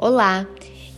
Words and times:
Olá, 0.00 0.46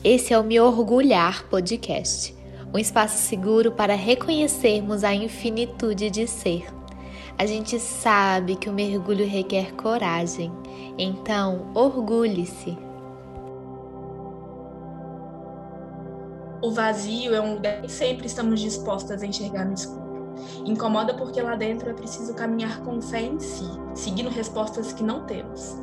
esse 0.05 0.35
é 0.35 0.39
o 0.39 0.45
Me 0.45 0.61
Orgulhar 0.61 1.49
Podcast, 1.49 2.37
um 2.71 2.77
espaço 2.77 3.17
seguro 3.17 3.73
para 3.73 3.95
reconhecermos 3.95 5.05
a 5.05 5.15
infinitude 5.15 6.11
de 6.11 6.27
ser. 6.27 6.67
A 7.39 7.47
gente 7.47 7.81
sabe 7.81 8.57
que 8.57 8.69
o 8.69 8.73
mergulho 8.75 9.27
requer 9.27 9.73
coragem, 9.73 10.53
então 10.99 11.73
orgulhe-se. 11.75 12.77
O 16.63 16.71
vazio 16.71 17.35
é 17.35 17.41
um 17.41 17.55
lugar 17.55 17.81
que 17.81 17.91
sempre 17.91 18.27
estamos 18.27 18.61
dispostas 18.61 19.23
a 19.23 19.27
enxergar 19.27 19.65
no 19.65 19.73
escuro. 19.73 20.10
Incomoda 20.65 21.15
porque 21.15 21.41
lá 21.41 21.57
dentro 21.57 21.91
é 21.91 21.93
preciso 21.93 22.35
caminhar 22.35 22.81
com 22.83 23.01
fé 23.01 23.23
em 23.23 23.39
si, 23.39 23.69
seguindo 23.95 24.29
respostas 24.29 24.93
que 24.93 25.03
não 25.03 25.25
temos. 25.25 25.77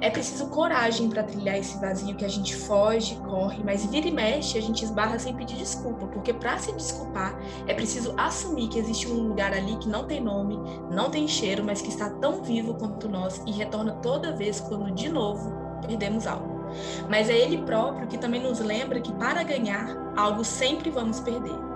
É 0.00 0.10
preciso 0.10 0.46
coragem 0.48 1.08
para 1.08 1.22
trilhar 1.22 1.58
esse 1.58 1.78
vazio 1.78 2.16
que 2.16 2.24
a 2.24 2.28
gente 2.28 2.54
foge, 2.54 3.16
corre, 3.16 3.62
mas 3.64 3.86
vira 3.86 4.08
e 4.08 4.10
mexe 4.10 4.58
a 4.58 4.62
gente 4.62 4.84
esbarra 4.84 5.18
sem 5.18 5.34
pedir 5.34 5.56
desculpa, 5.56 6.06
porque 6.06 6.32
para 6.32 6.58
se 6.58 6.72
desculpar 6.72 7.38
é 7.66 7.74
preciso 7.74 8.14
assumir 8.16 8.68
que 8.68 8.78
existe 8.78 9.08
um 9.08 9.28
lugar 9.28 9.52
ali 9.52 9.76
que 9.76 9.88
não 9.88 10.04
tem 10.04 10.20
nome, 10.20 10.58
não 10.90 11.10
tem 11.10 11.28
cheiro, 11.28 11.64
mas 11.64 11.80
que 11.80 11.88
está 11.88 12.10
tão 12.10 12.42
vivo 12.42 12.74
quanto 12.74 13.08
nós 13.08 13.40
e 13.46 13.52
retorna 13.52 13.92
toda 14.02 14.36
vez 14.36 14.60
quando 14.60 14.90
de 14.90 15.08
novo 15.08 15.52
perdemos 15.86 16.26
algo. 16.26 16.62
Mas 17.08 17.28
é 17.28 17.36
ele 17.36 17.58
próprio 17.58 18.06
que 18.06 18.18
também 18.18 18.42
nos 18.42 18.58
lembra 18.58 19.00
que 19.00 19.12
para 19.12 19.42
ganhar, 19.42 19.96
algo 20.16 20.44
sempre 20.44 20.90
vamos 20.90 21.20
perder. 21.20 21.71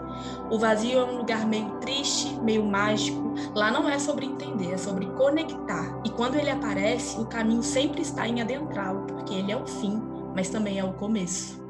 O 0.51 0.59
vazio 0.59 0.99
é 0.99 1.05
um 1.05 1.19
lugar 1.19 1.47
meio 1.47 1.71
triste, 1.81 2.35
meio 2.41 2.65
mágico. 2.65 3.35
Lá 3.55 3.71
não 3.71 3.89
é 3.89 3.99
sobre 3.99 4.27
entender, 4.27 4.73
é 4.73 4.79
sobre 4.79 5.07
conectar. 5.07 6.01
E 6.05 6.11
quando 6.11 6.37
ele 6.37 6.51
aparece, 6.51 7.19
o 7.21 7.27
caminho 7.27 7.63
sempre 7.63 8.03
está 8.03 8.27
em 8.27 8.41
adentrá-lo, 8.41 9.07
porque 9.07 9.35
ele 9.35 9.53
é 9.53 9.57
o 9.57 9.67
fim, 9.67 10.01
mas 10.35 10.49
também 10.49 10.79
é 10.79 10.85
o 10.85 10.93
começo. 10.95 11.65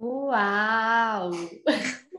Uau! 0.00 1.30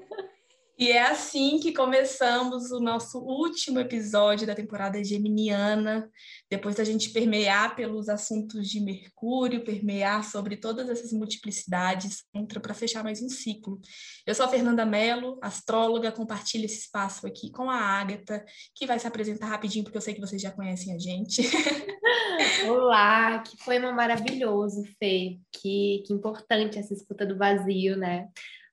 E 0.78 0.92
é 0.92 1.04
assim 1.04 1.60
que 1.60 1.72
começamos 1.72 2.72
o 2.72 2.80
nosso 2.80 3.20
último 3.20 3.80
episódio 3.80 4.48
da 4.48 4.56
temporada 4.56 5.04
geminiana, 5.04 6.10
depois 6.50 6.76
da 6.76 6.84
gente 6.84 7.12
permear 7.12 7.76
pelos 7.76 8.10
assuntos 8.10 8.68
de 8.68 8.80
Mercúrio, 8.80 9.64
permear 9.64 10.24
sobre 10.24 10.58
todas 10.58 10.90
essas 10.90 11.14
multiplicidades, 11.14 12.24
entra 12.34 12.60
para 12.60 12.74
fechar 12.74 13.04
mais 13.04 13.22
um 13.22 13.30
ciclo. 13.30 13.80
Eu 14.26 14.34
sou 14.34 14.48
a 14.48 14.50
Fernanda 14.50 14.84
Mello, 14.84 15.38
astróloga, 15.44 16.12
compartilho 16.12 16.66
esse 16.66 16.80
espaço 16.80 17.28
aqui 17.28 17.52
com 17.52 17.70
a 17.70 17.78
Ágata, 17.78 18.44
que 18.74 18.88
vai 18.88 18.98
se 18.98 19.06
apresentar 19.06 19.50
rapidinho, 19.50 19.84
porque 19.84 19.98
eu 19.98 20.02
sei 20.02 20.16
que 20.16 20.22
vocês 20.22 20.42
já 20.42 20.52
conhecem 20.52 20.96
a 20.96 20.98
gente. 20.98 21.44
Olá, 22.68 23.40
que 23.40 23.56
foi 23.64 23.78
uma 23.78 23.92
maravilhoso, 23.92 24.84
Fê. 24.98 25.38
Que, 25.52 26.04
que 26.06 26.14
importante 26.14 26.80
essa 26.80 26.96
escuta 26.96 27.28
do 27.28 27.38
vazio, 27.38 27.96
né? 27.96 28.28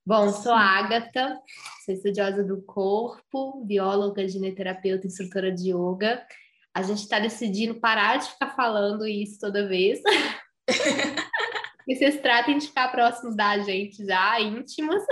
Bom, 0.05 0.33
sou 0.33 0.53
a 0.53 0.61
Agatha, 0.61 1.39
sou 1.85 1.95
estudiosa 1.95 2.43
do 2.43 2.63
corpo, 2.63 3.63
bióloga, 3.65 4.27
gineterapeuta, 4.27 5.07
instrutora 5.07 5.53
de 5.53 5.71
yoga. 5.71 6.27
A 6.75 6.83
gente 6.83 7.03
está 7.03 7.19
decidindo 7.19 7.81
parar 7.81 8.17
de 8.17 8.31
ficar 8.31 8.57
falando 8.57 9.07
isso 9.07 9.39
toda 9.39 9.69
vez. 9.69 10.01
e 11.87 11.95
vocês 11.95 12.21
tratem 12.21 12.57
de 12.57 12.69
ficar 12.69 12.89
próximos 12.89 13.37
da 13.37 13.59
gente 13.59 14.05
já, 14.07 14.41
íntimos. 14.41 15.03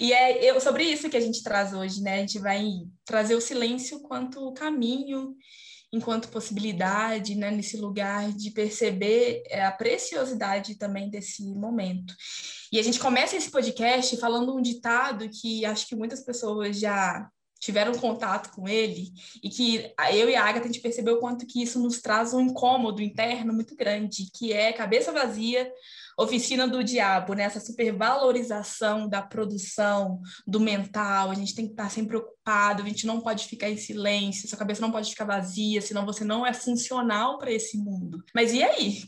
E 0.00 0.12
é 0.12 0.44
eu, 0.44 0.58
sobre 0.60 0.84
isso 0.84 1.10
que 1.10 1.16
a 1.16 1.20
gente 1.20 1.42
traz 1.42 1.74
hoje, 1.74 2.02
né? 2.02 2.14
A 2.14 2.20
gente 2.20 2.38
vai 2.38 2.64
trazer 3.04 3.34
o 3.34 3.40
silêncio 3.40 4.00
quanto 4.00 4.52
caminho 4.54 5.34
enquanto 5.92 6.28
possibilidade, 6.28 7.34
né, 7.34 7.50
nesse 7.50 7.76
lugar 7.76 8.32
de 8.32 8.50
perceber 8.50 9.42
é, 9.48 9.64
a 9.64 9.72
preciosidade 9.72 10.76
também 10.76 11.08
desse 11.08 11.42
momento. 11.54 12.14
E 12.72 12.78
a 12.78 12.82
gente 12.82 12.98
começa 12.98 13.36
esse 13.36 13.50
podcast 13.50 14.16
falando 14.16 14.54
um 14.54 14.60
ditado 14.60 15.28
que 15.28 15.64
acho 15.64 15.86
que 15.86 15.96
muitas 15.96 16.24
pessoas 16.24 16.78
já 16.78 17.28
tiveram 17.58 17.94
contato 17.94 18.50
com 18.54 18.68
ele 18.68 19.12
e 19.42 19.48
que 19.48 19.92
eu 20.12 20.28
e 20.28 20.36
a 20.36 20.44
Agatha 20.44 20.64
a 20.64 20.66
gente 20.66 20.80
percebeu 20.80 21.14
o 21.14 21.20
quanto 21.20 21.46
que 21.46 21.62
isso 21.62 21.80
nos 21.80 22.00
traz 22.00 22.34
um 22.34 22.40
incômodo 22.40 23.00
interno 23.00 23.52
muito 23.52 23.74
grande, 23.74 24.30
que 24.34 24.52
é 24.52 24.72
cabeça 24.72 25.10
vazia, 25.10 25.70
oficina 26.18 26.68
do 26.68 26.84
diabo, 26.84 27.34
né? 27.34 27.44
Essa 27.44 27.60
supervalorização 27.60 29.08
da 29.08 29.22
produção, 29.22 30.20
do 30.46 30.60
mental, 30.60 31.30
a 31.30 31.34
gente 31.34 31.54
tem 31.54 31.66
que 31.66 31.72
estar 31.72 31.90
sempre 31.90 32.20
ocupado, 32.46 32.82
a 32.82 32.86
gente 32.86 33.06
não 33.06 33.20
pode 33.20 33.46
ficar 33.46 33.68
em 33.68 33.76
silêncio, 33.76 34.48
sua 34.48 34.58
cabeça 34.58 34.80
não 34.80 34.92
pode 34.92 35.10
ficar 35.10 35.24
vazia, 35.24 35.82
senão 35.82 36.06
você 36.06 36.24
não 36.24 36.46
é 36.46 36.52
funcional 36.52 37.38
para 37.38 37.50
esse 37.50 37.76
mundo. 37.76 38.22
Mas 38.32 38.52
e 38.52 38.62
aí? 38.62 39.02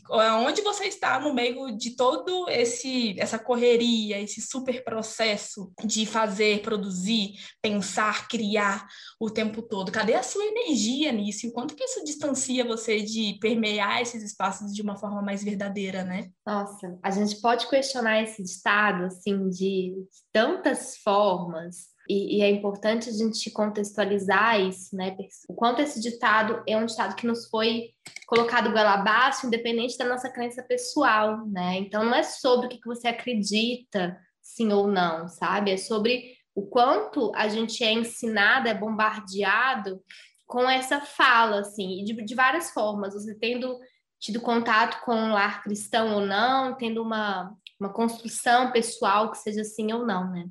Onde 0.45 0.61
você 0.61 0.85
está 0.85 1.19
no 1.19 1.33
meio 1.33 1.75
de 1.77 1.95
todo 1.95 2.49
esse 2.49 3.15
essa 3.17 3.39
correria, 3.39 4.19
esse 4.19 4.41
super 4.41 4.83
processo 4.83 5.71
de 5.85 6.05
fazer, 6.05 6.61
produzir, 6.61 7.35
pensar, 7.61 8.27
criar 8.27 8.85
o 9.19 9.29
tempo 9.29 9.61
todo? 9.61 9.91
Cadê 9.91 10.15
a 10.15 10.23
sua 10.23 10.43
energia 10.43 11.11
nisso? 11.11 11.45
E 11.45 11.49
o 11.49 11.53
quanto 11.53 11.75
que 11.75 11.83
isso 11.83 12.03
distancia 12.03 12.65
você 12.65 13.01
de 13.01 13.37
permear 13.39 14.01
esses 14.01 14.21
espaços 14.21 14.73
de 14.73 14.81
uma 14.81 14.97
forma 14.97 15.21
mais 15.21 15.43
verdadeira, 15.43 16.03
né? 16.03 16.29
Nossa, 16.45 16.99
a 17.01 17.11
gente 17.11 17.39
pode 17.39 17.69
questionar 17.69 18.21
esse 18.21 18.41
estado 18.41 19.05
assim 19.05 19.49
de 19.49 19.93
tantas 20.33 20.97
formas 20.97 21.97
e, 22.09 22.37
e, 22.37 22.41
é 22.41 22.49
importante 22.49 23.07
a 23.07 23.13
gente 23.13 23.51
contextualizar 23.51 24.59
isso, 24.59 24.95
né? 24.95 25.15
O 25.47 25.53
quanto 25.53 25.79
esse 25.79 26.01
ditado 26.01 26.63
é 26.67 26.75
um 26.75 26.87
ditado 26.87 27.15
que 27.15 27.27
nos 27.27 27.47
foi 27.47 27.91
colocado 28.25 28.71
goela 28.71 28.95
abaixo, 28.95 29.45
independente 29.45 29.95
da 29.95 30.05
nossa 30.05 30.27
crença 30.27 30.63
pessoal, 30.63 31.45
né? 31.45 31.77
Então 31.77 32.03
não 32.03 32.15
é 32.15 32.23
sobre 32.23 32.65
o 32.65 32.69
que 32.69 32.79
você 32.83 33.07
acredita, 33.07 34.19
sim 34.41 34.73
ou 34.73 34.87
não, 34.87 35.27
sabe? 35.27 35.71
É 35.71 35.77
sobre 35.77 36.35
o 36.55 36.65
quanto 36.65 37.31
a 37.35 37.47
gente 37.47 37.83
é 37.83 37.93
ensinado, 37.93 38.67
é 38.67 38.73
bombardeado 38.73 40.01
com 40.47 40.67
essa 40.67 40.99
fala, 40.99 41.59
assim, 41.59 42.03
de, 42.03 42.13
de 42.25 42.33
várias 42.33 42.71
formas. 42.71 43.13
Você 43.13 43.35
tendo 43.35 43.79
tido 44.19 44.41
contato 44.41 44.99
com 45.05 45.13
um 45.13 45.31
lar 45.31 45.61
cristão 45.61 46.15
ou 46.15 46.21
não, 46.21 46.75
tendo 46.75 47.03
uma, 47.03 47.55
uma 47.79 47.93
construção 47.93 48.71
pessoal 48.71 49.31
que 49.31 49.37
seja 49.37 49.61
assim 49.61 49.91
ou 49.93 50.05
não, 50.05 50.29
né? 50.31 50.45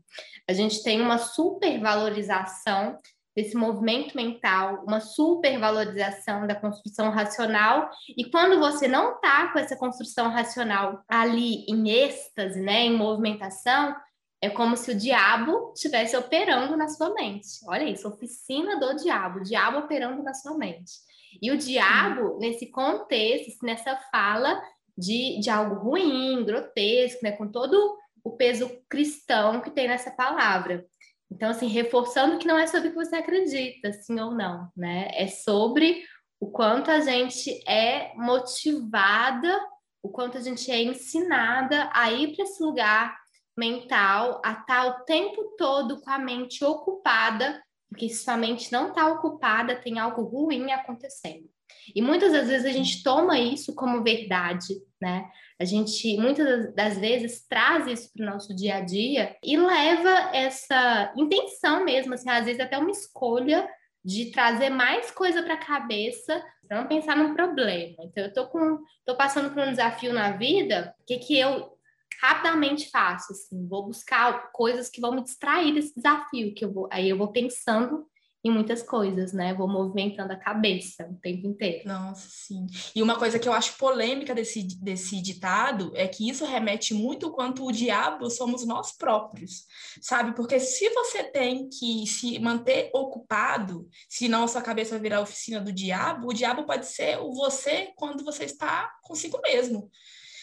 A 0.48 0.52
gente 0.52 0.82
tem 0.82 1.00
uma 1.00 1.18
supervalorização 1.18 2.98
desse 3.36 3.56
movimento 3.56 4.16
mental, 4.16 4.82
uma 4.84 4.98
supervalorização 4.98 6.44
da 6.46 6.56
construção 6.56 7.10
racional, 7.10 7.88
e 8.16 8.28
quando 8.30 8.58
você 8.58 8.88
não 8.88 9.14
está 9.14 9.52
com 9.52 9.60
essa 9.60 9.76
construção 9.76 10.28
racional 10.28 11.04
ali 11.08 11.64
em 11.68 11.88
êxtase, 11.88 12.60
né, 12.60 12.80
em 12.80 12.96
movimentação, 12.96 13.94
é 14.42 14.50
como 14.50 14.76
se 14.76 14.90
o 14.90 14.98
diabo 14.98 15.72
estivesse 15.72 16.16
operando 16.16 16.76
na 16.76 16.88
sua 16.88 17.14
mente. 17.14 17.46
Olha 17.68 17.84
isso, 17.84 18.08
oficina 18.08 18.78
do 18.80 18.96
diabo, 18.96 19.38
o 19.38 19.42
diabo 19.42 19.78
operando 19.78 20.20
na 20.22 20.34
sua 20.34 20.56
mente. 20.56 20.92
E 21.40 21.52
o 21.52 21.58
diabo, 21.58 22.38
nesse 22.40 22.66
contexto, 22.70 23.64
nessa 23.64 23.96
fala 24.10 24.60
de, 24.98 25.38
de 25.40 25.48
algo 25.48 25.76
ruim, 25.76 26.44
grotesco, 26.44 27.20
né? 27.22 27.32
com 27.32 27.48
todo 27.48 27.96
o 28.24 28.32
peso 28.32 28.70
cristão 28.88 29.60
que 29.60 29.70
tem 29.70 29.88
nessa 29.88 30.10
palavra. 30.10 30.84
Então, 31.30 31.50
assim, 31.50 31.68
reforçando 31.68 32.38
que 32.38 32.46
não 32.46 32.58
é 32.58 32.66
sobre 32.66 32.88
o 32.88 32.90
que 32.90 32.96
você 32.96 33.16
acredita, 33.16 33.92
sim 33.92 34.18
ou 34.18 34.32
não, 34.32 34.70
né? 34.76 35.10
É 35.12 35.26
sobre 35.26 36.02
o 36.40 36.50
quanto 36.50 36.90
a 36.90 37.00
gente 37.00 37.62
é 37.68 38.14
motivada, 38.16 39.58
o 40.02 40.08
quanto 40.08 40.38
a 40.38 40.40
gente 40.40 40.70
é 40.70 40.82
ensinada 40.82 41.90
a 41.92 42.10
ir 42.10 42.34
para 42.34 42.44
esse 42.44 42.62
lugar 42.62 43.16
mental, 43.56 44.40
a 44.44 44.52
estar 44.52 44.66
tá 44.66 44.86
o 44.86 45.04
tempo 45.04 45.54
todo 45.58 46.00
com 46.00 46.10
a 46.10 46.18
mente 46.18 46.64
ocupada 46.64 47.62
porque 47.88 48.08
se 48.08 48.22
sua 48.22 48.36
mente 48.36 48.70
não 48.70 48.88
está 48.88 49.06
ocupada, 49.08 49.76
tem 49.76 49.98
algo 49.98 50.22
ruim 50.22 50.70
acontecendo. 50.70 51.48
E 51.94 52.02
muitas 52.02 52.32
das 52.32 52.48
vezes 52.48 52.66
a 52.66 52.72
gente 52.72 53.02
toma 53.02 53.38
isso 53.38 53.74
como 53.74 54.02
verdade, 54.02 54.74
né? 55.00 55.28
A 55.60 55.64
gente 55.64 56.16
muitas 56.16 56.74
das 56.74 56.98
vezes 56.98 57.46
traz 57.48 57.86
isso 57.86 58.12
para 58.12 58.22
o 58.24 58.30
nosso 58.30 58.54
dia 58.54 58.76
a 58.76 58.80
dia 58.80 59.36
e 59.42 59.56
leva 59.56 60.30
essa 60.32 61.12
intenção 61.16 61.84
mesmo, 61.84 62.14
assim, 62.14 62.30
às 62.30 62.44
vezes 62.44 62.60
até 62.60 62.78
uma 62.78 62.90
escolha 62.90 63.68
de 64.04 64.30
trazer 64.30 64.70
mais 64.70 65.10
coisa 65.10 65.42
para 65.42 65.54
a 65.54 65.64
cabeça 65.64 66.42
para 66.66 66.80
não 66.80 66.86
pensar 66.86 67.16
num 67.16 67.34
problema. 67.34 67.96
Então 68.00 68.24
eu 68.24 68.32
tô 68.32 68.46
com 68.46 68.78
tô 69.04 69.16
passando 69.16 69.52
por 69.52 69.62
um 69.62 69.70
desafio 69.70 70.12
na 70.12 70.32
vida, 70.32 70.94
o 71.00 71.04
que 71.04 71.18
que 71.18 71.38
eu 71.38 71.76
rapidamente 72.20 72.90
faço, 72.90 73.32
assim, 73.32 73.66
vou 73.68 73.86
buscar 73.86 74.50
coisas 74.52 74.90
que 74.90 75.00
vão 75.00 75.12
me 75.12 75.22
distrair 75.22 75.72
desse 75.72 75.94
desafio, 75.94 76.54
que 76.54 76.64
eu 76.64 76.72
vou, 76.72 76.88
aí 76.90 77.08
eu 77.08 77.16
vou 77.16 77.28
pensando 77.28 78.06
em 78.48 78.52
muitas 78.52 78.82
coisas, 78.82 79.32
né? 79.32 79.54
Vou 79.54 79.68
movimentando 79.68 80.32
a 80.32 80.36
cabeça 80.36 81.08
o 81.10 81.14
tempo 81.16 81.46
inteiro. 81.46 81.86
Nossa, 81.86 82.28
sim. 82.28 82.66
E 82.94 83.02
uma 83.02 83.16
coisa 83.16 83.38
que 83.38 83.48
eu 83.48 83.52
acho 83.52 83.76
polêmica 83.76 84.34
desse, 84.34 84.62
desse 84.80 85.20
ditado 85.22 85.92
é 85.94 86.08
que 86.08 86.28
isso 86.28 86.44
remete 86.44 86.94
muito 86.94 87.30
quanto 87.30 87.64
o 87.64 87.72
diabo 87.72 88.30
somos 88.30 88.66
nós 88.66 88.96
próprios, 88.96 89.66
sabe? 90.00 90.34
Porque 90.34 90.58
se 90.58 90.88
você 90.90 91.24
tem 91.24 91.68
que 91.68 92.06
se 92.06 92.38
manter 92.38 92.90
ocupado, 92.92 93.88
senão 94.08 94.44
a 94.44 94.48
sua 94.48 94.62
cabeça 94.62 94.92
vai 94.92 95.00
virar 95.00 95.20
oficina 95.20 95.60
do 95.60 95.72
diabo, 95.72 96.28
o 96.28 96.34
diabo 96.34 96.64
pode 96.64 96.86
ser 96.86 97.18
o 97.18 97.32
você 97.32 97.92
quando 97.96 98.24
você 98.24 98.44
está 98.44 98.90
consigo 99.02 99.40
mesmo 99.42 99.90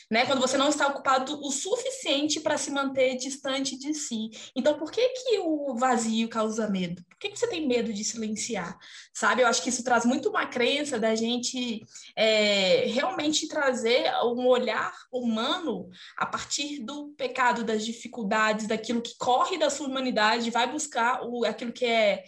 né? 0.10 0.25
Quando 0.25 0.42
você 0.42 0.57
não 0.57 0.69
está 0.69 0.88
ocupado 0.88 1.40
o 1.42 1.52
suficiente 1.52 2.40
para 2.40 2.57
se 2.57 2.72
manter 2.72 3.16
distante 3.16 3.78
de 3.78 3.94
si. 3.94 4.30
Então, 4.56 4.78
por 4.78 4.92
que 4.92 5.07
que 5.10 5.40
o 5.40 5.75
vazio 5.75 6.30
causa 6.30 6.69
medo? 6.69 7.04
Por 7.10 7.18
que, 7.18 7.30
que 7.30 7.40
você 7.40 7.48
tem 7.48 7.68
medo 7.68 7.92
de 7.92 8.04
silenciar? 8.04 8.78
Sabe? 9.13 9.42
Eu 9.42 9.48
acho 9.48 9.63
que 9.63 9.69
isso 9.69 9.84
traz 9.84 10.06
muito 10.06 10.30
uma 10.30 10.46
crença 10.46 11.00
da 11.00 11.16
gente 11.16 11.81
é, 12.16 12.86
realmente 12.88 13.48
trazer 13.48 14.12
um 14.24 14.48
olhar 14.48 14.94
humano 15.12 15.90
a 16.18 16.25
partir 16.25 16.80
do 16.80 17.10
pecado, 17.18 17.63
das 17.63 17.86
dificuldades, 17.86 18.68
daquilo 18.68 19.01
que 19.01 19.18
corre 19.18 19.58
da 19.58 19.69
sua 19.69 19.88
humanidade, 19.88 20.51
vai 20.51 20.72
buscar 20.72 21.22
o, 21.24 21.46
aquilo 21.46 21.72
que 21.72 21.86
é 21.86 22.24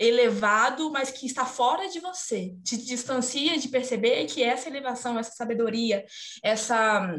elevado, 0.00 0.90
mas 0.90 1.10
que 1.10 1.26
está 1.26 1.44
fora 1.44 1.88
de 1.88 2.00
você. 2.00 2.56
Te 2.64 2.76
distancia 2.78 3.58
de 3.58 3.68
perceber 3.68 4.24
que 4.24 4.42
essa 4.42 4.68
elevação, 4.68 5.18
essa 5.18 5.32
sabedoria, 5.32 6.04
essa 6.42 7.14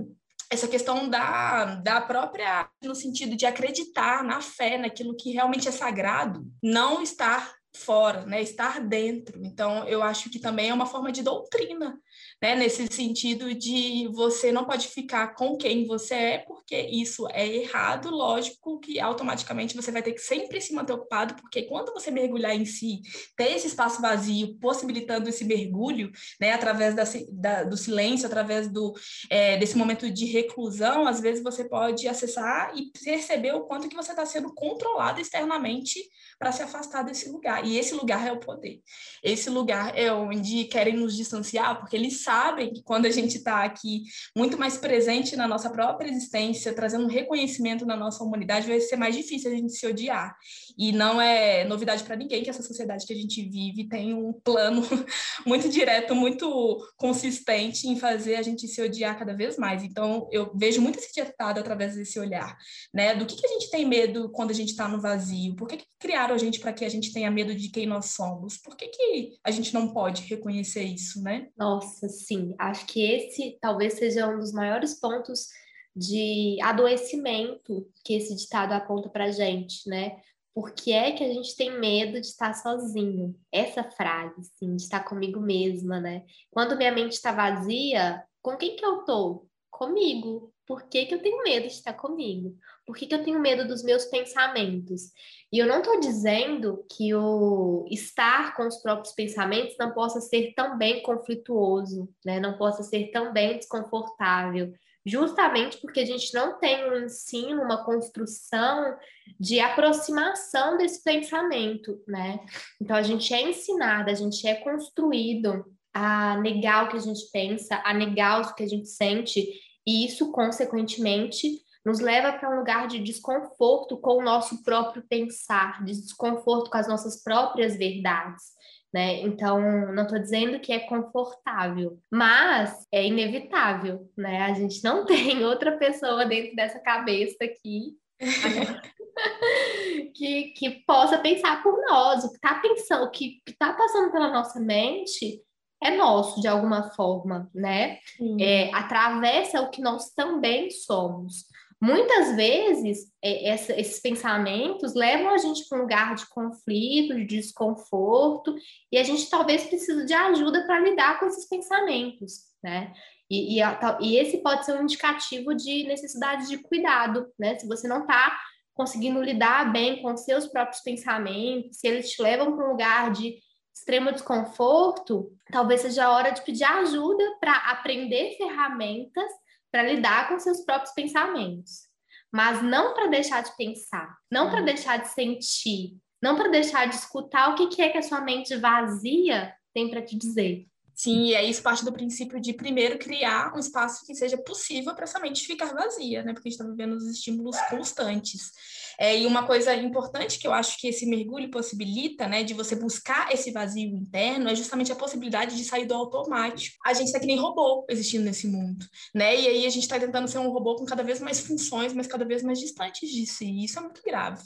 essa 0.50 0.68
questão 0.68 1.08
da, 1.08 1.76
da 1.76 2.02
própria, 2.02 2.70
no 2.84 2.94
sentido 2.94 3.38
de 3.38 3.46
acreditar 3.46 4.22
na 4.22 4.42
fé, 4.42 4.78
naquilo 4.78 5.16
que 5.16 5.32
realmente 5.32 5.70
é 5.70 5.72
sagrado, 5.72 6.46
não 6.62 7.02
estar 7.02 7.56
fora, 7.74 8.26
né? 8.26 8.42
Estar 8.42 8.82
dentro. 8.82 9.40
Então, 9.46 9.88
eu 9.88 10.04
acho 10.04 10.30
que 10.30 10.40
também 10.40 10.70
é 10.70 10.74
uma 10.74 10.86
forma 10.86 11.10
de 11.10 11.24
doutrina, 11.24 11.98
né? 12.42 12.56
Nesse 12.56 12.88
sentido 12.92 13.54
de 13.54 14.10
você 14.14 14.52
não 14.52 14.66
pode 14.66 14.88
ficar 14.88 15.36
com 15.36 15.56
quem 15.56 15.86
você 15.86 16.16
é, 16.16 16.38
porque 16.40 16.76
isso 16.76 17.28
é 17.30 17.48
errado, 17.48 18.10
lógico 18.10 18.80
que 18.80 19.00
automaticamente 19.00 19.76
você 19.76 19.92
vai 19.92 20.02
ter 20.02 20.14
que 20.14 20.22
sempre 20.22 20.60
se 20.60 20.74
manter 20.74 20.94
ocupado, 20.94 21.36
porque 21.36 21.64
quando 21.64 21.94
você 21.94 22.10
mergulhar 22.10 22.56
em 22.56 22.66
si, 22.66 23.02
ter 23.38 23.52
esse 23.52 23.68
espaço 23.68 24.02
vazio, 24.02 24.58
possibilitando 24.60 25.30
esse 25.30 25.46
mergulho, 25.46 26.12
né? 26.40 26.54
Através 26.54 26.96
da, 26.96 27.04
da 27.32 27.64
do 27.64 27.78
silêncio, 27.78 28.26
através 28.26 28.68
do, 28.68 28.94
é, 29.30 29.58
desse 29.58 29.78
momento 29.78 30.10
de 30.10 30.26
reclusão, 30.26 31.06
às 31.06 31.22
vezes 31.22 31.44
você 31.44 31.64
pode 31.64 32.08
acessar 32.08 32.74
e 32.76 32.92
perceber 32.92 33.54
o 33.54 33.66
quanto 33.66 33.88
que 33.88 33.96
você 33.96 34.12
está 34.12 34.26
sendo 34.26 34.52
controlado 34.56 35.22
externamente 35.22 36.00
para 36.40 36.52
se 36.52 36.64
afastar 36.64 37.04
desse 37.04 37.30
lugar. 37.30 37.66
E 37.66 37.78
esse 37.78 37.94
lugar 37.94 38.28
é 38.28 38.32
o 38.32 38.40
poder. 38.40 38.82
Esse 39.24 39.50
lugar 39.50 39.96
é 39.96 40.12
onde 40.12 40.66
querem 40.66 40.96
nos 40.96 41.16
distanciar, 41.16 41.80
porque 41.80 41.96
eles 41.96 42.24
sabem 42.24 42.31
que 42.74 42.82
quando 42.84 43.06
a 43.06 43.12
gente 43.12 43.38
está 43.38 43.64
aqui 43.64 44.04
muito 44.36 44.58
mais 44.58 44.78
presente 44.78 45.36
na 45.36 45.48
nossa 45.48 45.70
própria 45.70 46.10
existência, 46.10 46.74
trazendo 46.74 47.06
um 47.06 47.10
reconhecimento 47.10 47.86
na 47.86 47.96
nossa 47.96 48.24
humanidade, 48.24 48.68
vai 48.68 48.80
ser 48.80 48.96
mais 48.96 49.16
difícil 49.16 49.52
a 49.52 49.56
gente 49.56 49.74
se 49.74 49.86
odiar. 49.86 50.36
E 50.78 50.92
não 50.92 51.22
é 51.22 51.64
novidade 51.66 52.04
para 52.04 52.16
ninguém 52.16 52.44
que 52.44 52.50
essa 52.50 52.64
sociedade 52.64 53.06
que 53.06 53.14
a 53.14 53.16
gente 53.16 53.42
vive 53.50 53.88
tem 53.88 54.14
um 54.14 54.34
plano 54.34 54.82
muito 55.46 55.70
direto, 55.70 56.16
muito 56.16 56.80
consistente 56.98 57.88
em 57.88 57.98
fazer 57.98 58.36
a 58.36 58.42
gente 58.42 58.68
se 58.68 58.82
odiar 58.82 59.18
cada 59.18 59.34
vez 59.34 59.58
mais. 59.58 59.84
Então, 59.84 60.28
eu 60.32 60.52
vejo 60.56 60.82
muito 60.82 61.00
esse 61.00 61.14
ditado 61.14 61.60
através 61.60 61.96
desse 61.96 62.20
olhar, 62.20 62.58
né? 62.94 63.16
Do 63.16 63.26
que, 63.26 63.36
que 63.36 63.46
a 63.46 63.50
gente 63.50 63.70
tem 63.70 63.86
medo 63.86 64.30
quando 64.32 64.52
a 64.52 64.56
gente 64.56 64.70
está 64.70 64.88
no 64.88 65.02
vazio? 65.02 65.56
Por 65.56 65.68
que, 65.68 65.78
que 65.78 65.86
criaram 66.00 66.36
a 66.36 66.38
gente 66.38 66.60
para 66.60 66.74
que 66.74 66.86
a 66.86 66.90
gente 66.90 67.14
tenha 67.14 67.30
medo 67.30 67.54
de 67.54 67.70
quem 67.70 67.86
nós 67.86 68.08
somos? 68.14 68.58
Por 68.58 68.76
que, 68.76 68.88
que 68.88 69.32
a 69.44 69.52
gente 69.52 69.74
não 69.74 69.94
pode 69.94 70.24
reconhecer 70.24 70.84
isso, 70.84 71.22
né? 71.22 71.48
Nossa, 71.58 72.08
sim. 72.26 72.56
Acho 72.58 72.86
que 72.88 73.02
esse 73.02 73.58
talvez 73.62 73.94
seja 73.94 74.28
um 74.28 74.40
dos 74.40 74.52
maiores 74.52 75.00
pontos 75.00 75.48
de 75.96 76.58
adoecimento 76.62 77.90
que 78.04 78.14
esse 78.14 78.36
ditado 78.36 78.74
aponta 78.74 79.10
para 79.10 79.32
gente, 79.32 79.88
né? 79.90 80.22
Por 80.54 80.72
que 80.72 80.92
é 80.92 81.12
que 81.12 81.24
a 81.24 81.34
gente 81.34 81.56
tem 81.56 81.80
medo 81.80 82.20
de 82.20 82.28
estar 82.28 82.54
sozinho? 82.54 83.36
Essa 83.52 83.84
frase, 83.84 84.42
assim, 84.42 84.76
de 84.76 84.84
estar 84.84 85.04
comigo 85.04 85.40
mesma, 85.40 86.00
né? 86.00 86.24
Quando 86.50 86.76
minha 86.76 86.92
mente 86.92 87.14
está 87.14 87.32
vazia, 87.32 88.24
com 88.42 88.58
quem 88.58 88.76
que 88.76 88.86
eu 88.86 89.04
tô? 89.06 89.48
Comigo. 89.70 90.54
Por 90.66 90.84
que, 90.90 91.06
que 91.06 91.16
eu 91.16 91.22
tenho 91.22 91.44
medo 91.44 91.68
de 91.68 91.74
estar 91.74 91.94
comigo? 91.94 92.56
Por 92.92 92.98
que, 92.98 93.08
que 93.08 93.16
eu 93.16 93.24
tenho 93.24 93.40
medo 93.40 93.66
dos 93.66 93.84
meus 93.84 94.04
pensamentos? 94.04 95.14
E 95.50 95.58
eu 95.58 95.66
não 95.66 95.78
estou 95.78 95.98
dizendo 96.02 96.86
que 96.92 97.16
o 97.16 97.86
estar 97.90 98.54
com 98.54 98.68
os 98.68 98.82
próprios 98.82 99.14
pensamentos 99.14 99.78
não 99.80 99.94
possa 99.94 100.20
ser 100.20 100.54
também 100.58 101.02
conflituoso, 101.02 102.10
né? 102.26 102.38
Não 102.42 102.58
possa 102.58 102.84
ser 102.84 103.10
também 103.12 103.58
desconfortável 103.58 104.74
justamente 105.06 105.78
porque 105.78 106.02
a 106.02 106.06
gente 106.06 106.34
não 106.34 106.60
tem 106.60 106.84
um 106.92 107.06
ensino, 107.06 107.64
uma 107.64 107.82
construção 107.86 108.98
de 109.40 109.62
aproximação 109.62 110.78
desse 110.78 111.02
pensamento, 111.02 111.98
né? 112.06 112.42
Então 112.80 112.98
a 112.98 113.02
gente 113.02 113.34
é 113.34 113.42
ensinado, 113.42 114.12
a 114.12 114.14
gente 114.14 114.46
é 114.46 114.56
construído 114.56 115.64
a 115.94 116.38
negar 116.42 116.86
o 116.86 116.90
que 116.90 116.98
a 116.98 117.02
gente 117.02 117.32
pensa, 117.32 117.82
a 117.86 117.94
negar 117.94 118.42
o 118.42 118.54
que 118.54 118.64
a 118.64 118.68
gente 118.68 118.90
sente, 118.90 119.48
e 119.88 120.06
isso, 120.06 120.30
consequentemente, 120.34 121.62
nos 121.86 122.00
leva 122.00 122.34
para 122.34 122.50
um 122.50 122.60
lugar 122.60 122.88
de 122.88 123.00
desconforto 123.00 123.98
com 123.98 124.18
o 124.18 124.24
nosso 124.24 124.64
próprio 124.64 125.04
pensar, 125.08 125.84
de 125.84 125.94
desconforto 125.94 126.70
com 126.70 126.78
as 126.78 126.88
nossas 126.88 127.24
próprias 127.24 127.78
verdades 127.78 128.52
né? 128.94 129.22
Então, 129.22 129.60
não 129.94 130.04
estou 130.04 130.20
dizendo 130.20 130.60
que 130.60 130.74
é 130.74 130.80
confortável, 130.80 131.98
mas 132.12 132.86
é 132.92 133.06
inevitável, 133.06 134.10
né? 134.18 134.42
A 134.44 134.54
gente 134.54 134.84
não 134.84 135.06
tem 135.06 135.44
outra 135.46 135.78
pessoa 135.78 136.26
dentro 136.26 136.56
dessa 136.56 136.80
cabeça 136.80 137.38
aqui 137.42 137.96
que, 140.14 140.54
que 140.56 140.70
possa 140.86 141.18
pensar 141.20 141.64
por 141.64 141.80
nós. 141.88 142.26
O 142.26 142.30
que 142.30 142.36
está 142.36 142.56
pensando, 142.60 143.06
o 143.06 143.12
que 143.12 143.42
está 143.48 143.74
passando 143.74 144.12
pela 144.12 144.30
nossa 144.30 144.60
mente 144.60 145.42
é 145.82 145.96
nosso 145.98 146.42
de 146.42 146.48
alguma 146.48 146.92
forma, 146.92 147.50
né? 147.56 147.98
É, 148.40 148.70
atravessa 148.74 149.62
o 149.62 149.70
que 149.72 149.82
nós 149.82 150.12
também 150.14 150.70
somos. 150.70 151.46
Muitas 151.82 152.36
vezes, 152.36 153.12
é, 153.24 153.56
esses 153.56 154.00
pensamentos 154.00 154.94
levam 154.94 155.34
a 155.34 155.38
gente 155.40 155.68
para 155.68 155.80
um 155.80 155.82
lugar 155.82 156.14
de 156.14 156.30
conflito, 156.30 157.16
de 157.16 157.26
desconforto, 157.26 158.54
e 158.92 159.00
a 159.00 159.04
gente 159.04 159.28
talvez 159.28 159.64
precise 159.64 160.06
de 160.06 160.14
ajuda 160.14 160.64
para 160.68 160.80
lidar 160.80 161.20
com 161.20 161.26
esses 161.26 161.50
pensamentos, 161.50 162.44
né? 162.64 162.94
E, 163.28 163.60
e, 163.60 163.64
e, 164.02 164.18
esse 164.18 164.38
pode 164.44 164.64
ser 164.64 164.74
um 164.74 164.84
indicativo 164.84 165.56
de 165.56 165.84
necessidade 165.88 166.48
de 166.50 166.60
cuidado, 166.60 167.28
né? 167.40 167.58
Se 167.58 167.68
você 167.68 167.88
não 167.88 168.02
está 168.02 168.38
conseguindo 168.76 169.20
lidar 169.20 169.72
bem 169.72 170.04
com 170.04 170.16
seus 170.16 170.46
próprios 170.46 170.82
pensamentos, 170.84 171.78
se 171.80 171.88
eles 171.88 172.12
te 172.12 172.22
levam 172.22 172.56
para 172.56 172.66
um 172.66 172.72
lugar 172.72 173.12
de 173.12 173.40
extremo 173.74 174.12
desconforto, 174.12 175.32
talvez 175.52 175.82
seja 175.82 176.06
a 176.06 176.12
hora 176.12 176.30
de 176.30 176.44
pedir 176.44 176.64
ajuda 176.64 177.24
para 177.40 177.56
aprender 177.72 178.38
ferramentas 178.38 179.32
para 179.72 179.84
lidar 179.84 180.28
com 180.28 180.40
seus 180.40 180.62
próprios 180.66 180.94
pensamentos, 180.94 181.88
mas 182.32 182.62
não 182.62 182.94
para 182.94 183.08
deixar 183.08 183.42
de 183.42 183.56
pensar, 183.56 184.18
não 184.30 184.50
para 184.50 184.60
uhum. 184.60 184.66
deixar 184.66 184.98
de 184.98 185.08
sentir, 185.10 185.98
não 186.22 186.36
para 186.36 186.50
deixar 186.50 186.88
de 186.88 186.96
escutar 186.96 187.52
o 187.52 187.56
que, 187.56 187.68
que 187.68 187.82
é 187.82 187.90
que 187.90 187.98
a 187.98 188.04
sua 188.04 188.22
mente 188.22 188.56
vazia 188.58 189.54
tem 189.74 189.90
para 189.90 190.02
te 190.02 190.18
dizer. 190.18 190.68
Sim, 190.94 191.28
e 191.28 191.34
é 191.34 191.44
isso 191.44 191.64
parte 191.64 191.84
do 191.84 191.92
princípio 191.92 192.40
de 192.40 192.54
primeiro 192.54 193.00
criar 193.00 193.54
um 193.56 193.60
espaço 193.60 194.06
que 194.06 194.14
seja 194.14 194.38
possível 194.38 194.94
para 194.94 195.06
essa 195.06 195.20
mente 195.20 195.46
ficar 195.46 195.74
vazia, 195.74 196.24
né? 196.24 196.34
Porque 196.34 196.48
a 196.48 196.52
gente 196.52 196.60
está 196.60 196.70
vivendo 196.70 196.94
os 196.94 197.08
estímulos 197.08 197.58
constantes. 197.70 198.52
É, 199.00 199.18
e 199.18 199.26
uma 199.26 199.48
coisa 199.48 199.74
importante 199.76 200.38
que 200.38 200.46
eu 200.46 200.54
acho 200.54 200.78
que 200.78 200.88
esse 200.88 201.06
mergulho 201.06 201.50
possibilita, 201.50 202.28
né, 202.28 202.44
de 202.44 202.54
você 202.54 202.76
buscar 202.76 203.34
esse 203.34 203.52
vazio 203.52 203.96
interno, 203.96 204.50
é 204.50 204.56
justamente 204.56 204.92
a 204.92 204.96
possibilidade 204.96 205.58
de 205.58 205.64
sair 205.64 205.86
do 205.86 205.96
automático. 205.96 206.78
A 206.86 206.94
gente 206.94 207.08
está 207.08 207.20
que 207.20 207.26
nem 207.26 207.40
robô 207.40 207.86
existindo 207.90 208.26
nesse 208.26 208.48
mundo, 208.48 208.86
né? 209.16 209.36
E 209.36 209.48
aí 209.48 209.66
a 209.66 209.70
gente 209.70 209.84
está 209.84 210.00
tentando 210.00 210.28
ser 210.28 210.38
um 210.38 210.52
robô 210.52 210.76
com 210.76 210.86
cada 210.86 211.04
vez 211.04 211.20
mais 211.20 211.40
funções, 211.40 211.94
mas 211.94 212.06
cada 212.06 212.26
vez 212.26 212.44
mais 212.44 212.60
distantes 212.60 213.10
de 213.10 213.26
si. 213.26 213.46
E 213.46 213.66
isso 213.66 213.80
é 213.80 213.82
muito 213.82 214.02
grave. 214.04 214.44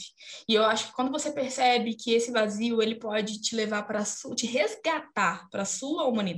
E 0.48 0.54
eu 0.54 0.64
acho 0.64 0.88
que 0.88 0.94
quando 0.94 1.12
você 1.12 1.32
percebe 1.32 1.96
que 1.96 2.14
esse 2.14 2.32
vazio 2.32 2.82
ele 2.82 2.96
pode 2.96 3.42
te 3.42 3.56
levar 3.56 3.84
para 3.84 4.04
te 4.36 4.46
resgatar 4.46 5.50
para 5.50 5.66
sua 5.66 6.08
humanidade, 6.08 6.35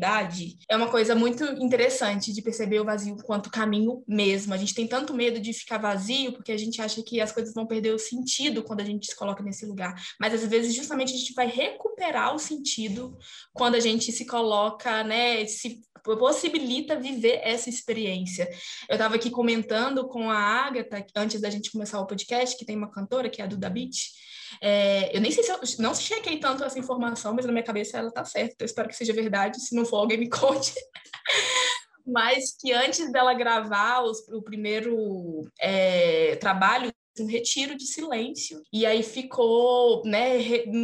é 0.70 0.76
uma 0.76 0.90
coisa 0.90 1.16
muito 1.16 1.44
interessante 1.44 2.34
de 2.34 2.42
perceber 2.42 2.80
o 2.80 2.86
vazio 2.86 3.18
quanto 3.18 3.50
caminho 3.50 4.04
mesmo. 4.08 4.54
A 4.54 4.58
gente 4.58 4.74
tem 4.74 4.88
tanto 4.88 5.14
medo 5.14 5.40
de 5.40 5.54
ficar 5.54 5.78
vazio 5.78 6.34
porque 6.34 6.52
a 6.52 6.58
gente 6.58 6.82
acha 6.82 7.02
que 7.04 7.20
as 7.20 7.32
coisas 7.32 7.54
vão 7.54 7.66
perder 7.66 7.94
o 7.94 8.00
sentido 8.00 8.64
quando 8.64 8.82
a 8.82 8.86
gente 8.86 9.08
se 9.08 9.16
coloca 9.16 9.44
nesse 9.44 9.66
lugar. 9.66 9.96
Mas 10.20 10.34
às 10.34 10.46
vezes, 10.46 10.74
justamente, 10.74 11.14
a 11.14 11.18
gente 11.18 11.34
vai 11.34 11.48
recuperar 11.48 12.36
o 12.36 12.40
sentido 12.40 13.18
quando 13.54 13.76
a 13.76 13.80
gente 13.80 14.12
se 14.12 14.26
coloca, 14.26 15.04
né, 15.04 15.46
se 15.46 15.82
possibilita 16.16 17.00
viver 17.00 17.40
essa 17.44 17.70
experiência. 17.70 18.50
Eu 18.88 18.96
estava 18.96 19.16
aqui 19.16 19.30
comentando 19.30 20.08
com 20.08 20.30
a 20.30 20.38
Agatha, 20.38 21.06
antes 21.16 21.42
da 21.42 21.50
gente 21.50 21.72
começar 21.72 22.00
o 22.00 22.08
podcast, 22.08 22.58
que 22.58 22.66
tem 22.66 22.78
uma 22.78 22.92
cantora, 22.92 23.30
que 23.30 23.42
é 23.42 23.46
a 23.46 23.48
Duda 23.48 23.70
Beat. 23.70 23.96
É, 24.62 25.16
eu 25.16 25.22
nem 25.22 25.32
sei 25.32 25.44
se 25.44 25.52
eu 25.52 25.60
não 25.80 25.94
chequei 25.94 26.40
tanto 26.40 26.64
essa 26.64 26.80
informação, 26.80 27.34
mas 27.34 27.46
na 27.46 27.52
minha 27.52 27.64
cabeça 27.64 27.98
ela 27.98 28.12
tá 28.12 28.24
certa. 28.26 28.64
Eu 28.64 28.66
espero 28.66 28.88
que 28.88 28.96
seja 28.96 29.14
verdade. 29.14 29.60
Se 29.60 29.76
não 29.76 29.86
for, 29.86 29.98
alguém 29.98 30.18
me 30.18 30.30
conte. 30.30 30.74
mas 32.06 32.56
que 32.60 32.72
antes 32.72 33.12
dela 33.12 33.34
gravar 33.34 34.02
os, 34.02 34.28
o 34.30 34.42
primeiro 34.42 35.48
é, 35.60 36.36
trabalho 36.38 36.92
um 37.24 37.28
retiro 37.28 37.76
de 37.76 37.86
silêncio, 37.86 38.62
e 38.72 38.86
aí 38.86 39.04
ficou, 39.04 40.04
né, 40.06 40.38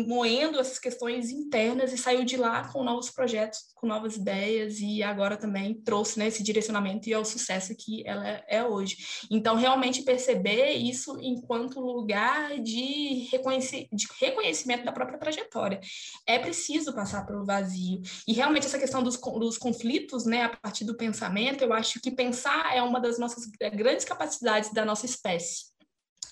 moendo 0.07 0.59
essas 0.59 0.79
questões 0.79 1.29
internas 1.29 1.93
e 1.93 1.97
saiu 1.97 2.23
de 2.23 2.37
lá 2.37 2.67
com 2.71 2.83
novos 2.83 3.09
projetos, 3.09 3.59
com 3.75 3.87
novas 3.87 4.15
ideias, 4.15 4.79
e 4.79 5.03
agora 5.03 5.37
também 5.37 5.73
trouxe 5.73 6.19
né, 6.19 6.27
esse 6.27 6.43
direcionamento 6.43 7.09
e 7.09 7.13
é 7.13 7.19
o 7.19 7.25
sucesso 7.25 7.75
que 7.77 8.07
ela 8.07 8.43
é 8.47 8.63
hoje. 8.63 8.97
Então, 9.29 9.55
realmente 9.55 10.03
perceber 10.03 10.71
isso 10.71 11.17
enquanto 11.19 11.79
lugar 11.79 12.59
de, 12.61 13.27
reconheci 13.31 13.87
de 13.91 14.07
reconhecimento 14.19 14.85
da 14.85 14.91
própria 14.91 15.17
trajetória. 15.17 15.79
É 16.25 16.39
preciso 16.39 16.93
passar 16.93 17.25
pelo 17.25 17.45
vazio. 17.45 18.01
E 18.27 18.33
realmente 18.33 18.65
essa 18.65 18.79
questão 18.79 19.03
dos, 19.03 19.17
dos 19.17 19.57
conflitos, 19.57 20.25
né, 20.25 20.43
a 20.43 20.49
partir 20.49 20.85
do 20.85 20.95
pensamento, 20.95 21.63
eu 21.63 21.73
acho 21.73 21.99
que 21.99 22.11
pensar 22.11 22.75
é 22.75 22.81
uma 22.81 22.99
das 22.99 23.19
nossas 23.19 23.45
grandes 23.73 24.05
capacidades 24.05 24.71
da 24.71 24.85
nossa 24.85 25.05
espécie. 25.05 25.72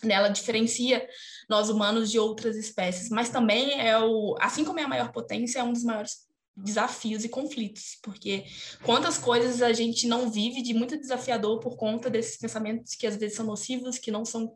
Né, 0.04 0.16
ela 0.16 0.30
diferencia 0.30 1.08
nós 1.50 1.70
humanos 1.70 2.10
de 2.10 2.18
outras 2.18 2.56
espécies, 2.56 3.10
mas 3.10 3.30
também 3.30 3.80
é 3.80 3.98
o, 4.00 4.36
assim 4.40 4.64
como 4.64 4.80
é 4.80 4.84
a 4.84 4.88
maior 4.88 5.12
potência, 5.12 5.60
é 5.60 5.64
um 5.64 5.74
dos 5.74 5.84
maiores 5.84 6.32
desafios 6.56 7.24
e 7.24 7.30
conflitos, 7.30 7.98
porque 8.04 8.46
quantas 8.84 9.18
coisas 9.18 9.62
a 9.62 9.72
gente 9.72 10.08
não 10.08 10.30
vive 10.30 10.62
de 10.62 10.74
muito 10.74 10.98
desafiador 10.98 11.60
por 11.60 11.78
conta 11.78 12.10
desses 12.10 12.38
pensamentos 12.38 12.94
que 12.94 13.08
às 13.08 13.16
vezes 13.16 13.38
são 13.38 13.46
nocivos, 13.46 13.98
que 13.98 14.12
não 14.12 14.26
são 14.26 14.54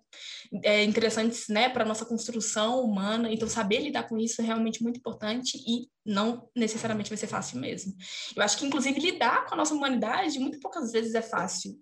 é, 0.64 0.84
interessantes 0.84 1.48
né, 1.48 1.70
para 1.70 1.86
nossa 1.86 2.06
construção 2.06 2.82
humana. 2.82 3.32
Então, 3.32 3.48
saber 3.48 3.80
lidar 3.80 4.04
com 4.04 4.18
isso 4.18 4.42
é 4.42 4.46
realmente 4.46 4.84
muito 4.84 4.98
importante 4.98 5.58
e 5.66 5.90
não 6.05 6.47
necessariamente 6.55 7.09
vai 7.09 7.17
ser 7.17 7.27
fácil 7.27 7.59
mesmo. 7.59 7.93
Eu 8.35 8.43
acho 8.43 8.57
que, 8.57 8.65
inclusive, 8.65 9.00
lidar 9.00 9.45
com 9.45 9.55
a 9.55 9.57
nossa 9.57 9.74
humanidade 9.74 10.38
muito 10.39 10.59
poucas 10.59 10.91
vezes 10.91 11.15
é 11.15 11.21
fácil. 11.21 11.75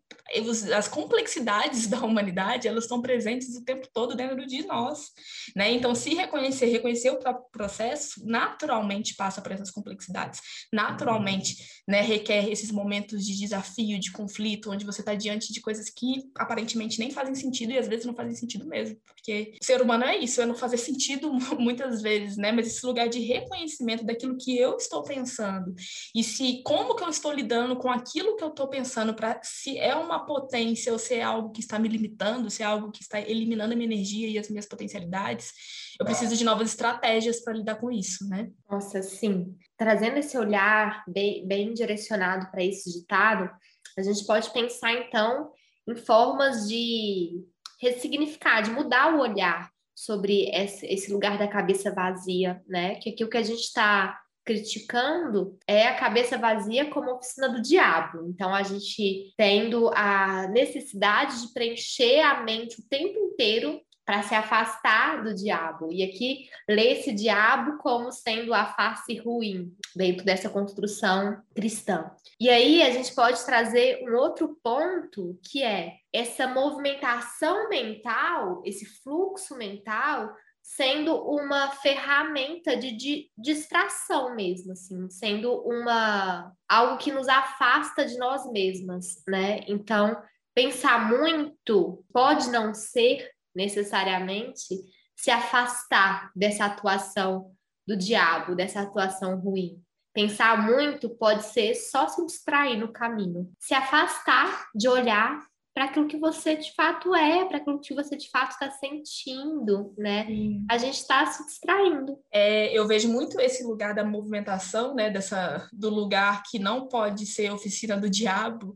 As 0.76 0.88
complexidades 0.88 1.88
da 1.88 2.00
humanidade, 2.00 2.68
elas 2.68 2.86
estão 2.86 3.02
presentes 3.02 3.56
o 3.56 3.64
tempo 3.64 3.88
todo 3.94 4.16
dentro 4.16 4.46
de 4.46 4.66
nós, 4.66 5.12
né? 5.56 5.72
Então, 5.72 5.94
se 5.94 6.14
reconhecer, 6.14 6.68
reconhecer 6.68 7.10
o 7.10 7.20
próprio 7.20 7.46
processo, 7.52 8.26
naturalmente 8.26 9.16
passa 9.16 9.42
por 9.42 9.52
essas 9.52 9.70
complexidades. 9.70 10.40
Naturalmente, 10.72 11.58
né, 11.88 12.02
requer 12.02 12.50
esses 12.50 12.72
momentos 12.72 13.26
de 13.26 13.38
desafio, 13.38 14.00
de 14.00 14.12
conflito, 14.12 14.72
onde 14.72 14.86
você 14.86 15.02
está 15.02 15.14
diante 15.14 15.52
de 15.52 15.60
coisas 15.60 15.90
que 15.90 16.24
aparentemente 16.38 17.00
nem 17.00 17.12
fazem 17.12 17.36
sentido 17.36 17.74
e 17.74 17.78
às 17.78 17.88
vezes 17.88 18.06
não 18.06 18.16
fazem 18.16 18.36
sentido 18.36 18.66
mesmo, 18.66 18.98
porque 19.06 19.56
ser 19.62 19.82
humano 19.82 20.06
é 20.06 20.18
isso, 20.18 20.42
é 20.42 20.46
não 20.46 20.56
fazer 20.56 20.78
sentido 20.78 21.32
muitas 21.60 22.02
vezes, 22.02 22.38
né? 22.38 22.52
Mas 22.52 22.68
esse 22.68 22.86
lugar 22.86 23.10
de 23.10 23.20
reconhecimento 23.20 24.06
daquilo 24.14 24.38
que 24.38 24.58
eu 24.58 24.78
estou 24.78 25.04
pensando 25.04 25.74
e 26.16 26.24
se 26.24 26.62
como 26.64 26.96
que 26.96 27.04
eu 27.04 27.10
estou 27.10 27.32
lidando 27.32 27.76
com 27.76 27.90
aquilo 27.90 28.36
que 28.36 28.44
eu 28.44 28.50
estou 28.50 28.68
pensando 28.68 29.14
para 29.14 29.40
se 29.44 29.78
é 29.78 29.96
uma 29.96 30.26
potência 30.26 30.94
ou 30.94 31.00
se 31.00 31.16
é 31.16 31.24
algo 31.24 31.52
que 31.52 31.60
está 31.60 31.78
me 31.78 31.88
limitando, 31.88 32.50
se 32.50 32.64
é 32.64 32.66
algo 32.66 32.92
que 32.92 33.02
está 33.02 33.20
eliminando 33.20 33.74
a 33.74 33.76
minha 33.76 33.92
energia 33.92 34.28
e 34.28 34.38
as 34.38 34.50
minhas 34.50 34.66
potencialidades, 34.66 35.52
eu 36.00 36.06
preciso 36.06 36.36
de 36.36 36.44
novas 36.44 36.70
estratégias 36.70 37.42
para 37.42 37.54
lidar 37.54 37.76
com 37.76 37.92
isso, 37.92 38.28
né? 38.28 38.50
Nossa, 38.70 39.02
sim. 39.02 39.56
Trazendo 39.78 40.18
esse 40.18 40.38
olhar 40.38 41.04
bem, 41.08 41.48
bem 41.48 41.74
direcionado 41.74 42.50
para 42.50 42.64
esse 42.64 42.92
ditado, 42.92 43.50
a 43.98 44.02
gente 44.02 44.26
pode 44.26 44.52
pensar 44.52 44.94
então 44.94 45.52
em 45.88 45.96
formas 45.96 46.68
de 46.68 47.44
ressignificar, 47.80 48.62
de 48.62 48.72
mudar 48.72 49.14
o 49.14 49.20
olhar 49.20 49.73
sobre 49.96 50.50
esse 50.54 51.12
lugar 51.12 51.38
da 51.38 51.48
cabeça 51.48 51.94
vazia, 51.94 52.62
né? 52.68 52.96
Que 52.96 53.12
aquilo 53.12 53.30
que 53.30 53.38
a 53.38 53.44
gente 53.44 53.62
está 53.62 54.20
criticando 54.46 55.58
é 55.66 55.88
a 55.88 55.96
cabeça 55.96 56.38
vazia 56.38 56.90
como 56.90 57.12
oficina 57.12 57.50
do 57.50 57.62
diabo. 57.62 58.28
Então, 58.28 58.54
a 58.54 58.62
gente 58.62 59.34
tendo 59.38 59.90
a 59.94 60.48
necessidade 60.50 61.42
de 61.42 61.54
preencher 61.54 62.20
a 62.20 62.44
mente 62.44 62.82
o 62.82 62.88
tempo 62.90 63.18
inteiro 63.18 63.80
para 64.06 64.22
se 64.24 64.36
afastar 64.36 65.24
do 65.24 65.34
diabo. 65.34 65.92
E 65.92 66.04
aqui 66.04 66.50
lê 66.68 66.94
esse 66.94 67.14
diabo 67.14 67.78
como 67.78 68.12
sendo 68.12 68.54
a 68.54 68.66
face 68.66 69.18
ruim 69.18 69.74
dentro 69.96 70.26
dessa 70.26 70.50
construção 70.50 71.42
cristã. 71.56 72.12
E 72.40 72.50
aí 72.50 72.82
a 72.82 72.92
gente 72.92 73.14
pode 73.16 73.44
trazer 73.46 74.04
um 74.04 74.16
outro 74.16 74.58
ponto 74.62 75.40
que 75.44 75.64
é 75.64 75.94
essa 76.12 76.48
movimentação 76.48 77.70
mental, 77.70 78.62
esse 78.66 78.86
fluxo 78.86 79.58
mental 79.58 80.34
sendo 80.64 81.14
uma 81.30 81.72
ferramenta 81.72 82.78
de, 82.78 82.94
de, 82.94 83.30
distração 83.38 84.34
mesmo, 84.34 84.72
assim, 84.72 85.10
sendo 85.10 85.54
uma 85.62 86.54
algo 86.68 86.98
que 86.98 87.12
nos 87.12 87.28
afasta 87.28 88.06
de 88.06 88.18
nós 88.18 88.50
mesmas, 88.50 89.22
né? 89.28 89.60
Então, 89.68 90.16
pensar 90.56 91.10
muito 91.10 92.04
pode 92.14 92.50
não 92.50 92.74
ser 92.74 93.30
necessariamente 93.56 94.76
se 95.16 95.32
afastar 95.32 96.32
dessa 96.36 96.66
atuação 96.66 97.52
do 97.88 97.96
diabo, 97.98 98.56
dessa 98.56 98.82
atuação 98.82 99.40
ruim. 99.40 99.82
Pensar 100.14 100.62
muito 100.66 101.10
pode 101.10 101.44
ser 101.46 101.74
só 101.76 102.08
se 102.08 102.26
distrair 102.26 102.78
no 102.78 102.92
caminho, 102.92 103.52
se 103.60 103.74
afastar 103.74 104.70
de 104.74 104.88
olhar 104.88 105.44
para 105.74 105.86
aquilo 105.86 106.08
que 106.08 106.18
você 106.18 106.56
de 106.56 106.74
fato 106.74 107.16
é, 107.16 107.46
para 107.46 107.58
aquilo 107.58 107.80
que 107.80 107.94
você 107.94 108.16
de 108.16 108.30
fato 108.30 108.52
está 108.52 108.70
sentindo, 108.70 109.94
né? 109.98 110.26
Sim. 110.26 110.66
A 110.70 110.78
gente 110.78 110.96
está 110.96 111.26
se 111.26 111.46
distraindo. 111.46 112.20
É, 112.32 112.72
eu 112.78 112.88
vejo 112.88 113.10
muito 113.10 113.40
esse 113.42 113.64
lugar 113.64 113.96
da 113.96 114.04
movimentação, 114.04 114.94
né? 114.94 115.10
Dessa 115.10 115.68
do 115.74 115.90
lugar 115.90 116.44
que 116.44 116.60
não 116.60 116.88
pode 116.88 117.26
ser 117.26 117.52
oficina 117.52 117.98
do 117.98 118.10
diabo, 118.10 118.76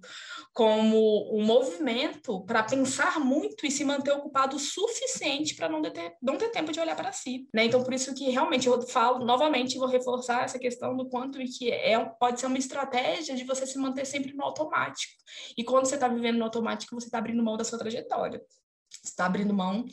como 0.53 1.37
um 1.37 1.45
movimento 1.45 2.43
para 2.45 2.63
pensar 2.63 3.19
muito 3.19 3.65
e 3.65 3.71
se 3.71 3.85
manter 3.85 4.11
ocupado 4.11 4.55
o 4.55 4.59
suficiente 4.59 5.55
para 5.55 5.69
não, 5.69 5.81
ter, 5.81 6.15
não 6.21 6.37
ter 6.37 6.49
tempo 6.49 6.71
de 6.71 6.79
olhar 6.79 6.95
para 6.95 7.11
si, 7.11 7.47
né? 7.53 7.65
Então 7.65 7.83
por 7.83 7.93
isso 7.93 8.13
que 8.15 8.29
realmente 8.29 8.67
eu 8.67 8.81
falo 8.87 9.23
novamente 9.23 9.77
vou 9.77 9.87
reforçar 9.87 10.43
essa 10.43 10.57
questão 10.57 10.95
do 10.95 11.07
quanto 11.07 11.37
que 11.37 11.71
é 11.71 11.97
pode 12.19 12.39
ser 12.39 12.47
uma 12.47 12.57
estratégia 12.57 13.35
de 13.35 13.43
você 13.43 13.65
se 13.67 13.77
manter 13.77 14.05
sempre 14.05 14.33
no 14.33 14.43
automático. 14.43 15.13
E 15.57 15.63
quando 15.63 15.85
você 15.85 15.95
está 15.95 16.07
vivendo 16.07 16.37
no 16.37 16.45
automático 16.45 16.87
que 16.88 16.96
você 16.96 17.08
está 17.08 17.17
abrindo 17.17 17.44
mão 17.44 17.58
da 17.58 17.63
sua 17.63 17.79
trajetória. 17.79 18.41
Você 18.89 19.10
está 19.10 19.25
abrindo 19.25 19.53
mão 19.53 19.86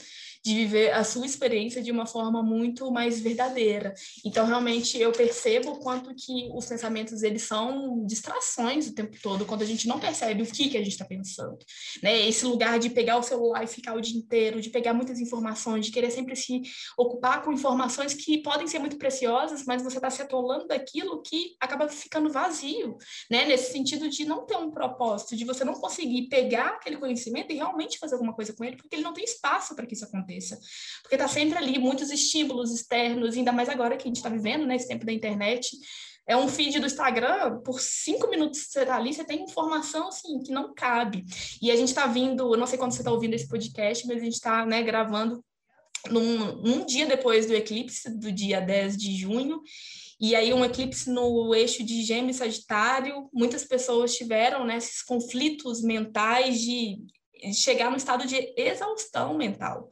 de 0.44 0.54
viver 0.54 0.92
a 0.92 1.02
sua 1.02 1.24
experiência 1.24 1.82
de 1.82 1.90
uma 1.90 2.04
forma 2.04 2.42
muito 2.42 2.90
mais 2.92 3.18
verdadeira. 3.18 3.94
Então, 4.22 4.44
realmente, 4.44 4.98
eu 4.98 5.10
percebo 5.10 5.70
o 5.70 5.78
quanto 5.78 6.14
que 6.14 6.50
os 6.52 6.66
pensamentos, 6.66 7.22
eles 7.22 7.42
são 7.42 8.04
distrações 8.04 8.86
o 8.86 8.94
tempo 8.94 9.16
todo, 9.22 9.46
quando 9.46 9.62
a 9.62 9.66
gente 9.66 9.88
não 9.88 9.98
percebe 9.98 10.42
o 10.42 10.46
que, 10.46 10.68
que 10.68 10.76
a 10.76 10.82
gente 10.82 10.92
está 10.92 11.04
pensando. 11.06 11.56
Né? 12.02 12.28
Esse 12.28 12.44
lugar 12.44 12.78
de 12.78 12.90
pegar 12.90 13.16
o 13.16 13.22
celular 13.22 13.64
e 13.64 13.66
ficar 13.66 13.94
o 13.94 14.00
dia 14.02 14.18
inteiro, 14.18 14.60
de 14.60 14.68
pegar 14.68 14.92
muitas 14.92 15.18
informações, 15.18 15.86
de 15.86 15.92
querer 15.92 16.10
sempre 16.10 16.36
se 16.36 16.60
ocupar 16.98 17.42
com 17.42 17.50
informações 17.50 18.12
que 18.12 18.42
podem 18.42 18.66
ser 18.66 18.78
muito 18.80 18.98
preciosas, 18.98 19.64
mas 19.64 19.82
você 19.82 19.96
está 19.96 20.10
se 20.10 20.20
atolando 20.20 20.66
daquilo 20.66 21.22
que 21.22 21.56
acaba 21.58 21.88
ficando 21.88 22.30
vazio, 22.30 22.98
né? 23.30 23.46
Nesse 23.46 23.72
sentido 23.72 24.10
de 24.10 24.26
não 24.26 24.44
ter 24.44 24.56
um 24.56 24.70
propósito, 24.70 25.36
de 25.36 25.44
você 25.44 25.64
não 25.64 25.74
conseguir 25.74 26.28
pegar 26.28 26.68
aquele 26.68 26.98
conhecimento 26.98 27.50
e 27.50 27.56
realmente 27.56 27.98
fazer 27.98 28.14
alguma 28.14 28.34
coisa 28.34 28.52
com 28.52 28.62
ele, 28.62 28.76
porque 28.76 28.94
ele 28.94 29.02
não 29.02 29.14
tem 29.14 29.24
espaço 29.24 29.74
para 29.74 29.86
que 29.86 29.94
isso 29.94 30.04
aconteça 30.04 30.33
aconteça. 30.34 30.58
Porque 31.02 31.14
está 31.14 31.28
sempre 31.28 31.58
ali 31.58 31.78
muitos 31.78 32.10
estímulos 32.10 32.72
externos, 32.72 33.36
ainda 33.36 33.52
mais 33.52 33.68
agora 33.68 33.96
que 33.96 34.04
a 34.04 34.06
gente 34.06 34.16
está 34.16 34.28
vivendo, 34.28 34.66
né, 34.66 34.76
esse 34.76 34.88
tempo 34.88 35.06
da 35.06 35.12
internet. 35.12 35.76
É 36.26 36.34
um 36.36 36.48
feed 36.48 36.80
do 36.80 36.86
Instagram, 36.86 37.60
por 37.60 37.78
cinco 37.80 38.28
minutos 38.30 38.60
você 38.60 38.80
está 38.80 38.96
ali, 38.96 39.12
você 39.12 39.24
tem 39.24 39.44
informação 39.44 40.08
assim 40.08 40.40
que 40.40 40.50
não 40.50 40.72
cabe. 40.72 41.24
E 41.60 41.70
a 41.70 41.76
gente 41.76 41.88
está 41.88 42.06
vindo, 42.06 42.56
não 42.56 42.66
sei 42.66 42.78
quando 42.78 42.92
você 42.92 43.00
está 43.00 43.12
ouvindo 43.12 43.34
esse 43.34 43.46
podcast, 43.46 44.06
mas 44.06 44.16
a 44.16 44.24
gente 44.24 44.34
está 44.34 44.64
né, 44.64 44.82
gravando 44.82 45.44
num, 46.10 46.62
num 46.62 46.86
dia 46.86 47.06
depois 47.06 47.46
do 47.46 47.54
eclipse, 47.54 48.10
do 48.18 48.32
dia 48.32 48.60
10 48.60 48.96
de 48.96 49.14
junho, 49.16 49.60
e 50.18 50.34
aí 50.34 50.54
um 50.54 50.64
eclipse 50.64 51.10
no 51.10 51.54
eixo 51.54 51.84
de 51.84 52.02
Gêmeos 52.02 52.36
Sagitário, 52.36 53.28
muitas 53.32 53.64
pessoas 53.64 54.16
tiveram 54.16 54.64
né, 54.64 54.78
esses 54.78 55.02
conflitos 55.02 55.82
mentais 55.82 56.60
de 56.60 56.96
chegar 57.52 57.90
no 57.90 57.96
estado 57.96 58.26
de 58.26 58.54
exaustão 58.56 59.36
mental 59.36 59.90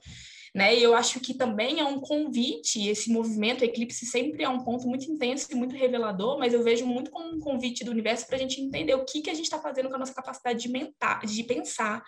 né? 0.55 0.77
E 0.77 0.83
eu 0.83 0.95
acho 0.95 1.19
que 1.19 1.33
também 1.33 1.81
é 1.81 1.85
um 1.85 1.99
convite, 1.99 2.87
esse 2.87 3.11
movimento 3.11 3.65
Eclipse 3.65 4.05
sempre 4.05 4.45
é 4.45 4.49
um 4.49 4.63
ponto 4.63 4.87
muito 4.87 5.11
intenso 5.11 5.49
e 5.51 5.55
muito 5.55 5.75
revelador, 5.75 6.39
mas 6.39 6.53
eu 6.53 6.63
vejo 6.63 6.87
muito 6.87 7.11
como 7.11 7.35
um 7.35 7.41
convite 7.41 7.85
do 7.85 7.91
universo 7.91 8.27
para 8.27 8.37
a 8.37 8.39
gente 8.39 8.61
entender 8.61 8.95
o 8.95 9.05
que, 9.05 9.23
que 9.23 9.31
a 9.31 9.35
gente 9.35 9.45
está 9.45 9.59
fazendo 9.59 9.89
com 9.89 9.95
a 9.95 9.99
nossa 9.99 10.15
capacidade 10.15 10.61
de, 10.61 10.69
mentar, 10.69 11.25
de 11.25 11.43
pensar, 11.45 12.03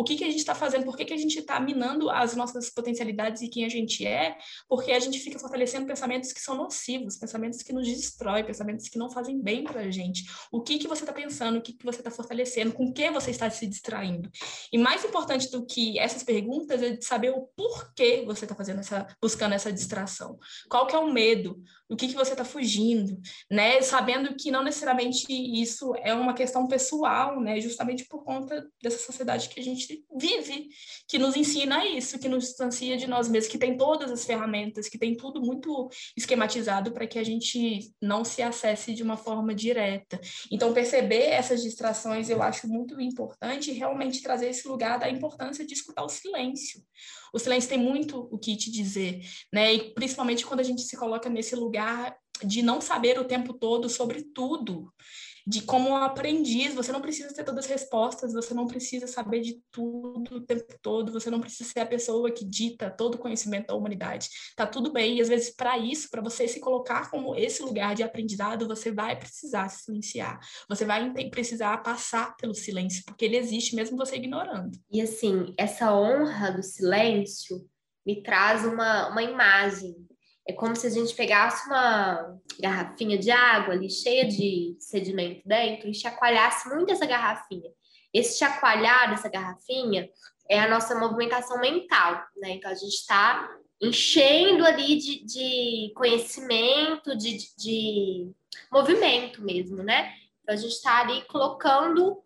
o 0.00 0.04
que, 0.04 0.16
que 0.16 0.24
a 0.24 0.30
gente 0.30 0.38
está 0.38 0.54
fazendo, 0.54 0.86
por 0.86 0.96
que, 0.96 1.04
que 1.04 1.12
a 1.12 1.16
gente 1.18 1.38
está 1.38 1.60
minando 1.60 2.08
as 2.08 2.34
nossas 2.34 2.70
potencialidades 2.70 3.42
e 3.42 3.48
quem 3.48 3.66
a 3.66 3.68
gente 3.68 4.06
é, 4.06 4.38
porque 4.66 4.92
a 4.92 4.98
gente 4.98 5.18
fica 5.18 5.38
fortalecendo 5.38 5.86
pensamentos 5.86 6.32
que 6.32 6.40
são 6.40 6.56
nocivos, 6.56 7.18
pensamentos 7.18 7.62
que 7.62 7.70
nos 7.70 7.86
destroem, 7.86 8.42
pensamentos 8.42 8.88
que 8.88 8.96
não 8.96 9.10
fazem 9.10 9.38
bem 9.42 9.62
para 9.62 9.82
a 9.82 9.90
gente. 9.90 10.24
O 10.50 10.62
que, 10.62 10.78
que 10.78 10.88
você 10.88 11.02
está 11.02 11.12
pensando, 11.12 11.58
o 11.58 11.60
que, 11.60 11.74
que 11.74 11.84
você 11.84 12.00
está 12.00 12.10
fortalecendo, 12.10 12.72
com 12.72 12.90
que 12.90 13.10
você 13.10 13.30
está 13.30 13.50
se 13.50 13.66
distraindo. 13.66 14.30
E 14.72 14.78
mais 14.78 15.04
importante 15.04 15.50
do 15.50 15.66
que 15.66 15.98
essas 15.98 16.22
perguntas 16.22 16.82
é 16.82 16.98
saber 17.02 17.32
o 17.32 17.42
porquê 17.54 18.24
você 18.24 18.46
está 18.46 18.54
fazendo 18.54 18.80
essa, 18.80 19.06
buscando 19.20 19.54
essa 19.54 19.70
distração. 19.70 20.38
Qual 20.66 20.86
que 20.86 20.96
é 20.96 20.98
o 20.98 21.12
medo? 21.12 21.62
O 21.90 21.96
que, 21.96 22.08
que 22.08 22.14
você 22.14 22.32
está 22.32 22.44
fugindo, 22.44 23.20
né? 23.50 23.82
Sabendo 23.82 24.34
que 24.36 24.50
não 24.50 24.62
necessariamente 24.62 25.26
isso 25.28 25.92
é 26.02 26.14
uma 26.14 26.34
questão 26.34 26.68
pessoal, 26.68 27.40
né? 27.40 27.60
Justamente 27.60 28.04
por 28.06 28.24
conta 28.24 28.64
dessa 28.82 28.98
sociedade 28.98 29.48
que 29.48 29.58
a 29.58 29.62
gente 29.62 30.04
vive, 30.16 30.68
que 31.08 31.18
nos 31.18 31.34
ensina 31.34 31.84
isso, 31.84 32.18
que 32.18 32.28
nos 32.28 32.44
distancia 32.44 32.96
de 32.96 33.06
nós 33.06 33.28
mesmos, 33.28 33.50
que 33.50 33.58
tem 33.58 33.76
todas 33.76 34.10
as 34.10 34.24
ferramentas, 34.24 34.88
que 34.88 34.98
tem 34.98 35.16
tudo 35.16 35.40
muito 35.40 35.88
esquematizado 36.16 36.92
para 36.92 37.06
que 37.06 37.18
a 37.18 37.24
gente 37.24 37.92
não 38.00 38.24
se 38.24 38.40
acesse 38.40 38.94
de 38.94 39.02
uma 39.02 39.16
forma 39.16 39.54
direta. 39.54 40.20
Então, 40.50 40.72
perceber 40.72 41.24
essas 41.24 41.62
distrações 41.62 42.30
eu 42.30 42.42
acho 42.42 42.68
muito 42.68 43.00
importante 43.00 43.70
e 43.70 43.74
realmente 43.74 44.22
trazer 44.22 44.50
esse 44.50 44.68
lugar 44.68 44.98
da 44.98 45.10
importância 45.10 45.66
de 45.66 45.74
escutar 45.74 46.04
o 46.04 46.08
silêncio. 46.08 46.80
O 47.32 47.38
silêncio 47.38 47.68
tem 47.68 47.78
muito 47.78 48.28
o 48.30 48.38
que 48.38 48.56
te 48.56 48.70
dizer, 48.70 49.20
né? 49.52 49.74
E 49.74 49.94
principalmente 49.94 50.44
quando 50.44 50.60
a 50.60 50.64
gente 50.64 50.82
se 50.82 50.96
coloca 50.96 51.28
nesse 51.28 51.54
lugar 51.54 52.16
de 52.44 52.62
não 52.62 52.80
saber 52.80 53.18
o 53.18 53.24
tempo 53.24 53.52
todo 53.52 53.88
sobre 53.88 54.22
tudo 54.22 54.92
de 55.46 55.62
como 55.62 55.90
um 55.90 55.96
aprendiz, 55.96 56.74
você 56.74 56.92
não 56.92 57.00
precisa 57.00 57.34
ter 57.34 57.44
todas 57.44 57.64
as 57.64 57.70
respostas, 57.70 58.32
você 58.32 58.54
não 58.54 58.66
precisa 58.66 59.06
saber 59.06 59.40
de 59.40 59.60
tudo 59.70 60.36
o 60.36 60.40
tempo 60.40 60.74
todo, 60.82 61.12
você 61.12 61.30
não 61.30 61.40
precisa 61.40 61.68
ser 61.70 61.80
a 61.80 61.86
pessoa 61.86 62.30
que 62.30 62.44
dita 62.44 62.90
todo 62.90 63.14
o 63.14 63.18
conhecimento 63.18 63.68
da 63.68 63.74
humanidade. 63.74 64.28
Tá 64.56 64.66
tudo 64.66 64.92
bem, 64.92 65.16
e 65.16 65.20
às 65.20 65.28
vezes 65.28 65.50
para 65.54 65.78
isso, 65.78 66.08
para 66.10 66.22
você 66.22 66.46
se 66.46 66.60
colocar 66.60 67.10
como 67.10 67.34
esse 67.34 67.62
lugar 67.62 67.94
de 67.94 68.02
aprendizado, 68.02 68.66
você 68.66 68.92
vai 68.92 69.18
precisar 69.18 69.68
se 69.68 69.84
silenciar. 69.84 70.38
Você 70.68 70.84
vai 70.84 71.12
precisar 71.30 71.78
passar 71.78 72.36
pelo 72.36 72.54
silêncio, 72.54 73.02
porque 73.06 73.24
ele 73.24 73.36
existe 73.36 73.74
mesmo 73.74 73.96
você 73.96 74.16
ignorando. 74.16 74.78
E 74.90 75.00
assim, 75.00 75.54
essa 75.56 75.94
honra 75.94 76.50
do 76.52 76.62
silêncio 76.62 77.64
me 78.06 78.22
traz 78.22 78.64
uma, 78.64 79.08
uma 79.08 79.22
imagem 79.22 79.94
é 80.48 80.52
como 80.52 80.74
se 80.74 80.86
a 80.86 80.90
gente 80.90 81.14
pegasse 81.14 81.66
uma 81.68 82.38
garrafinha 82.58 83.18
de 83.18 83.30
água 83.30 83.74
ali 83.74 83.90
cheia 83.90 84.26
de 84.26 84.76
sedimento 84.78 85.46
dentro 85.46 85.88
e 85.88 85.94
chacoalhasse 85.94 86.68
muito 86.68 86.92
essa 86.92 87.06
garrafinha. 87.06 87.70
Esse 88.12 88.38
chacoalhar 88.38 89.10
dessa 89.10 89.28
garrafinha 89.28 90.08
é 90.48 90.58
a 90.58 90.68
nossa 90.68 90.98
movimentação 90.98 91.60
mental, 91.60 92.24
né? 92.36 92.50
Então 92.50 92.70
a 92.70 92.74
gente 92.74 92.94
está 92.94 93.48
enchendo 93.80 94.66
ali 94.66 94.96
de, 94.96 95.24
de 95.24 95.92
conhecimento, 95.94 97.16
de, 97.16 97.36
de, 97.36 97.56
de, 97.56 98.32
movimento 98.70 99.42
mesmo, 99.42 99.82
né? 99.82 100.12
Então 100.42 100.54
a 100.54 100.58
gente 100.58 100.72
está 100.72 101.00
ali 101.00 101.22
colocando 101.26 102.20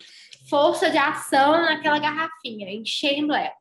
força 0.49 0.91
de 0.91 0.97
ação 0.97 1.53
naquela 1.61 1.99
garrafinha, 1.99 2.71
enchendo 2.71 3.35
ela. 3.35 3.55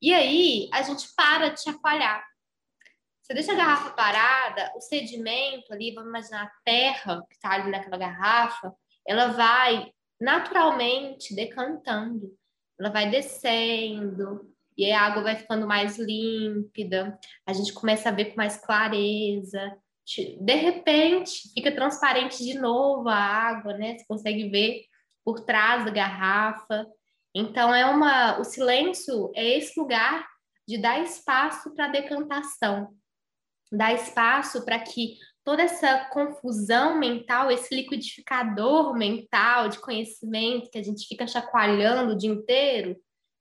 E 0.00 0.12
aí 0.12 0.68
a 0.72 0.82
gente 0.82 1.06
para 1.14 1.48
de 1.48 1.62
chacoalhar 1.62 2.24
você 3.24 3.32
deixa 3.32 3.52
a 3.52 3.56
garrafa 3.56 3.90
parada, 3.92 4.70
o 4.76 4.80
sedimento 4.82 5.72
ali, 5.72 5.94
vamos 5.94 6.10
imaginar 6.10 6.42
a 6.44 6.52
terra 6.62 7.24
que 7.26 7.36
está 7.36 7.52
ali 7.52 7.70
naquela 7.70 7.96
garrafa, 7.96 8.70
ela 9.06 9.28
vai 9.28 9.90
naturalmente 10.20 11.34
decantando, 11.34 12.36
ela 12.78 12.90
vai 12.90 13.08
descendo, 13.08 14.54
e 14.76 14.92
a 14.92 15.00
água 15.00 15.22
vai 15.22 15.36
ficando 15.36 15.66
mais 15.66 15.98
límpida, 15.98 17.18
a 17.46 17.54
gente 17.54 17.72
começa 17.72 18.10
a 18.10 18.12
ver 18.12 18.26
com 18.26 18.36
mais 18.36 18.58
clareza. 18.58 19.74
De 20.40 20.54
repente, 20.54 21.50
fica 21.54 21.72
transparente 21.72 22.44
de 22.44 22.58
novo 22.58 23.08
a 23.08 23.16
água, 23.16 23.72
né? 23.72 23.96
Você 23.96 24.04
consegue 24.06 24.50
ver 24.50 24.84
por 25.24 25.40
trás 25.40 25.82
da 25.86 25.90
garrafa. 25.90 26.86
Então 27.34 27.74
é 27.74 27.86
uma, 27.86 28.38
o 28.38 28.44
silêncio 28.44 29.32
é 29.34 29.56
esse 29.56 29.80
lugar 29.80 30.28
de 30.68 30.76
dar 30.76 31.02
espaço 31.02 31.74
para 31.74 31.88
decantação 31.88 32.94
dar 33.72 33.94
espaço 33.94 34.64
para 34.64 34.78
que 34.78 35.18
toda 35.44 35.62
essa 35.62 36.06
confusão 36.06 36.98
mental, 36.98 37.50
esse 37.50 37.74
liquidificador 37.74 38.94
mental 38.94 39.68
de 39.68 39.78
conhecimento 39.78 40.70
que 40.70 40.78
a 40.78 40.82
gente 40.82 41.06
fica 41.06 41.26
chacoalhando 41.26 42.12
o 42.12 42.16
dia 42.16 42.30
inteiro, 42.30 42.96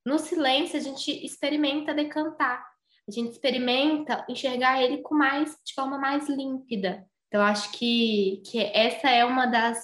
no 0.06 0.20
silêncio 0.20 0.78
a 0.78 0.82
gente 0.82 1.12
experimenta 1.26 1.94
decantar, 1.94 2.66
a 3.08 3.12
gente 3.12 3.32
experimenta 3.32 4.26
enxergar 4.30 4.82
ele 4.82 5.02
com 5.02 5.16
mais 5.16 5.58
de 5.66 5.74
forma 5.74 5.98
mais 5.98 6.28
límpida. 6.28 7.06
Então 7.28 7.42
acho 7.42 7.72
que, 7.72 8.44
que 8.46 8.60
essa 8.60 9.10
é 9.10 9.24
uma 9.24 9.46
das, 9.46 9.82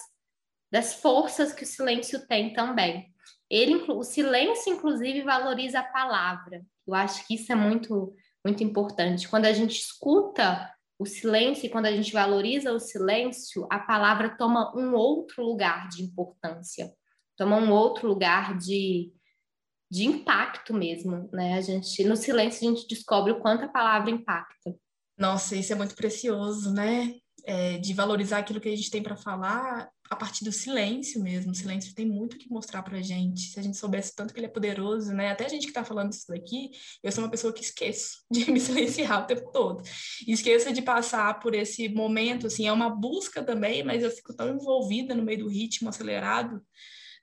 das 0.70 0.94
forças 0.94 1.52
que 1.52 1.64
o 1.64 1.66
silêncio 1.66 2.26
tem 2.26 2.52
também. 2.52 3.10
Ele, 3.50 3.74
o 3.90 4.04
silêncio, 4.04 4.72
inclusive, 4.72 5.22
valoriza 5.22 5.80
a 5.80 5.84
palavra. 5.84 6.64
Eu 6.86 6.94
acho 6.94 7.26
que 7.26 7.34
isso 7.34 7.50
é 7.50 7.56
muito 7.56 8.14
muito 8.44 8.62
importante. 8.64 9.28
Quando 9.28 9.46
a 9.46 9.52
gente 9.52 9.78
escuta 9.78 10.72
o 10.98 11.06
silêncio 11.06 11.66
e 11.66 11.70
quando 11.70 11.86
a 11.86 11.92
gente 11.92 12.12
valoriza 12.12 12.72
o 12.72 12.78
silêncio, 12.78 13.66
a 13.70 13.78
palavra 13.78 14.36
toma 14.36 14.74
um 14.76 14.94
outro 14.94 15.42
lugar 15.42 15.88
de 15.88 16.02
importância, 16.02 16.92
toma 17.36 17.56
um 17.56 17.70
outro 17.70 18.06
lugar 18.06 18.58
de, 18.58 19.12
de 19.90 20.06
impacto 20.06 20.74
mesmo, 20.74 21.28
né? 21.32 21.54
A 21.54 21.60
gente 21.60 22.04
no 22.04 22.16
silêncio 22.16 22.68
a 22.68 22.74
gente 22.74 22.86
descobre 22.86 23.32
o 23.32 23.40
quanto 23.40 23.64
a 23.64 23.68
palavra 23.68 24.10
impacta. 24.10 24.74
Nossa, 25.16 25.56
isso 25.56 25.72
é 25.72 25.76
muito 25.76 25.94
precioso, 25.94 26.72
né? 26.72 27.14
É, 27.46 27.78
de 27.78 27.92
valorizar 27.92 28.38
aquilo 28.38 28.60
que 28.60 28.68
a 28.68 28.76
gente 28.76 28.90
tem 28.90 29.02
para 29.02 29.16
falar 29.16 29.88
a 30.10 30.16
partir 30.16 30.44
do 30.44 30.50
silêncio 30.50 31.22
mesmo. 31.22 31.52
O 31.52 31.54
silêncio 31.54 31.94
tem 31.94 32.04
muito 32.04 32.36
que 32.36 32.50
mostrar 32.50 32.82
pra 32.82 33.00
gente. 33.00 33.42
Se 33.52 33.60
a 33.60 33.62
gente 33.62 33.76
soubesse 33.76 34.14
tanto 34.14 34.34
que 34.34 34.40
ele 34.40 34.46
é 34.46 34.50
poderoso, 34.50 35.12
né? 35.12 35.30
Até 35.30 35.46
a 35.46 35.48
gente 35.48 35.68
que 35.68 35.72
tá 35.72 35.84
falando 35.84 36.12
isso 36.12 36.26
daqui, 36.28 36.70
eu 37.02 37.12
sou 37.12 37.22
uma 37.22 37.30
pessoa 37.30 37.52
que 37.52 37.62
esqueço 37.62 38.24
de 38.30 38.50
me 38.50 38.58
silenciar 38.58 39.22
o 39.22 39.26
tempo 39.26 39.52
todo. 39.52 39.82
Esqueço 40.26 40.72
de 40.72 40.82
passar 40.82 41.38
por 41.38 41.54
esse 41.54 41.88
momento, 41.88 42.48
assim, 42.48 42.66
é 42.66 42.72
uma 42.72 42.90
busca 42.90 43.42
também, 43.42 43.84
mas 43.84 44.02
eu 44.02 44.10
fico 44.10 44.34
tão 44.34 44.52
envolvida 44.54 45.14
no 45.14 45.22
meio 45.22 45.40
do 45.40 45.48
ritmo 45.48 45.88
acelerado 45.88 46.60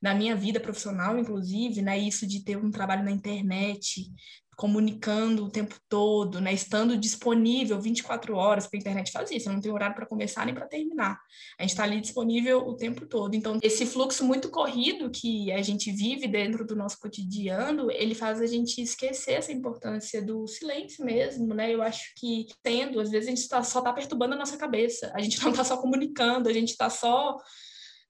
da 0.01 0.13
minha 0.13 0.36
vida 0.36 0.60
profissional, 0.60 1.17
inclusive, 1.17 1.82
né? 1.82 1.97
Isso 1.97 2.25
de 2.25 2.43
ter 2.43 2.56
um 2.58 2.71
trabalho 2.71 3.03
na 3.03 3.12
internet, 3.12 4.12
comunicando 4.58 5.46
o 5.46 5.52
tempo 5.52 5.76
todo, 5.88 6.41
né, 6.41 6.52
estando 6.52 6.98
disponível 6.98 7.80
24 7.80 8.36
horas, 8.36 8.65
para 8.65 8.80
a 8.80 8.82
internet 8.82 9.12
faz 9.12 9.30
isso, 9.30 9.52
não 9.52 9.62
tem 9.62 9.72
horário 9.72 9.96
para 9.96 10.08
começar 10.08 10.43
nem 10.48 10.56
para 10.56 10.65
terminar. 10.65 11.20
A 11.60 11.62
gente 11.62 11.70
está 11.70 11.84
ali 11.84 12.02
disponível 12.02 12.67
o 12.67 12.76
tempo 12.76 13.06
todo. 13.06 13.36
Então, 13.36 13.60
esse 13.62 13.86
fluxo 13.86 14.26
muito 14.26 14.50
corrido 14.50 15.12
que 15.12 15.52
a 15.52 15.62
gente 15.62 15.91
vive 15.91 16.28
dentro 16.28 16.65
do 16.65 16.76
nosso 16.76 17.00
cotidiano, 17.00 17.91
ele 17.91 18.15
faz 18.15 18.41
a 18.41 18.48
gente 18.48 18.82
esquecer 18.82 19.34
essa 19.34 19.52
importância 19.52 20.26
do 20.26 20.48
silêncio 20.48 21.06
mesmo, 21.06 21.54
né? 21.54 21.72
Eu 21.72 21.84
acho 21.84 22.13
que 22.15 22.48
tendo, 22.63 23.00
às 23.00 23.12
vezes 23.12 23.28
a 23.28 23.36
gente 23.36 23.48
tá, 23.48 23.62
só 23.62 23.78
está 23.78 23.93
perturbando 23.93 24.34
a 24.34 24.38
nossa 24.38 24.58
cabeça, 24.58 25.12
a 25.13 25.22
gente 25.22 25.39
não 25.43 25.52
está 25.52 25.63
só 25.63 25.78
comunicando, 25.78 26.50
a 26.50 26.54
gente 26.54 26.70
está 26.70 26.89
só 26.89 27.38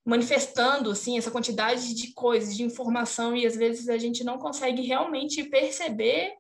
manifestando 0.08 0.90
assim 0.90 1.18
essa 1.18 1.30
quantidade 1.30 1.94
de 1.94 2.14
coisas, 2.14 2.56
de 2.56 2.64
informação 2.64 3.36
e 3.36 3.46
às 3.46 3.58
vezes 3.58 3.90
a 3.90 3.98
gente 3.98 4.24
não 4.24 4.38
consegue 4.40 4.82
realmente 4.82 5.44
perceber 5.44 6.32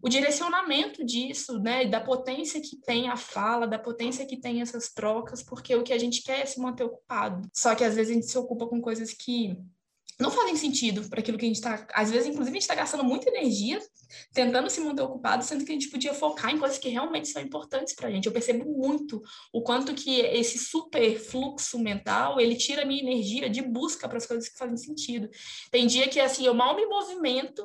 o 0.00 0.08
direcionamento 0.08 1.04
disso, 1.04 1.58
né, 1.58 1.84
da 1.86 2.00
potência 2.00 2.60
que 2.60 2.76
tem 2.76 3.08
a 3.08 3.16
fala, 3.16 3.66
da 3.66 3.80
potência 3.80 4.24
que 4.24 4.36
tem 4.36 4.60
essas 4.60 4.92
trocas, 4.92 5.42
porque 5.42 5.74
o 5.74 5.82
que 5.82 5.92
a 5.92 5.98
gente 5.98 6.22
quer 6.22 6.42
é 6.42 6.46
se 6.46 6.60
manter 6.60 6.84
ocupado. 6.84 7.48
Só 7.52 7.74
que 7.74 7.82
às 7.82 7.96
vezes 7.96 8.12
a 8.12 8.14
gente 8.14 8.30
se 8.30 8.38
ocupa 8.38 8.68
com 8.68 8.80
coisas 8.80 9.12
que 9.12 9.58
não 10.18 10.30
fazem 10.30 10.56
sentido 10.56 11.08
para 11.08 11.20
aquilo 11.20 11.36
que 11.36 11.44
a 11.44 11.48
gente 11.48 11.56
está. 11.56 11.86
Às 11.92 12.10
vezes, 12.10 12.26
inclusive, 12.26 12.56
a 12.56 12.58
gente 12.58 12.62
está 12.62 12.74
gastando 12.74 13.04
muita 13.04 13.28
energia 13.28 13.78
tentando 14.32 14.70
se 14.70 14.80
manter 14.80 15.02
ocupado, 15.02 15.44
sendo 15.44 15.64
que 15.64 15.70
a 15.70 15.74
gente 15.74 15.90
podia 15.90 16.14
focar 16.14 16.50
em 16.50 16.58
coisas 16.58 16.78
que 16.78 16.88
realmente 16.88 17.28
são 17.28 17.42
importantes 17.42 17.94
para 17.94 18.08
a 18.08 18.10
gente. 18.10 18.26
Eu 18.26 18.32
percebo 18.32 18.64
muito 18.64 19.22
o 19.52 19.62
quanto 19.62 19.94
que 19.94 20.20
esse 20.20 20.58
super 20.58 21.18
fluxo 21.18 21.78
mental 21.78 22.40
ele 22.40 22.54
tira 22.56 22.82
a 22.82 22.86
minha 22.86 23.02
energia 23.02 23.50
de 23.50 23.60
busca 23.60 24.08
para 24.08 24.16
as 24.16 24.26
coisas 24.26 24.48
que 24.48 24.56
fazem 24.56 24.76
sentido. 24.76 25.28
Tem 25.70 25.86
dia 25.86 26.08
que 26.08 26.18
assim 26.18 26.46
eu 26.46 26.54
mal 26.54 26.74
me 26.74 26.86
movimento 26.86 27.62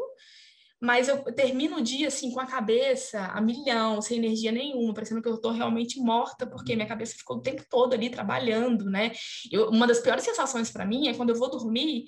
mas 0.83 1.07
eu 1.07 1.23
termino 1.35 1.77
o 1.77 1.81
dia 1.81 2.07
assim 2.07 2.31
com 2.31 2.39
a 2.39 2.45
cabeça 2.47 3.27
a 3.27 3.39
milhão, 3.39 4.01
sem 4.01 4.17
energia 4.17 4.51
nenhuma, 4.51 4.95
parecendo 4.95 5.21
que 5.21 5.29
eu 5.29 5.35
estou 5.35 5.51
realmente 5.51 5.99
morta, 5.99 6.47
porque 6.47 6.75
minha 6.75 6.87
cabeça 6.87 7.15
ficou 7.15 7.37
o 7.37 7.41
tempo 7.41 7.63
todo 7.69 7.93
ali 7.93 8.09
trabalhando, 8.09 8.85
né? 8.85 9.11
Eu, 9.51 9.69
uma 9.69 9.85
das 9.85 9.99
piores 9.99 10.23
sensações 10.23 10.71
para 10.71 10.83
mim 10.83 11.07
é 11.07 11.13
quando 11.13 11.29
eu 11.29 11.35
vou 11.35 11.51
dormir 11.51 12.05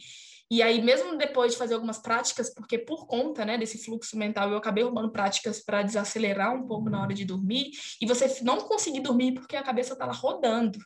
e 0.49 0.61
aí, 0.61 0.81
mesmo 0.81 1.17
depois 1.17 1.53
de 1.53 1.57
fazer 1.57 1.73
algumas 1.73 1.97
práticas, 1.97 2.53
porque 2.53 2.77
por 2.77 3.07
conta 3.07 3.45
né, 3.45 3.57
desse 3.57 3.77
fluxo 3.83 4.17
mental 4.17 4.49
eu 4.51 4.57
acabei 4.57 4.83
roubando 4.83 5.11
práticas 5.11 5.63
para 5.63 5.81
desacelerar 5.81 6.53
um 6.53 6.67
pouco 6.67 6.89
na 6.89 7.01
hora 7.01 7.13
de 7.13 7.25
dormir, 7.25 7.71
e 8.01 8.05
você 8.05 8.43
não 8.43 8.57
conseguir 8.61 8.99
dormir 8.99 9.33
porque 9.33 9.55
a 9.55 9.63
cabeça 9.63 9.93
está 9.93 10.05
lá 10.05 10.13
rodando, 10.13 10.77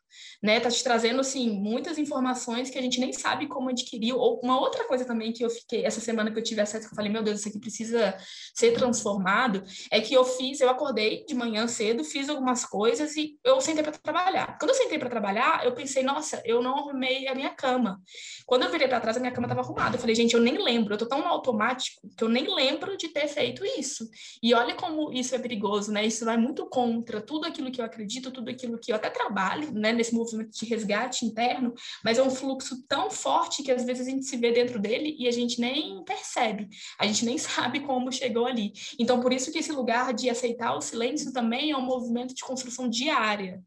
né? 0.41 0.59
Tá 0.59 0.69
te 0.69 0.83
trazendo, 0.83 1.19
assim, 1.21 1.49
muitas 1.49 1.97
informações 1.97 2.69
que 2.69 2.77
a 2.77 2.81
gente 2.81 2.99
nem 2.99 3.11
sabe 3.11 3.47
como 3.47 3.69
adquirir. 3.69 4.13
Ou 4.13 4.39
uma 4.43 4.59
outra 4.59 4.85
coisa 4.85 5.05
também 5.05 5.33
que 5.33 5.43
eu 5.43 5.49
fiquei, 5.49 5.85
essa 5.85 5.99
semana 5.99 6.31
que 6.31 6.39
eu 6.39 6.43
tive 6.43 6.61
acesso, 6.61 6.87
que 6.87 6.93
eu 6.93 6.95
falei, 6.95 7.11
meu 7.11 7.23
Deus, 7.23 7.39
isso 7.39 7.49
aqui 7.49 7.59
precisa 7.59 8.15
ser 8.55 8.71
transformado, 8.73 9.63
é 9.91 9.99
que 9.99 10.13
eu 10.13 10.23
fiz, 10.23 10.61
eu 10.61 10.69
acordei 10.69 11.25
de 11.25 11.35
manhã 11.35 11.67
cedo, 11.67 12.03
fiz 12.03 12.29
algumas 12.29 12.65
coisas 12.65 13.15
e 13.15 13.37
eu 13.43 13.59
sentei 13.61 13.83
para 13.83 13.91
trabalhar. 13.91 14.57
Quando 14.57 14.71
eu 14.71 14.75
sentei 14.75 14.99
para 14.99 15.09
trabalhar, 15.09 15.65
eu 15.65 15.73
pensei, 15.73 16.03
nossa, 16.03 16.41
eu 16.45 16.61
não 16.61 16.77
arrumei 16.77 17.27
a 17.27 17.35
minha 17.35 17.49
cama. 17.49 18.01
Quando 18.45 18.63
eu 18.63 18.71
virei 18.71 18.87
para 18.87 18.99
trás, 18.99 19.17
a 19.17 19.19
minha 19.19 19.31
cama 19.31 19.46
estava 19.47 19.61
arrumada. 19.61 19.95
Eu 19.95 19.99
falei, 19.99 20.15
gente, 20.15 20.33
eu 20.33 20.41
nem 20.41 20.61
lembro, 20.61 20.93
eu 20.93 20.97
tô 20.97 21.05
tão 21.05 21.27
automático 21.27 22.09
que 22.15 22.23
eu 22.23 22.29
nem 22.29 22.53
lembro 22.53 22.97
de 22.97 23.09
ter 23.09 23.27
feito 23.27 23.65
isso. 23.65 24.07
E 24.41 24.53
olha 24.53 24.75
como 24.75 25.11
isso 25.11 25.35
é 25.35 25.39
perigoso, 25.39 25.91
né? 25.91 26.05
Isso 26.05 26.25
vai 26.25 26.37
muito 26.37 26.65
contra 26.67 27.21
tudo 27.21 27.45
aquilo 27.45 27.71
que 27.71 27.81
eu 27.81 27.85
acredito, 27.85 28.31
tudo 28.31 28.49
aquilo 28.49 28.77
que 28.77 28.91
eu 28.91 28.95
até 28.95 29.09
trabalho, 29.09 29.71
né, 29.71 29.91
nesse 29.91 30.13
movimento 30.13 30.51
de 30.51 30.65
resgate 30.65 31.25
interno, 31.25 31.73
mas 32.03 32.17
é 32.17 32.23
um 32.23 32.29
fluxo 32.29 32.85
tão 32.87 33.09
forte 33.09 33.63
que 33.63 33.71
às 33.71 33.83
vezes 33.83 34.07
a 34.07 34.09
gente 34.09 34.25
se 34.25 34.37
vê 34.37 34.51
dentro 34.51 34.79
dele 34.79 35.15
e 35.17 35.27
a 35.27 35.31
gente 35.31 35.59
nem 35.59 36.03
percebe, 36.03 36.67
a 36.99 37.05
gente 37.05 37.25
nem 37.25 37.37
sabe 37.39 37.79
como 37.81 38.11
chegou 38.11 38.45
ali. 38.45 38.73
Então, 38.99 39.19
por 39.19 39.33
isso 39.33 39.51
que 39.51 39.59
esse 39.59 39.71
lugar 39.71 40.13
de 40.13 40.29
aceitar 40.29 40.75
o 40.75 40.81
silêncio 40.81 41.31
também 41.31 41.71
é 41.71 41.77
um 41.77 41.81
movimento 41.81 42.33
de 42.33 42.41
construção 42.41 42.89
diária 42.89 43.61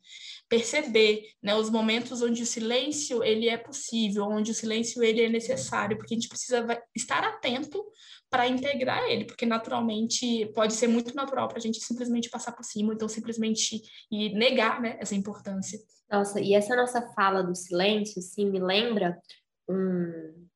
perceber 0.50 1.22
né, 1.40 1.54
os 1.54 1.70
momentos 1.70 2.20
onde 2.20 2.42
o 2.42 2.46
silêncio 2.46 3.22
ele 3.22 3.48
é 3.48 3.56
possível, 3.56 4.24
onde 4.24 4.50
o 4.50 4.54
silêncio 4.54 5.00
ele 5.00 5.22
é 5.22 5.28
necessário, 5.28 5.96
porque 5.96 6.12
a 6.12 6.16
gente 6.16 6.28
precisa 6.28 6.66
estar 6.94 7.22
atento 7.22 7.80
para 8.28 8.48
integrar 8.48 9.04
ele, 9.04 9.24
porque 9.24 9.46
naturalmente 9.46 10.46
pode 10.52 10.72
ser 10.72 10.88
muito 10.88 11.14
natural 11.14 11.46
para 11.46 11.58
a 11.58 11.60
gente 11.60 11.78
simplesmente 11.80 12.28
passar 12.28 12.50
por 12.50 12.64
cima, 12.64 12.92
então 12.92 13.08
simplesmente 13.08 13.80
e 14.10 14.34
negar 14.34 14.80
né, 14.80 14.96
essa 14.98 15.14
importância. 15.14 15.78
Nossa, 16.10 16.40
e 16.40 16.52
essa 16.52 16.74
nossa 16.74 17.00
fala 17.12 17.42
do 17.42 17.54
silêncio, 17.54 18.20
sim, 18.20 18.50
me 18.50 18.58
lembra 18.58 19.16
um, 19.68 20.48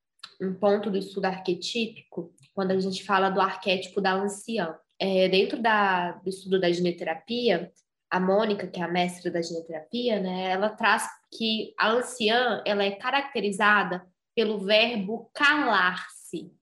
um 0.42 0.54
ponto 0.54 0.90
do 0.90 0.98
estudo 0.98 1.26
arquetípico, 1.26 2.35
quando 2.52 2.72
a 2.72 2.80
gente 2.80 3.04
fala 3.04 3.30
do 3.30 3.40
arquétipo 3.40 4.00
da 4.00 4.14
anciã. 4.14 4.76
É, 4.98 5.28
dentro 5.28 5.61
da, 5.61 6.12
do 6.12 6.28
estudo 6.28 6.61
da 6.61 6.70
gineterapia, 6.70 7.70
a 8.14 8.20
Mônica, 8.20 8.68
que 8.68 8.79
é 8.79 8.85
a 8.85 8.88
mestra 8.88 9.29
da 9.29 9.42
gineterapia, 9.42 10.20
né, 10.20 10.53
ela 10.53 10.68
traz 10.68 11.05
que 11.37 11.74
a 11.77 11.90
anciã 11.90 12.62
ela 12.64 12.85
é 12.85 12.92
caracterizada 12.92 14.07
pelo 14.37 14.61
verbo 14.61 15.29
calar-se. 15.35 16.53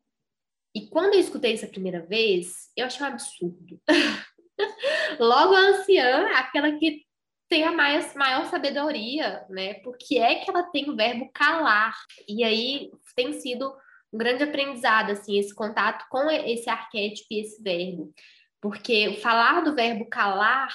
E 0.75 0.88
quando 0.88 1.12
eu 1.12 1.21
escutei 1.21 1.53
isso 1.53 1.67
a 1.67 1.69
primeira 1.69 2.01
vez, 2.07 2.71
eu 2.75 2.87
achei 2.87 3.05
um 3.05 3.11
absurdo. 3.11 3.79
Logo, 5.21 5.55
a 5.55 5.61
anciã, 5.61 6.27
aquela 6.37 6.73
que 6.73 7.03
tem 7.51 7.65
a 7.65 7.73
maior, 7.73 8.03
maior 8.15 8.47
sabedoria, 8.47 9.45
né? 9.51 9.75
Porque 9.75 10.19
é 10.19 10.37
que 10.37 10.51
ela 10.51 10.62
tem 10.62 10.88
o 10.88 10.97
verbo 10.97 11.31
calar. 11.35 11.95
E 12.27 12.43
aí 12.45 12.91
tem 13.15 13.35
sido 13.35 13.77
um 14.11 14.17
grande 14.17 14.43
aprendizado, 14.43 15.11
assim, 15.11 15.38
esse 15.38 15.55
contato 15.55 16.07
com 16.09 16.31
esse 16.31 16.71
arquétipo 16.71 17.27
e 17.31 17.41
esse 17.41 17.62
verbo. 17.62 18.11
Porque 18.59 19.19
falar 19.21 19.61
do 19.61 19.75
verbo 19.75 20.07
calar 20.07 20.75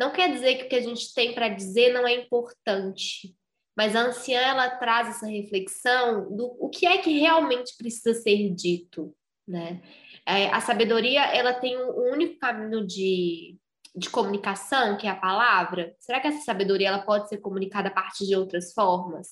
não 0.00 0.10
quer 0.10 0.32
dizer 0.32 0.54
que 0.56 0.64
o 0.64 0.68
que 0.70 0.76
a 0.76 0.80
gente 0.80 1.12
tem 1.12 1.34
para 1.34 1.50
dizer 1.50 1.92
não 1.92 2.08
é 2.08 2.14
importante, 2.14 3.36
mas 3.76 3.94
a 3.94 4.06
anciã 4.06 4.40
ela 4.40 4.70
traz 4.70 5.10
essa 5.10 5.26
reflexão 5.26 6.34
do 6.34 6.56
o 6.58 6.70
que 6.70 6.86
é 6.86 6.96
que 6.96 7.18
realmente 7.18 7.76
precisa 7.76 8.14
ser 8.14 8.48
dito, 8.54 9.14
né? 9.46 9.82
É, 10.26 10.46
a 10.46 10.60
sabedoria 10.62 11.22
ela 11.26 11.52
tem 11.52 11.76
um 11.76 12.12
único 12.12 12.38
caminho 12.38 12.86
de, 12.86 13.58
de 13.94 14.08
comunicação, 14.08 14.96
que 14.96 15.06
é 15.06 15.10
a 15.10 15.16
palavra. 15.16 15.94
Será 15.98 16.18
que 16.18 16.28
essa 16.28 16.44
sabedoria 16.44 16.88
ela 16.88 17.02
pode 17.02 17.28
ser 17.28 17.36
comunicada 17.38 17.88
a 17.88 17.92
partir 17.92 18.26
de 18.26 18.34
outras 18.34 18.72
formas? 18.72 19.28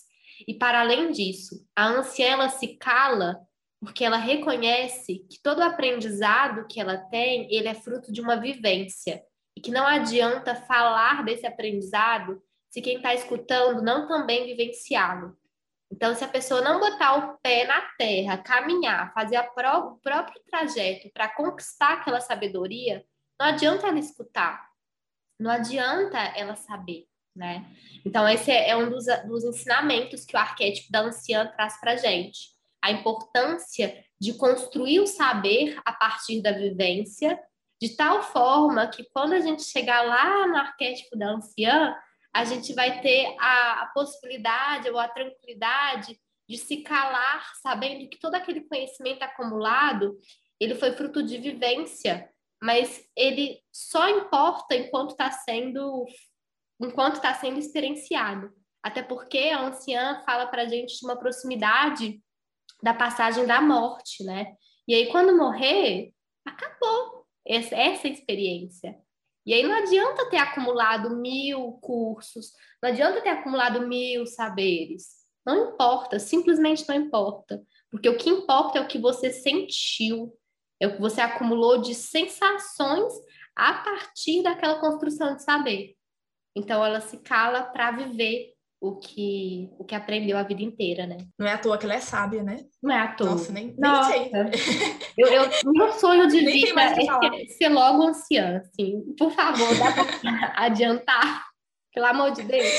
E 0.47 0.53
para 0.53 0.81
além 0.81 1.11
disso, 1.13 1.67
a 1.75 1.89
anciã 1.89 2.27
ela 2.27 2.51
se 2.51 2.77
cala 2.77 3.41
porque 3.81 4.05
ela 4.05 4.19
reconhece 4.19 5.25
que 5.31 5.41
todo 5.43 5.63
aprendizado 5.63 6.67
que 6.69 6.79
ela 6.79 6.99
tem, 6.99 7.49
ele 7.51 7.69
é 7.69 7.75
fruto 7.75 8.13
de 8.13 8.21
uma 8.21 8.37
vivência 8.37 9.23
e 9.59 9.61
que 9.61 9.73
não 9.73 9.85
adianta 9.85 10.55
falar 10.55 11.25
desse 11.25 11.45
aprendizado 11.45 12.41
se 12.71 12.81
quem 12.81 12.99
está 12.99 13.13
escutando 13.13 13.83
não 13.83 14.07
também 14.07 14.47
vivenciá-lo. 14.47 15.37
Então, 15.91 16.15
se 16.15 16.23
a 16.23 16.29
pessoa 16.29 16.61
não 16.61 16.79
botar 16.79 17.17
o 17.17 17.39
pé 17.39 17.67
na 17.67 17.81
terra, 17.99 18.39
caminhar, 18.39 19.13
fazer 19.13 19.37
o 19.37 19.97
próprio 19.97 20.41
trajeto 20.49 21.11
para 21.13 21.29
conquistar 21.35 21.95
aquela 21.95 22.21
sabedoria, 22.21 23.05
não 23.41 23.49
adianta 23.49 23.89
ela 23.89 23.99
escutar, 23.99 24.65
não 25.41 25.51
adianta 25.51 26.19
ela 26.37 26.55
saber, 26.55 27.09
né? 27.35 27.67
Então, 28.07 28.29
esse 28.29 28.53
é 28.53 28.77
um 28.77 28.89
dos, 28.89 29.07
dos 29.27 29.43
ensinamentos 29.43 30.25
que 30.25 30.37
o 30.37 30.39
arquétipo 30.39 30.93
da 30.93 31.01
anciã 31.01 31.49
traz 31.49 31.81
para 31.81 31.97
gente. 31.97 32.51
A 32.81 32.93
importância 32.93 34.05
de 34.21 34.35
construir 34.35 35.01
o 35.01 35.07
saber 35.07 35.81
a 35.85 35.93
partir 35.93 36.41
da 36.43 36.53
vivência 36.53 37.37
de 37.81 37.97
tal 37.97 38.23
forma 38.23 38.89
que 38.89 39.05
quando 39.13 39.35
a 39.35 39.41
gente 39.41 39.63
chegar 39.63 40.03
lá 40.03 40.47
no 40.47 40.57
arquétipo 40.57 41.17
da 41.17 41.31
anciã, 41.31 41.97
a 42.33 42.45
gente 42.45 42.75
vai 42.75 43.01
ter 43.01 43.37
a, 43.39 43.83
a 43.83 43.87
possibilidade 43.87 44.91
ou 44.91 44.99
a 44.99 45.09
tranquilidade 45.09 46.19
de 46.49 46.57
se 46.57 46.79
calar, 46.79 47.45
sabendo 47.63 48.09
que 48.09 48.19
todo 48.19 48.35
aquele 48.35 48.63
conhecimento 48.63 49.23
acumulado, 49.23 50.17
ele 50.59 50.75
foi 50.75 50.93
fruto 50.93 51.23
de 51.23 51.39
vivência, 51.39 52.29
mas 52.63 53.07
ele 53.17 53.61
só 53.73 54.09
importa 54.09 54.75
enquanto 54.75 55.11
está 55.11 55.31
sendo 55.31 56.07
enquanto 56.81 57.17
está 57.17 57.35
sendo 57.35 57.59
experienciado. 57.59 58.53
Até 58.83 59.03
porque 59.03 59.39
a 59.39 59.63
anciã 59.63 60.23
fala 60.25 60.47
para 60.47 60.63
a 60.63 60.69
gente 60.69 60.99
de 60.99 61.05
uma 61.05 61.17
proximidade 61.17 62.23
da 62.83 62.95
passagem 62.95 63.45
da 63.47 63.61
morte, 63.61 64.23
né? 64.25 64.55
E 64.87 64.95
aí, 64.95 65.11
quando 65.11 65.37
morrer, 65.37 66.13
acabou 66.47 67.18
essa, 67.49 68.07
experiência. 68.09 68.97
E 69.47 69.55
aí 69.55 69.63
não 69.63 69.75
adianta 69.75 70.29
ter 70.29 70.37
acumulado 70.37 71.17
mil 71.17 71.73
cursos, 71.81 72.53
não 72.83 72.91
adianta 72.91 73.23
ter 73.23 73.31
acumulado 73.31 73.87
mil 73.87 74.27
saberes. 74.27 75.19
Não 75.47 75.73
importa, 75.73 76.19
simplesmente 76.19 76.87
não 76.87 76.95
importa. 76.95 77.63
Porque 77.91 78.09
o 78.09 78.19
que 78.19 78.29
importa 78.29 78.79
é 78.79 78.83
o 78.83 78.87
que 78.87 78.99
você 78.99 79.31
sentiu, 79.31 80.37
é 80.79 80.87
o 80.87 80.97
que 80.97 81.01
você 81.01 81.23
acumulou 81.23 81.81
de 81.81 81.95
sensações 81.95 83.15
a 83.57 83.75
partir 83.75 84.43
daquela 84.43 84.79
construção 84.79 85.35
de 85.35 85.43
saber. 85.43 85.97
Então 86.55 86.85
ela 86.85 87.01
se 87.01 87.17
cala 87.19 87.63
para 87.63 87.93
viver 87.93 88.53
o 88.81 88.97
que, 88.97 89.71
o 89.79 89.85
que 89.85 89.95
aprendeu 89.95 90.39
a 90.39 90.43
vida 90.43 90.63
inteira, 90.63 91.07
né? 91.07 91.19
Não 91.39 91.47
é 91.47 91.53
à 91.53 91.59
toa 91.59 91.77
que 91.77 91.85
ela 91.85 91.95
é 91.95 92.01
sábia, 92.01 92.43
né? 92.43 92.59
Não 92.83 92.95
é 92.95 93.01
à 93.01 93.09
toa. 93.09 93.31
Nossa, 93.31 93.53
nem, 93.53 93.75
Nossa. 93.77 94.11
nem 94.11 94.31
sei. 94.31 94.53
Eu, 95.17 95.27
eu, 95.29 95.51
meu 95.73 95.93
sonho 95.93 96.29
de 96.29 96.41
vida 96.47 96.81
é 96.81 97.47
ser 97.47 97.69
logo 97.69 98.05
anciã, 98.05 98.59
assim. 98.59 99.03
Por 99.19 99.33
favor, 99.33 99.69
dá 99.77 99.93
para 99.93 100.53
adiantar? 100.65 101.49
Pelo 101.93 102.07
amor 102.07 102.31
de 102.31 102.43
Deus. 102.43 102.73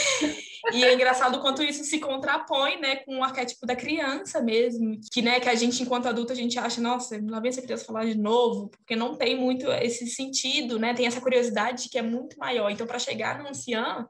E 0.72 0.84
é 0.84 0.94
engraçado 0.94 1.38
o 1.38 1.42
quanto 1.42 1.64
isso 1.64 1.84
se 1.84 2.00
contrapõe, 2.00 2.80
né, 2.80 2.98
com 2.98 3.18
o 3.18 3.24
arquétipo 3.24 3.66
da 3.66 3.76
criança 3.76 4.42
mesmo, 4.42 4.98
que, 5.12 5.22
né, 5.22 5.40
que 5.40 5.50
a 5.50 5.56
gente, 5.56 5.82
enquanto 5.84 6.08
adulto, 6.08 6.32
a 6.32 6.36
gente 6.36 6.58
acha, 6.58 6.80
nossa, 6.80 7.20
lá 7.28 7.40
vem 7.40 7.50
essa 7.50 7.62
criança 7.62 7.86
falar 7.86 8.06
de 8.06 8.18
novo, 8.18 8.70
porque 8.70 8.96
não 8.96 9.18
tem 9.18 9.38
muito 9.38 9.70
esse 9.72 10.08
sentido, 10.08 10.80
né, 10.80 10.94
tem 10.94 11.08
essa 11.08 11.20
curiosidade 11.20 11.90
que 11.90 11.98
é 11.98 12.02
muito 12.02 12.38
maior. 12.38 12.70
Então, 12.70 12.88
para 12.88 13.00
chegar 13.00 13.40
no 13.40 13.50
ancião, 13.50 14.08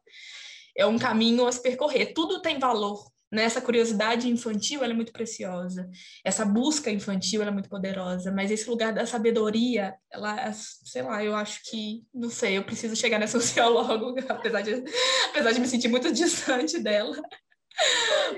é 0.79 0.85
um 0.85 0.97
caminho 0.97 1.45
a 1.45 1.51
se 1.51 1.61
percorrer. 1.61 2.13
Tudo 2.13 2.41
tem 2.41 2.57
valor. 2.57 3.03
Né? 3.29 3.43
Essa 3.43 3.61
curiosidade 3.61 4.29
infantil 4.29 4.81
é 4.83 4.93
muito 4.93 5.11
preciosa. 5.11 5.89
Essa 6.23 6.45
busca 6.45 6.89
infantil 6.89 7.43
é 7.43 7.51
muito 7.51 7.69
poderosa. 7.69 8.31
Mas 8.31 8.49
esse 8.49 8.67
lugar 8.69 8.93
da 8.93 9.05
sabedoria, 9.05 9.93
ela, 10.11 10.51
sei 10.53 11.01
lá, 11.01 11.23
eu 11.23 11.35
acho 11.35 11.61
que, 11.69 12.03
não 12.13 12.29
sei, 12.29 12.57
eu 12.57 12.63
preciso 12.63 12.95
chegar 12.95 13.19
nessa 13.19 13.37
logo, 13.67 14.15
apesar 14.29 14.61
de, 14.61 14.83
apesar 15.29 15.51
de 15.51 15.59
me 15.59 15.67
sentir 15.67 15.89
muito 15.89 16.11
distante 16.13 16.79
dela. 16.79 17.21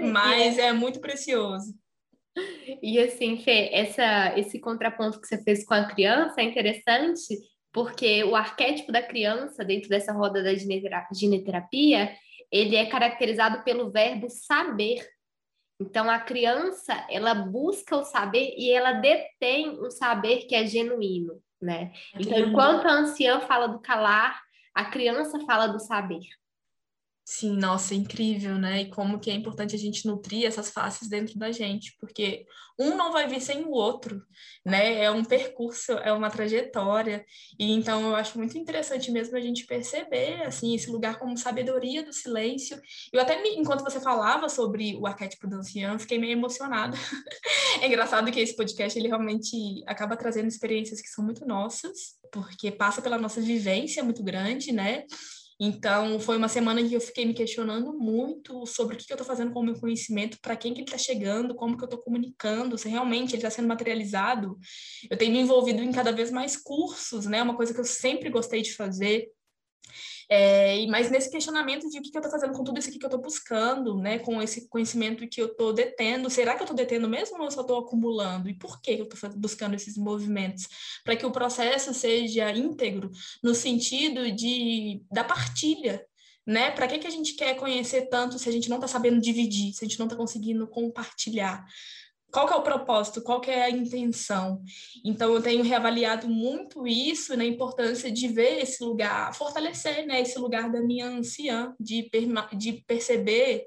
Mas 0.01 0.57
é 0.57 0.73
muito 0.73 0.99
precioso. 0.99 1.73
E 2.81 2.99
assim, 2.99 3.37
Fê, 3.37 3.69
essa, 3.71 4.37
esse 4.37 4.59
contraponto 4.59 5.21
que 5.21 5.27
você 5.27 5.41
fez 5.43 5.63
com 5.63 5.73
a 5.73 5.85
criança 5.85 6.41
é 6.41 6.45
interessante, 6.45 7.37
porque 7.71 8.23
o 8.23 8.35
arquétipo 8.35 8.91
da 8.91 9.01
criança, 9.01 9.63
dentro 9.63 9.89
dessa 9.89 10.11
roda 10.11 10.41
da 10.41 10.53
gineterapia, 10.55 12.15
ele 12.51 12.75
é 12.75 12.85
caracterizado 12.85 13.63
pelo 13.63 13.89
verbo 13.89 14.29
saber. 14.29 15.07
Então, 15.79 16.09
a 16.09 16.19
criança, 16.19 16.93
ela 17.09 17.33
busca 17.33 17.95
o 17.95 18.03
saber 18.03 18.53
e 18.57 18.71
ela 18.71 18.93
detém 18.93 19.79
um 19.79 19.89
saber 19.89 20.45
que 20.45 20.53
é 20.53 20.65
genuíno, 20.65 21.41
né? 21.59 21.91
Então, 22.13 22.37
enquanto 22.37 22.85
a 22.85 22.93
anciã 22.93 23.39
fala 23.41 23.67
do 23.67 23.79
calar, 23.79 24.41
a 24.75 24.85
criança 24.85 25.39
fala 25.45 25.67
do 25.67 25.79
saber. 25.79 26.27
Sim, 27.33 27.55
nossa, 27.55 27.93
é 27.93 27.97
incrível, 27.97 28.57
né? 28.57 28.81
E 28.81 28.89
como 28.89 29.17
que 29.17 29.31
é 29.31 29.33
importante 29.33 29.73
a 29.73 29.79
gente 29.79 30.05
nutrir 30.05 30.45
essas 30.45 30.69
faces 30.69 31.07
dentro 31.07 31.39
da 31.39 31.49
gente, 31.49 31.95
porque 31.97 32.45
um 32.77 32.97
não 32.97 33.13
vai 33.13 33.25
vir 33.25 33.39
sem 33.39 33.63
o 33.63 33.69
outro, 33.69 34.21
né? 34.65 35.01
É 35.01 35.09
um 35.09 35.23
percurso, 35.23 35.93
é 35.93 36.11
uma 36.11 36.29
trajetória. 36.29 37.25
E 37.57 37.71
então 37.71 38.09
eu 38.09 38.17
acho 38.17 38.37
muito 38.37 38.57
interessante 38.57 39.09
mesmo 39.11 39.37
a 39.37 39.39
gente 39.39 39.65
perceber 39.65 40.41
assim 40.43 40.75
esse 40.75 40.89
lugar 40.91 41.19
como 41.19 41.37
sabedoria 41.37 42.03
do 42.03 42.11
silêncio. 42.11 42.77
Eu 43.13 43.21
até 43.21 43.41
me, 43.41 43.55
enquanto 43.55 43.85
você 43.85 44.01
falava 44.01 44.49
sobre 44.49 44.97
o 44.97 45.07
arquétipo 45.07 45.47
do 45.47 45.55
ancião, 45.55 45.97
fiquei 45.97 46.19
meio 46.19 46.33
emocionada. 46.33 46.97
é 47.81 47.87
engraçado 47.87 48.29
que 48.29 48.41
esse 48.41 48.57
podcast 48.57 48.99
ele 48.99 49.07
realmente 49.07 49.55
acaba 49.87 50.17
trazendo 50.17 50.49
experiências 50.49 50.99
que 50.99 51.07
são 51.07 51.23
muito 51.23 51.45
nossas, 51.45 52.17
porque 52.29 52.69
passa 52.71 53.01
pela 53.01 53.17
nossa 53.17 53.39
vivência 53.39 54.03
muito 54.03 54.21
grande, 54.21 54.73
né? 54.73 55.05
Então, 55.63 56.19
foi 56.19 56.37
uma 56.37 56.47
semana 56.47 56.83
que 56.83 56.91
eu 56.91 56.99
fiquei 56.99 57.23
me 57.23 57.35
questionando 57.35 57.93
muito 57.93 58.65
sobre 58.65 58.95
o 58.95 58.97
que, 58.97 59.05
eu 59.11 59.13
estou 59.13 59.27
fazendo 59.27 59.51
com 59.51 59.59
o 59.59 59.63
meu 59.63 59.79
conhecimento, 59.79 60.39
para 60.41 60.55
quem 60.55 60.73
que 60.73 60.79
ele 60.79 60.87
está 60.87 60.97
chegando, 60.97 61.53
como 61.53 61.77
que 61.77 61.83
eu 61.83 61.85
estou 61.85 62.01
comunicando, 62.01 62.79
se 62.79 62.89
realmente 62.89 63.35
ele 63.35 63.37
está 63.37 63.51
sendo 63.51 63.67
materializado. 63.67 64.57
Eu 65.07 65.15
tenho 65.15 65.31
me 65.31 65.39
envolvido 65.39 65.83
em 65.83 65.91
cada 65.91 66.11
vez 66.11 66.31
mais 66.31 66.57
cursos, 66.57 67.27
né? 67.27 67.43
Uma 67.43 67.55
coisa 67.55 67.75
que 67.75 67.79
eu 67.79 67.85
sempre 67.85 68.31
gostei 68.31 68.63
de 68.63 68.73
fazer. 68.73 69.27
É, 70.33 70.87
mas 70.87 71.11
nesse 71.11 71.29
questionamento 71.29 71.89
de 71.89 71.99
o 71.99 72.01
que, 72.01 72.09
que 72.09 72.17
eu 72.17 72.21
estou 72.21 72.31
fazendo 72.31 72.53
com 72.57 72.63
tudo 72.63 72.79
isso 72.79 72.87
aqui 72.87 72.97
que 72.97 73.03
eu 73.03 73.09
estou 73.09 73.21
buscando, 73.21 73.97
né, 73.97 74.17
com 74.17 74.41
esse 74.41 74.69
conhecimento 74.69 75.27
que 75.27 75.41
eu 75.41 75.47
estou 75.47 75.73
detendo, 75.73 76.29
será 76.29 76.55
que 76.55 76.61
eu 76.61 76.63
estou 76.63 76.77
detendo 76.77 77.09
mesmo 77.09 77.37
ou 77.37 77.43
eu 77.43 77.51
só 77.51 77.59
estou 77.59 77.79
acumulando? 77.79 78.47
E 78.47 78.53
por 78.53 78.81
que 78.81 78.91
eu 78.91 79.03
estou 79.03 79.29
buscando 79.31 79.75
esses 79.75 79.97
movimentos? 79.97 80.69
Para 81.03 81.17
que 81.17 81.25
o 81.25 81.31
processo 81.31 81.93
seja 81.93 82.49
íntegro 82.49 83.11
no 83.43 83.53
sentido 83.53 84.31
de 84.31 85.03
da 85.11 85.25
partilha, 85.25 86.01
né? 86.47 86.71
Para 86.71 86.87
que, 86.87 86.99
que 86.99 87.07
a 87.07 87.11
gente 87.11 87.33
quer 87.33 87.55
conhecer 87.55 88.07
tanto 88.07 88.39
se 88.39 88.47
a 88.47 88.53
gente 88.53 88.69
não 88.69 88.77
está 88.77 88.87
sabendo 88.87 89.19
dividir, 89.19 89.73
se 89.73 89.83
a 89.83 89.87
gente 89.87 89.99
não 89.99 90.05
está 90.05 90.15
conseguindo 90.15 90.65
compartilhar? 90.65 91.65
Qual 92.31 92.47
que 92.47 92.53
é 92.53 92.55
o 92.55 92.61
propósito, 92.61 93.21
qual 93.21 93.41
que 93.41 93.51
é 93.51 93.63
a 93.63 93.69
intenção. 93.69 94.63
Então, 95.03 95.33
eu 95.33 95.41
tenho 95.41 95.63
reavaliado 95.63 96.29
muito 96.29 96.87
isso, 96.87 97.31
na 97.31 97.43
né, 97.43 97.45
importância 97.45 98.11
de 98.11 98.27
ver 98.27 98.59
esse 98.59 98.83
lugar, 98.83 99.33
fortalecer 99.35 100.05
né, 100.05 100.21
esse 100.21 100.39
lugar 100.39 100.71
da 100.71 100.81
minha 100.81 101.07
anciã, 101.07 101.75
de, 101.79 102.09
de 102.57 102.73
perceber 102.87 103.65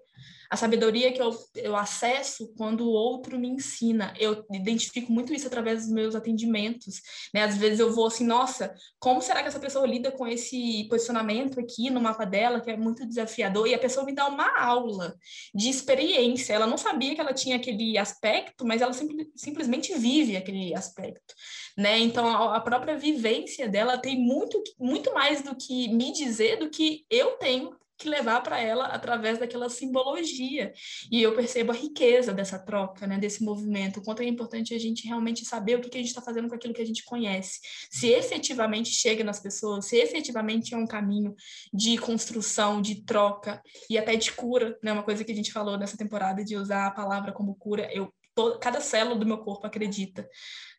a 0.55 0.57
sabedoria 0.57 1.13
que 1.13 1.21
eu, 1.21 1.37
eu 1.57 1.75
acesso 1.75 2.55
quando 2.57 2.83
o 2.83 2.93
outro 2.93 3.37
me 3.37 3.49
ensina. 3.49 4.15
Eu 4.17 4.45
identifico 4.53 5.11
muito 5.11 5.35
isso 5.35 5.49
através 5.49 5.83
dos 5.83 5.93
meus 5.93 6.15
atendimentos. 6.15 7.03
Né? 7.35 7.43
Às 7.43 7.57
vezes 7.57 7.81
eu 7.81 7.93
vou 7.93 8.07
assim, 8.07 8.25
nossa, 8.25 8.73
como 9.01 9.21
será 9.21 9.43
que 9.43 9.49
essa 9.49 9.59
pessoa 9.59 9.85
lida 9.85 10.13
com 10.13 10.29
esse 10.29 10.87
posicionamento 10.89 11.59
aqui 11.59 11.91
no 11.91 12.01
mapa 12.01 12.25
dela, 12.25 12.61
que 12.61 12.71
é 12.71 12.77
muito 12.77 13.05
desafiador? 13.05 13.67
E 13.67 13.75
a 13.75 13.79
pessoa 13.79 14.07
me 14.07 14.15
dá 14.15 14.29
uma 14.29 14.57
aula 14.57 15.17
de 15.53 15.69
experiência. 15.69 16.53
Ela 16.53 16.69
não 16.69 16.79
sabia 16.79 17.17
que 17.17 17.21
ela 17.21 17.35
tinha 17.35 17.57
aquele 17.57 17.99
aspecto, 17.99 18.65
mas 18.65 18.81
ela 18.81 18.93
simples, 18.93 19.27
simplesmente 19.35 19.93
vive 19.99 20.37
aquele 20.37 20.73
aspecto. 20.73 21.35
Né? 21.77 21.99
Então, 21.99 22.29
a, 22.29 22.59
a 22.59 22.61
própria 22.61 22.97
vivência 22.97 23.69
dela 23.69 23.99
tem 23.99 24.17
muito, 24.17 24.63
muito 24.79 25.13
mais 25.13 25.43
do 25.43 25.57
que 25.57 25.89
me 25.89 26.13
dizer 26.13 26.61
do 26.61 26.71
que 26.71 27.05
eu 27.11 27.33
tenho 27.39 27.75
que 27.97 28.09
levar 28.09 28.41
para 28.43 28.61
ela 28.61 28.87
através 28.87 29.39
daquela 29.39 29.69
simbologia. 29.69 30.73
E 31.11 31.23
eu 31.23 31.35
percebo 31.35 31.73
a 31.73 31.75
riqueza 31.75 32.33
dessa 32.33 32.59
troca, 32.59 33.07
né, 33.07 33.19
desse 33.19 33.43
movimento, 33.43 34.01
o 34.01 34.03
quanto 34.03 34.23
é 34.23 34.27
importante 34.27 34.75
a 34.75 34.79
gente 34.79 35.07
realmente 35.07 35.45
saber 35.45 35.77
o 35.77 35.81
que, 35.81 35.89
que 35.89 35.99
a 35.99 36.01
gente 36.01 36.09
está 36.09 36.23
fazendo 36.23 36.49
com 36.49 36.55
aquilo 36.55 36.75
que 36.75 36.83
a 36.83 36.87
gente 36.87 37.05
conhece. 37.05 37.61
Se 37.91 38.09
efetivamente 38.09 38.91
chega 38.91 39.23
nas 39.23 39.41
pessoas, 39.41 39.87
se 39.87 39.97
efetivamente 39.97 40.75
é 40.75 40.77
um 40.77 40.87
caminho 40.87 41.35
de 41.73 41.97
construção, 41.99 42.83
de 42.83 43.05
troca 43.05 43.63
e 43.89 43.97
até 43.97 44.17
de 44.17 44.33
cura, 44.33 44.77
né, 44.83 44.93
uma 44.93 45.03
coisa 45.03 45.25
que 45.25 45.33
a 45.33 45.37
gente 45.37 45.53
falou 45.53 45.79
nessa 45.79 45.97
temporada 45.97 46.45
de 46.45 46.57
usar 46.57 46.87
a 46.87 46.91
palavra 46.91 47.33
como 47.33 47.55
cura, 47.55 47.89
eu 47.93 48.13
cada 48.61 48.81
célula 48.81 49.17
do 49.17 49.25
meu 49.25 49.39
corpo 49.39 49.65
acredita 49.65 50.29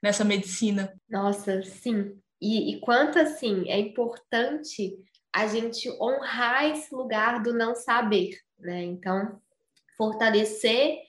nessa 0.03 0.25
medicina. 0.25 0.93
Nossa, 1.09 1.61
sim. 1.63 2.11
E, 2.41 2.73
e 2.73 2.79
quanto 2.81 3.17
assim 3.17 3.69
é 3.69 3.79
importante 3.79 4.97
a 5.35 5.47
gente 5.47 5.89
honrar 6.01 6.71
esse 6.71 6.95
lugar 6.95 7.43
do 7.43 7.53
não 7.53 7.75
saber, 7.75 8.39
né? 8.57 8.83
Então, 8.83 9.37
fortalecer 9.97 10.99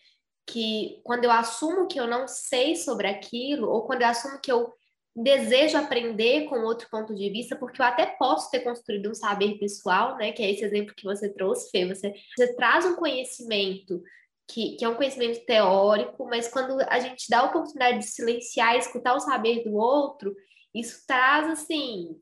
que 0.44 1.00
quando 1.04 1.24
eu 1.24 1.30
assumo 1.30 1.86
que 1.86 1.98
eu 1.98 2.08
não 2.08 2.26
sei 2.26 2.74
sobre 2.74 3.06
aquilo, 3.06 3.70
ou 3.70 3.86
quando 3.86 4.02
eu 4.02 4.08
assumo 4.08 4.40
que 4.40 4.50
eu 4.50 4.74
desejo 5.14 5.78
aprender 5.78 6.46
com 6.48 6.58
outro 6.64 6.88
ponto 6.90 7.14
de 7.14 7.30
vista, 7.30 7.54
porque 7.54 7.80
eu 7.80 7.86
até 7.86 8.04
posso 8.18 8.50
ter 8.50 8.60
construído 8.60 9.10
um 9.10 9.14
saber 9.14 9.58
pessoal, 9.60 10.16
né? 10.16 10.32
Que 10.32 10.42
é 10.42 10.50
esse 10.50 10.64
exemplo 10.64 10.94
que 10.96 11.04
você 11.04 11.28
trouxe, 11.28 11.70
Fê. 11.70 11.86
Você, 11.86 12.12
você 12.36 12.52
traz 12.56 12.84
um 12.84 12.96
conhecimento 12.96 14.02
que, 14.48 14.74
que 14.76 14.84
é 14.84 14.88
um 14.88 14.96
conhecimento 14.96 15.44
teórico, 15.46 16.26
mas 16.26 16.48
quando 16.48 16.80
a 16.88 16.98
gente 16.98 17.30
dá 17.30 17.40
a 17.40 17.44
oportunidade 17.44 18.00
de 18.00 18.06
silenciar 18.06 18.76
escutar 18.76 19.14
o 19.14 19.20
saber 19.20 19.62
do 19.62 19.76
outro, 19.76 20.34
isso 20.74 21.06
traz, 21.06 21.48
assim, 21.48 22.20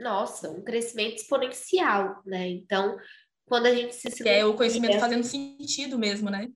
nossa, 0.00 0.50
um 0.50 0.62
crescimento 0.62 1.16
exponencial, 1.16 2.22
né? 2.24 2.48
Então, 2.48 2.96
quando 3.46 3.66
a 3.66 3.74
gente 3.74 3.94
se... 3.94 4.10
Que 4.10 4.28
é 4.28 4.44
o 4.44 4.54
conhecimento 4.54 4.98
fazendo 4.98 5.24
sentido 5.24 5.98
mesmo, 5.98 6.30
né? 6.30 6.48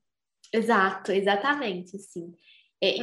Exato, 0.52 1.12
exatamente, 1.12 1.98
sim. 1.98 2.32
É, 2.82 2.96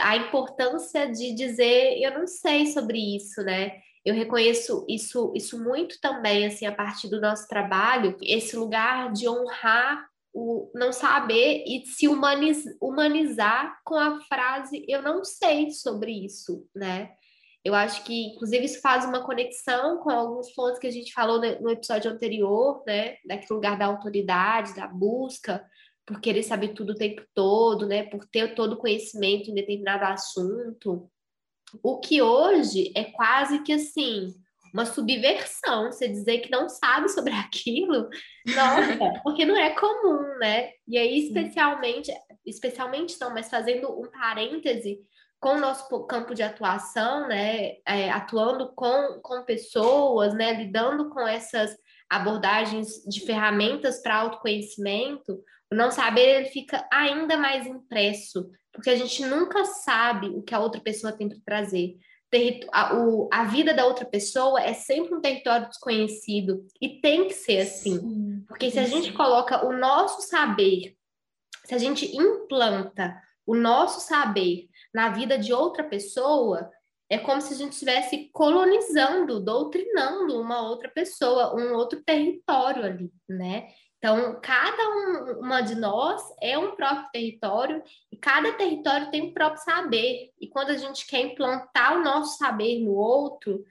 a 0.00 0.16
importância 0.16 1.10
de 1.10 1.34
dizer, 1.34 1.98
eu 2.00 2.18
não 2.18 2.26
sei 2.26 2.66
sobre 2.66 3.16
isso, 3.16 3.42
né? 3.42 3.80
Eu 4.04 4.14
reconheço 4.14 4.84
isso, 4.88 5.32
isso 5.34 5.62
muito 5.62 6.00
também, 6.00 6.46
assim, 6.46 6.64
a 6.64 6.72
partir 6.72 7.08
do 7.08 7.20
nosso 7.20 7.48
trabalho, 7.48 8.16
esse 8.22 8.56
lugar 8.56 9.12
de 9.12 9.28
honrar 9.28 10.06
o 10.32 10.70
não 10.74 10.92
saber 10.92 11.64
e 11.66 11.84
se 11.86 12.06
humaniz, 12.06 12.62
humanizar 12.80 13.80
com 13.82 13.94
a 13.94 14.20
frase 14.20 14.84
eu 14.86 15.00
não 15.00 15.24
sei 15.24 15.70
sobre 15.70 16.12
isso, 16.12 16.68
né? 16.74 17.10
Eu 17.66 17.74
acho 17.74 18.04
que, 18.04 18.26
inclusive, 18.26 18.64
isso 18.64 18.80
faz 18.80 19.04
uma 19.04 19.24
conexão 19.24 19.98
com 19.98 20.08
alguns 20.08 20.52
pontos 20.54 20.78
que 20.78 20.86
a 20.86 20.90
gente 20.92 21.12
falou 21.12 21.40
no 21.60 21.68
episódio 21.68 22.08
anterior, 22.08 22.80
né? 22.86 23.16
Daquele 23.26 23.54
lugar 23.54 23.76
da 23.76 23.86
autoridade, 23.86 24.76
da 24.76 24.86
busca, 24.86 25.68
por 26.06 26.20
querer 26.20 26.44
saber 26.44 26.74
tudo 26.74 26.92
o 26.92 26.94
tempo 26.94 27.24
todo, 27.34 27.84
né? 27.84 28.04
Por 28.04 28.24
ter 28.24 28.54
todo 28.54 28.74
o 28.74 28.76
conhecimento 28.76 29.50
em 29.50 29.54
determinado 29.54 30.04
assunto. 30.04 31.10
O 31.82 31.98
que 31.98 32.22
hoje 32.22 32.92
é 32.94 33.02
quase 33.02 33.60
que 33.64 33.72
assim, 33.72 34.32
uma 34.72 34.86
subversão, 34.86 35.90
você 35.90 36.06
dizer 36.06 36.38
que 36.42 36.50
não 36.52 36.68
sabe 36.68 37.08
sobre 37.08 37.32
aquilo, 37.34 38.08
nossa, 38.46 39.20
porque 39.24 39.44
não 39.44 39.56
é 39.56 39.70
comum, 39.70 40.38
né? 40.38 40.70
E 40.86 40.96
aí, 40.96 41.26
especialmente, 41.26 42.12
especialmente 42.46 43.16
não, 43.20 43.34
mas 43.34 43.50
fazendo 43.50 43.90
um 43.90 44.08
parêntese, 44.08 45.00
com 45.40 45.56
o 45.56 45.60
nosso 45.60 46.06
campo 46.06 46.34
de 46.34 46.42
atuação, 46.42 47.28
né, 47.28 47.76
é, 47.86 48.10
atuando 48.10 48.72
com, 48.74 49.20
com 49.22 49.44
pessoas, 49.44 50.34
né, 50.34 50.52
lidando 50.52 51.10
com 51.10 51.26
essas 51.26 51.76
abordagens 52.08 53.02
de 53.06 53.20
ferramentas 53.20 54.00
para 54.00 54.16
autoconhecimento, 54.16 55.42
o 55.70 55.74
não 55.74 55.90
saber 55.90 56.40
ele 56.40 56.48
fica 56.48 56.86
ainda 56.92 57.36
mais 57.36 57.66
impresso, 57.66 58.50
porque 58.72 58.90
a 58.90 58.96
gente 58.96 59.24
nunca 59.24 59.64
sabe 59.64 60.28
o 60.28 60.42
que 60.42 60.54
a 60.54 60.60
outra 60.60 60.80
pessoa 60.80 61.12
tem 61.12 61.28
para 61.28 61.38
trazer. 61.44 61.96
A, 62.72 62.94
o, 62.94 63.28
a 63.32 63.44
vida 63.44 63.72
da 63.72 63.86
outra 63.86 64.04
pessoa 64.04 64.60
é 64.60 64.74
sempre 64.74 65.14
um 65.14 65.20
território 65.20 65.68
desconhecido 65.68 66.66
e 66.80 67.00
tem 67.00 67.28
que 67.28 67.34
ser 67.34 67.60
assim, 67.60 67.98
Sim, 67.98 68.44
porque 68.46 68.70
se 68.70 68.78
a 68.78 68.84
gente 68.84 69.12
coloca 69.12 69.64
o 69.66 69.72
nosso 69.72 70.22
saber, 70.28 70.96
se 71.64 71.74
a 71.74 71.78
gente 71.78 72.14
implanta 72.14 73.16
o 73.46 73.54
nosso 73.54 74.00
saber 74.00 74.68
na 74.94 75.10
vida 75.10 75.38
de 75.38 75.52
outra 75.52 75.84
pessoa, 75.84 76.70
é 77.08 77.18
como 77.18 77.40
se 77.40 77.54
a 77.54 77.56
gente 77.56 77.72
estivesse 77.72 78.30
colonizando, 78.32 79.40
doutrinando 79.40 80.40
uma 80.40 80.68
outra 80.68 80.88
pessoa, 80.88 81.54
um 81.54 81.74
outro 81.74 82.02
território 82.02 82.84
ali, 82.84 83.12
né? 83.28 83.68
Então, 83.98 84.38
cada 84.42 84.88
um, 84.88 85.40
uma 85.40 85.62
de 85.62 85.74
nós 85.74 86.22
é 86.40 86.58
um 86.58 86.76
próprio 86.76 87.08
território 87.12 87.82
e 88.12 88.16
cada 88.16 88.52
território 88.52 89.10
tem 89.10 89.22
um 89.22 89.34
próprio 89.34 89.62
saber. 89.64 90.30
E 90.40 90.48
quando 90.48 90.70
a 90.70 90.76
gente 90.76 91.06
quer 91.06 91.20
implantar 91.20 91.96
o 91.96 92.04
nosso 92.04 92.36
saber 92.36 92.80
no 92.80 92.92
outro, 92.92 93.64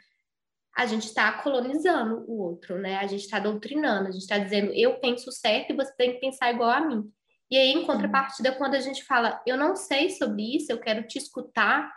a 0.76 0.86
gente 0.86 1.06
está 1.06 1.32
colonizando 1.42 2.26
o 2.28 2.42
outro, 2.42 2.78
né? 2.78 2.98
A 2.98 3.08
gente 3.08 3.22
está 3.22 3.40
doutrinando, 3.40 4.10
a 4.10 4.12
gente 4.12 4.24
está 4.24 4.38
dizendo 4.38 4.74
eu 4.74 5.00
penso 5.00 5.32
certo 5.32 5.72
e 5.72 5.76
você 5.76 5.94
tem 5.96 6.14
que 6.14 6.20
pensar 6.20 6.52
igual 6.52 6.70
a 6.70 6.82
mim. 6.82 7.10
E 7.50 7.58
aí, 7.58 7.72
em 7.72 7.86
contrapartida, 7.86 8.52
quando 8.52 8.76
a 8.76 8.80
gente 8.80 9.04
fala, 9.04 9.42
eu 9.46 9.56
não 9.56 9.76
sei 9.76 10.10
sobre 10.10 10.56
isso, 10.56 10.72
eu 10.72 10.80
quero 10.80 11.08
te 11.08 11.18
escutar, 11.18 11.92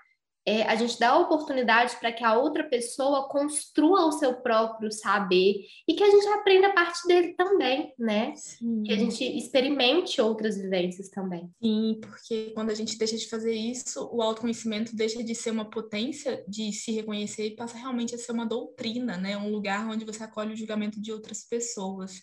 é, 0.49 0.63
a 0.63 0.75
gente 0.77 0.99
dá 0.99 1.11
a 1.11 1.19
oportunidade 1.19 1.95
para 1.97 2.11
que 2.11 2.25
a 2.25 2.39
outra 2.39 2.65
pessoa 2.65 3.29
construa 3.29 4.07
o 4.07 4.13
seu 4.13 4.35
próprio 4.41 4.91
saber 4.91 5.61
e 5.87 5.93
que 5.93 6.03
a 6.03 6.11
gente 6.11 6.27
aprenda 6.29 6.69
a 6.69 6.73
partir 6.73 7.07
dele 7.07 7.35
também, 7.35 7.93
né? 7.99 8.33
Sim. 8.35 8.83
Que 8.83 8.95
a 8.95 8.97
gente 8.97 9.23
experimente 9.23 10.23
outras 10.23 10.57
vivências 10.57 11.11
também. 11.11 11.51
Sim, 11.63 12.01
porque 12.01 12.51
quando 12.55 12.71
a 12.71 12.75
gente 12.75 12.97
deixa 12.97 13.19
de 13.19 13.29
fazer 13.29 13.53
isso, 13.53 14.09
o 14.11 14.23
autoconhecimento 14.23 14.97
deixa 14.97 15.23
de 15.23 15.35
ser 15.35 15.51
uma 15.51 15.69
potência 15.69 16.43
de 16.49 16.73
se 16.73 16.93
reconhecer 16.93 17.49
e 17.49 17.57
passa 17.57 17.77
realmente 17.77 18.15
a 18.15 18.19
ser 18.19 18.33
uma 18.33 18.47
doutrina, 18.47 19.19
né? 19.19 19.37
Um 19.37 19.51
lugar 19.51 19.87
onde 19.87 20.07
você 20.07 20.23
acolhe 20.25 20.55
o 20.55 20.57
julgamento 20.57 20.99
de 20.99 21.13
outras 21.13 21.45
pessoas. 21.45 22.23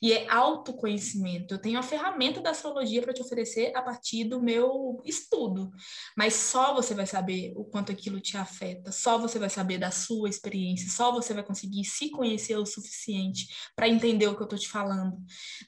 E 0.00 0.12
é 0.12 0.30
autoconhecimento. 0.30 1.54
Eu 1.54 1.58
tenho 1.58 1.78
a 1.78 1.82
ferramenta 1.82 2.40
da 2.40 2.50
astrologia 2.50 3.02
para 3.02 3.12
te 3.12 3.22
oferecer 3.22 3.72
a 3.74 3.82
partir 3.82 4.24
do 4.24 4.40
meu 4.40 5.00
estudo, 5.04 5.70
mas 6.16 6.34
só 6.34 6.74
você 6.74 6.94
vai 6.94 7.06
saber 7.06 7.52
o 7.56 7.65
quanto 7.66 7.92
aquilo 7.92 8.20
te 8.20 8.36
afeta. 8.36 8.92
Só 8.92 9.18
você 9.18 9.38
vai 9.38 9.50
saber 9.50 9.78
da 9.78 9.90
sua 9.90 10.28
experiência, 10.28 10.90
só 10.90 11.12
você 11.12 11.34
vai 11.34 11.42
conseguir 11.42 11.84
se 11.84 12.10
conhecer 12.10 12.56
o 12.56 12.66
suficiente 12.66 13.46
para 13.74 13.88
entender 13.88 14.26
o 14.26 14.34
que 14.34 14.42
eu 14.42 14.44
estou 14.44 14.58
te 14.58 14.68
falando, 14.68 15.16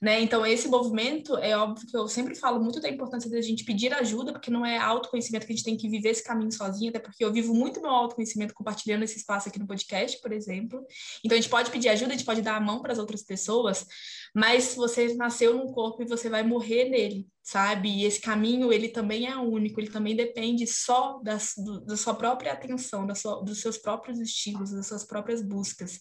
né? 0.00 0.20
Então, 0.20 0.44
esse 0.44 0.68
movimento, 0.68 1.36
é 1.38 1.56
óbvio 1.56 1.86
que 1.86 1.96
eu 1.96 2.08
sempre 2.08 2.34
falo 2.34 2.60
muito 2.60 2.80
da 2.80 2.88
importância 2.88 3.30
da 3.30 3.40
gente 3.40 3.64
pedir 3.64 3.92
ajuda, 3.92 4.32
porque 4.32 4.50
não 4.50 4.64
é 4.64 4.78
autoconhecimento 4.78 5.46
que 5.46 5.52
a 5.52 5.56
gente 5.56 5.64
tem 5.64 5.76
que 5.76 5.88
viver 5.88 6.10
esse 6.10 6.24
caminho 6.24 6.52
sozinho, 6.52 6.90
até 6.90 6.98
porque 6.98 7.24
eu 7.24 7.32
vivo 7.32 7.54
muito 7.54 7.80
meu 7.80 7.90
autoconhecimento 7.90 8.54
compartilhando 8.54 9.02
esse 9.02 9.18
espaço 9.18 9.48
aqui 9.48 9.58
no 9.58 9.66
podcast, 9.66 10.20
por 10.20 10.32
exemplo. 10.32 10.84
Então, 11.24 11.36
a 11.36 11.40
gente 11.40 11.50
pode 11.50 11.70
pedir 11.70 11.88
ajuda, 11.88 12.12
a 12.12 12.16
gente 12.16 12.26
pode 12.26 12.42
dar 12.42 12.56
a 12.56 12.60
mão 12.60 12.80
para 12.80 12.92
as 12.92 12.98
outras 12.98 13.22
pessoas, 13.22 13.86
mas 14.34 14.74
você 14.74 15.14
nasceu 15.14 15.54
num 15.56 15.72
corpo 15.72 16.02
e 16.02 16.06
você 16.06 16.28
vai 16.28 16.42
morrer 16.42 16.88
nele 16.88 17.26
sabe? 17.48 17.88
E 17.88 18.04
esse 18.04 18.20
caminho, 18.20 18.70
ele 18.70 18.88
também 18.88 19.26
é 19.26 19.34
único, 19.34 19.80
ele 19.80 19.88
também 19.88 20.14
depende 20.14 20.66
só 20.66 21.18
das, 21.22 21.54
do, 21.56 21.80
da 21.80 21.96
sua 21.96 22.12
própria 22.12 22.52
atenção, 22.52 23.06
da 23.06 23.14
sua, 23.14 23.42
dos 23.42 23.62
seus 23.62 23.78
próprios 23.78 24.20
estilos, 24.20 24.70
das 24.70 24.86
suas 24.86 25.02
próprias 25.02 25.40
buscas. 25.40 25.98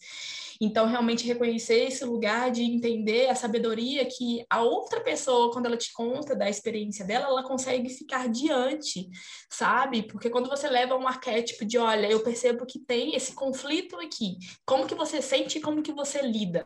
Então, 0.59 0.87
realmente 0.87 1.25
reconhecer 1.25 1.85
esse 1.85 2.03
lugar 2.03 2.51
de 2.51 2.63
entender 2.63 3.29
a 3.29 3.35
sabedoria 3.35 4.05
que 4.05 4.43
a 4.49 4.61
outra 4.61 5.01
pessoa, 5.01 5.51
quando 5.51 5.67
ela 5.67 5.77
te 5.77 5.93
conta 5.93 6.35
da 6.35 6.49
experiência 6.49 7.05
dela, 7.05 7.27
ela 7.27 7.43
consegue 7.43 7.89
ficar 7.89 8.27
diante, 8.27 9.07
sabe? 9.49 10.03
Porque 10.03 10.29
quando 10.29 10.49
você 10.49 10.67
leva 10.67 10.97
um 10.97 11.07
arquétipo 11.07 11.63
de, 11.63 11.77
olha, 11.77 12.07
eu 12.09 12.21
percebo 12.21 12.65
que 12.65 12.79
tem 12.79 13.15
esse 13.15 13.33
conflito 13.33 13.97
aqui, 13.97 14.37
como 14.65 14.87
que 14.87 14.95
você 14.95 15.21
sente 15.21 15.59
e 15.59 15.61
como 15.61 15.83
que 15.83 15.93
você 15.93 16.21
lida. 16.21 16.65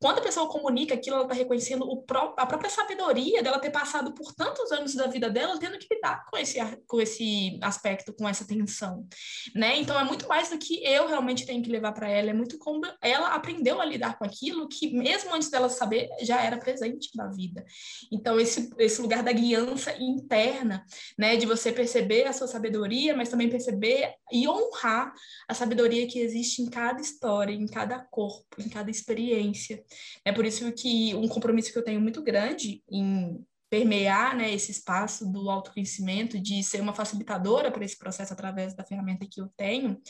Quando 0.00 0.18
a 0.18 0.22
pessoa 0.22 0.48
comunica 0.48 0.94
aquilo, 0.94 1.16
ela 1.16 1.24
está 1.24 1.34
reconhecendo 1.34 1.82
o 1.82 2.02
pró 2.02 2.34
a 2.36 2.46
própria 2.46 2.70
sabedoria 2.70 3.42
dela 3.42 3.58
ter 3.58 3.70
passado 3.70 4.07
por 4.12 4.34
tantos 4.34 4.72
anos 4.72 4.94
da 4.94 5.06
vida 5.06 5.30
dela 5.30 5.58
tendo 5.58 5.78
que 5.78 5.94
lidar 5.94 6.24
com 6.30 6.36
esse, 6.36 6.58
com 6.86 7.00
esse 7.00 7.58
aspecto, 7.62 8.12
com 8.12 8.28
essa 8.28 8.46
tensão, 8.46 9.06
né? 9.54 9.78
Então, 9.78 9.98
é 9.98 10.04
muito 10.04 10.26
mais 10.26 10.50
do 10.50 10.58
que 10.58 10.82
eu 10.84 11.06
realmente 11.06 11.46
tenho 11.46 11.62
que 11.62 11.70
levar 11.70 11.92
para 11.92 12.08
ela, 12.08 12.30
é 12.30 12.34
muito 12.34 12.58
como 12.58 12.82
ela 13.02 13.18
ela 13.18 13.34
aprendeu 13.34 13.80
a 13.80 13.84
lidar 13.84 14.18
com 14.18 14.24
aquilo 14.24 14.68
que, 14.68 14.92
mesmo 14.92 15.34
antes 15.34 15.50
dela 15.50 15.68
saber, 15.68 16.08
já 16.22 16.40
era 16.42 16.56
presente 16.56 17.10
na 17.16 17.26
vida. 17.26 17.64
Então, 18.10 18.40
esse, 18.40 18.70
esse 18.78 19.00
lugar 19.02 19.22
da 19.22 19.32
guiança 19.32 19.94
interna, 19.98 20.84
né, 21.18 21.36
de 21.36 21.46
você 21.46 21.72
perceber 21.72 22.24
a 22.26 22.32
sua 22.32 22.46
sabedoria, 22.46 23.16
mas 23.16 23.28
também 23.28 23.48
perceber 23.48 24.14
e 24.32 24.48
honrar 24.48 25.12
a 25.48 25.54
sabedoria 25.54 26.06
que 26.06 26.18
existe 26.18 26.62
em 26.62 26.70
cada 26.70 27.00
história, 27.00 27.52
em 27.52 27.66
cada 27.66 27.98
corpo, 27.98 28.46
em 28.58 28.68
cada 28.68 28.90
experiência. 28.90 29.82
É 30.24 30.32
por 30.32 30.46
isso 30.46 30.70
que 30.72 31.14
um 31.14 31.28
compromisso 31.28 31.72
que 31.72 31.78
eu 31.78 31.84
tenho 31.84 32.00
muito 32.00 32.22
grande 32.22 32.82
em 32.90 33.44
permear 33.70 34.36
né, 34.36 34.52
esse 34.52 34.70
espaço 34.70 35.30
do 35.30 35.50
autoconhecimento, 35.50 36.40
de 36.40 36.62
ser 36.62 36.80
uma 36.80 36.94
facilitadora 36.94 37.70
para 37.70 37.84
esse 37.84 37.98
processo 37.98 38.32
através 38.32 38.74
da 38.74 38.84
ferramenta 38.84 39.26
que 39.30 39.40
eu 39.40 39.48
tenho, 39.56 40.00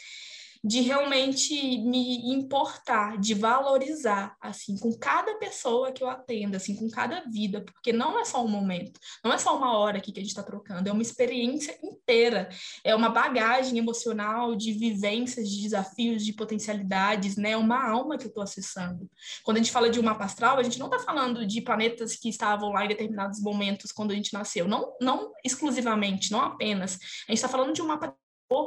de 0.62 0.80
realmente 0.80 1.78
me 1.78 2.32
importar, 2.32 3.18
de 3.18 3.34
valorizar, 3.34 4.36
assim, 4.40 4.76
com 4.76 4.92
cada 4.98 5.34
pessoa 5.38 5.92
que 5.92 6.02
eu 6.02 6.08
atendo, 6.08 6.56
assim, 6.56 6.74
com 6.74 6.88
cada 6.90 7.20
vida, 7.30 7.60
porque 7.60 7.92
não 7.92 8.18
é 8.18 8.24
só 8.24 8.44
um 8.44 8.48
momento, 8.48 8.98
não 9.24 9.32
é 9.32 9.38
só 9.38 9.56
uma 9.56 9.76
hora 9.76 9.98
aqui 9.98 10.12
que 10.12 10.20
a 10.20 10.22
gente 10.22 10.30
está 10.30 10.42
trocando, 10.42 10.88
é 10.88 10.92
uma 10.92 11.02
experiência 11.02 11.78
inteira, 11.82 12.48
é 12.84 12.94
uma 12.94 13.08
bagagem 13.08 13.78
emocional 13.78 14.56
de 14.56 14.72
vivências, 14.72 15.48
de 15.48 15.62
desafios, 15.62 16.24
de 16.24 16.32
potencialidades, 16.32 17.36
né? 17.36 17.50
É 17.50 17.56
uma 17.56 17.88
alma 17.88 18.18
que 18.18 18.24
eu 18.24 18.28
estou 18.28 18.42
acessando. 18.42 19.08
Quando 19.44 19.58
a 19.58 19.60
gente 19.60 19.72
fala 19.72 19.90
de 19.90 20.00
um 20.00 20.02
mapa 20.02 20.24
astral, 20.24 20.58
a 20.58 20.62
gente 20.62 20.78
não 20.78 20.86
está 20.86 20.98
falando 20.98 21.46
de 21.46 21.60
planetas 21.60 22.16
que 22.16 22.28
estavam 22.28 22.70
lá 22.70 22.84
em 22.84 22.88
determinados 22.88 23.40
momentos 23.40 23.92
quando 23.92 24.10
a 24.10 24.14
gente 24.14 24.32
nasceu, 24.32 24.66
não, 24.66 24.96
não 25.00 25.32
exclusivamente, 25.44 26.30
não 26.32 26.40
apenas. 26.40 26.98
A 27.28 27.32
gente 27.32 27.38
está 27.38 27.48
falando 27.48 27.72
de 27.72 27.82
um 27.82 27.86
mapa 27.86 28.14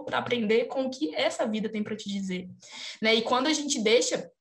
para 0.06 0.17
aprender 0.17 0.65
com 0.65 0.86
o 0.86 0.89
que 0.89 1.13
essa 1.15 1.46
vida 1.46 1.70
tem 1.70 1.84
para 1.84 1.96
te 1.96 2.10
dizer. 2.10 2.48
Né? 3.02 3.15
E 3.15 3.22
quando 3.22 3.48
a 3.48 3.54
gente 3.54 3.82
deixa 3.82 4.32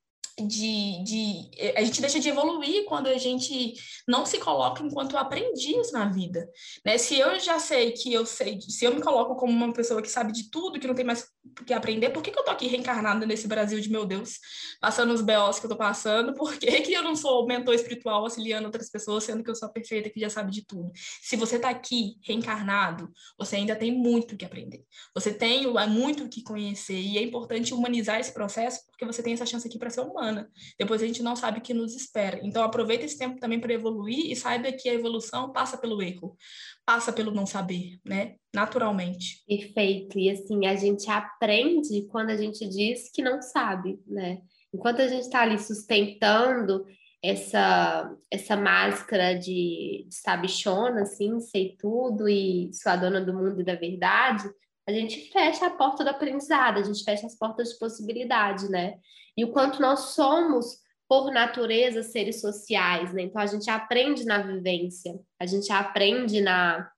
de, 0.47 1.03
de 1.05 1.51
a 1.77 1.83
gente 1.83 2.01
deixa 2.01 2.21
de 2.21 2.29
evoluir 2.29 2.85
quando 2.85 3.07
a 3.09 3.19
gente 3.19 3.75
não 4.07 4.25
se 4.25 4.39
coloca 4.39 4.83
enquanto 4.83 5.17
aprendiz 5.17 5.93
na 5.93 6.07
vida, 6.09 6.49
né? 6.85 6.99
Se 6.99 7.19
eu 7.19 7.39
já 7.39 7.59
sei 7.59 7.93
que 7.93 8.13
eu 8.13 8.27
sei, 8.27 8.61
se 8.61 8.85
eu 8.85 8.95
me 8.95 9.01
coloco 9.01 9.37
como 9.37 9.53
uma 9.53 9.73
pessoa 9.73 10.03
que 10.03 10.11
sabe 10.11 10.33
de 10.33 10.51
tudo, 10.51 10.79
que 10.79 10.87
não 10.87 10.95
tem 10.95 11.05
mais 11.05 11.27
que 11.67 11.73
aprender, 11.73 12.11
por 12.11 12.23
que, 12.23 12.31
que 12.31 12.39
eu 12.39 12.45
tô 12.45 12.51
aqui 12.51 12.67
reencarnada 12.67 13.27
nesse 13.27 13.49
Brasil 13.49 13.81
de 13.81 13.91
meu 13.91 14.05
Deus, 14.05 14.39
passando 14.81 15.13
os 15.13 15.21
BOs 15.21 15.59
que 15.59 15.67
eu 15.67 15.71
tô 15.71 15.77
passando? 15.77 16.35
Por 16.35 16.57
que, 16.57 16.81
que 16.83 16.93
eu 16.93 17.03
não 17.03 17.17
sou 17.17 17.47
mentor 17.47 17.75
espiritual 17.75 18.23
auxiliando 18.23 18.67
outras 18.67 18.91
pessoas, 18.91 19.25
sendo 19.25 19.43
que 19.43 19.51
eu 19.51 19.55
sou 19.55 19.69
a 19.69 19.73
perfeita 19.73 20.11
que 20.11 20.21
já 20.21 20.31
sabe 20.31 20.51
de 20.51 20.65
tudo? 20.65 20.91
Se 21.23 21.37
você 21.37 21.59
tá 21.59 21.71
aqui 21.71 22.17
reencarnado, 22.23 23.11
você 23.39 23.57
ainda 23.57 23.75
tem 23.75 23.93
muito 23.93 24.37
que 24.37 24.45
aprender. 24.45 24.85
Você 25.15 25.33
tem 25.33 25.67
muito 25.89 26.29
que 26.29 26.43
conhecer 26.43 26.99
e 26.99 27.19
é 27.19 27.23
importante 27.23 27.75
humanizar 27.75 28.21
esse 28.21 28.33
processo 28.33 28.81
porque 29.01 29.05
você 29.05 29.23
tem 29.23 29.33
essa 29.33 29.47
chance 29.47 29.67
aqui 29.67 29.79
para 29.79 29.89
ser 29.89 30.03
humano 30.03 30.30
humana. 30.31 30.49
Depois 30.79 31.03
a 31.03 31.07
gente 31.07 31.23
não 31.23 31.35
sabe 31.35 31.59
o 31.59 31.63
que 31.63 31.75
nos 31.75 31.95
espera. 31.95 32.41
Então 32.43 32.63
aproveita 32.63 33.05
esse 33.05 33.19
tempo 33.19 33.39
também 33.39 33.61
para 33.61 33.73
evoluir 33.73 34.31
e 34.31 34.37
saiba 34.37 34.73
que 34.73 34.89
a 34.89 34.95
evolução 34.95 35.53
passa 35.53 35.77
pelo 35.77 36.01
erro, 36.03 36.37
passa 36.87 37.13
pelo 37.13 37.33
não 37.33 37.47
saber, 37.47 37.99
né? 38.05 38.37
Naturalmente. 38.55 39.43
Perfeito. 39.47 40.19
E 40.19 40.31
assim, 40.31 40.67
a 40.67 40.77
gente 40.77 41.11
aprende 41.11 42.07
quando 42.09 42.31
a 42.31 42.37
gente 42.37 42.67
diz 42.69 43.11
que 43.13 43.23
não 43.23 43.43
sabe, 43.43 43.99
né? 44.07 44.39
Enquanto 44.73 45.01
a 45.01 45.09
gente 45.09 45.23
está 45.23 45.43
ali 45.43 45.59
sustentando 45.59 46.85
essa 47.23 48.11
essa 48.31 48.57
máscara 48.57 49.35
de, 49.35 50.07
de 50.09 50.15
sabichona, 50.15 51.03
assim, 51.03 51.39
sei 51.41 51.77
tudo 51.79 52.29
e 52.29 52.71
sou 52.73 52.93
a 52.93 52.97
dona 52.97 53.21
do 53.21 53.35
mundo 53.35 53.61
e 53.61 53.65
da 53.65 53.75
verdade, 53.75 54.49
a 54.91 55.01
gente 55.01 55.31
fecha 55.31 55.67
a 55.67 55.71
porta 55.71 56.05
do 56.05 56.11
aprendizado, 56.11 56.79
a 56.79 56.83
gente 56.83 57.05
fecha 57.05 57.27
as 57.27 57.37
portas 57.37 57.71
de 57.71 57.79
possibilidade, 57.79 58.69
né? 58.69 58.99
e 59.37 59.45
o 59.45 59.53
quanto 59.53 59.81
nós 59.81 60.15
somos, 60.15 60.79
por 61.09 61.33
natureza, 61.33 62.03
seres 62.03 62.41
sociais, 62.41 63.13
né? 63.13 63.23
Então 63.23 63.41
a 63.41 63.47
gente 63.47 63.69
aprende 63.71 64.25
na 64.25 64.43
vivência, 64.43 65.19
a 65.41 65.47
gente 65.47 65.73
aprende 65.73 66.41
na, 66.41 66.89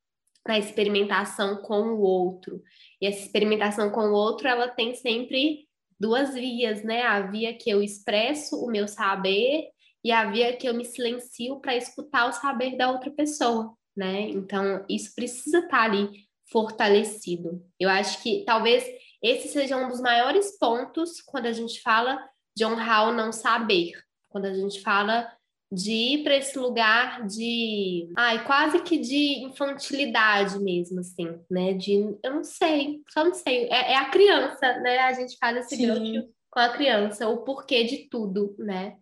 na 0.46 0.58
experimentação 0.58 1.62
com 1.62 1.94
o 1.94 2.00
outro. 2.00 2.62
E 3.00 3.06
essa 3.06 3.20
experimentação 3.20 3.90
com 3.90 4.08
o 4.08 4.12
outro, 4.12 4.48
ela 4.48 4.68
tem 4.68 4.94
sempre 4.94 5.68
duas 5.98 6.34
vias, 6.34 6.82
né? 6.82 7.02
A 7.02 7.20
via 7.20 7.54
que 7.54 7.70
eu 7.70 7.82
expresso 7.82 8.62
o 8.62 8.70
meu 8.70 8.86
saber 8.86 9.68
e 10.04 10.10
a 10.10 10.30
via 10.30 10.56
que 10.56 10.68
eu 10.68 10.74
me 10.74 10.84
silencio 10.84 11.60
para 11.60 11.76
escutar 11.76 12.28
o 12.28 12.32
saber 12.32 12.76
da 12.76 12.90
outra 12.90 13.10
pessoa, 13.10 13.72
né? 13.96 14.22
Então, 14.22 14.84
isso 14.90 15.14
precisa 15.14 15.58
estar 15.60 15.68
tá 15.78 15.82
ali 15.84 16.26
fortalecido. 16.52 17.64
Eu 17.80 17.88
acho 17.88 18.22
que 18.22 18.44
talvez 18.44 18.84
esse 19.22 19.48
seja 19.48 19.76
um 19.76 19.88
dos 19.88 20.00
maiores 20.00 20.58
pontos 20.58 21.20
quando 21.20 21.46
a 21.46 21.52
gente 21.52 21.80
fala 21.80 22.22
de 22.54 22.64
honrar 22.64 23.08
o 23.08 23.12
não 23.12 23.32
saber, 23.32 23.92
quando 24.28 24.44
a 24.44 24.52
gente 24.52 24.80
fala 24.82 25.32
de 25.72 25.90
ir 25.90 26.22
para 26.22 26.36
esse 26.36 26.58
lugar 26.58 27.26
de, 27.26 28.12
ai, 28.14 28.44
quase 28.44 28.82
que 28.82 28.98
de 28.98 29.42
infantilidade 29.42 30.58
mesmo, 30.58 31.00
assim, 31.00 31.40
né? 31.50 31.72
De, 31.72 32.14
eu 32.22 32.34
não 32.34 32.44
sei, 32.44 33.00
só 33.08 33.24
não 33.24 33.32
sei. 33.32 33.68
É, 33.70 33.92
é 33.92 33.96
a 33.96 34.10
criança, 34.10 34.80
né? 34.80 34.98
A 34.98 35.14
gente 35.14 35.38
faz 35.38 35.56
esse 35.56 35.86
gancho 35.86 36.28
com 36.50 36.60
a 36.60 36.68
criança, 36.68 37.26
o 37.26 37.38
porquê 37.38 37.84
de 37.84 38.08
tudo, 38.10 38.54
né? 38.58 38.96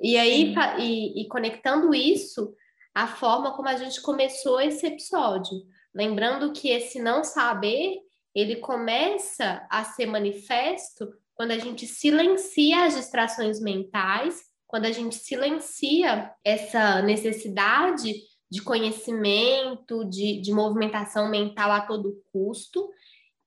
E 0.00 0.16
aí, 0.16 0.54
e, 0.78 1.22
e 1.22 1.28
conectando 1.28 1.92
isso, 1.92 2.54
a 2.94 3.08
forma 3.08 3.56
como 3.56 3.68
a 3.68 3.76
gente 3.76 4.00
começou 4.00 4.60
esse 4.60 4.86
episódio. 4.86 5.56
Lembrando 5.94 6.52
que 6.52 6.68
esse 6.70 7.00
não 7.00 7.22
saber 7.22 8.00
ele 8.34 8.56
começa 8.56 9.66
a 9.70 9.84
ser 9.84 10.06
manifesto 10.06 11.12
quando 11.34 11.50
a 11.50 11.58
gente 11.58 11.86
silencia 11.86 12.84
as 12.84 12.94
distrações 12.94 13.60
mentais, 13.60 14.42
quando 14.66 14.86
a 14.86 14.92
gente 14.92 15.16
silencia 15.16 16.32
essa 16.44 17.02
necessidade 17.02 18.14
de 18.50 18.62
conhecimento, 18.62 20.04
de, 20.04 20.40
de 20.40 20.52
movimentação 20.52 21.28
mental 21.28 21.70
a 21.72 21.80
todo 21.80 22.22
custo, 22.32 22.88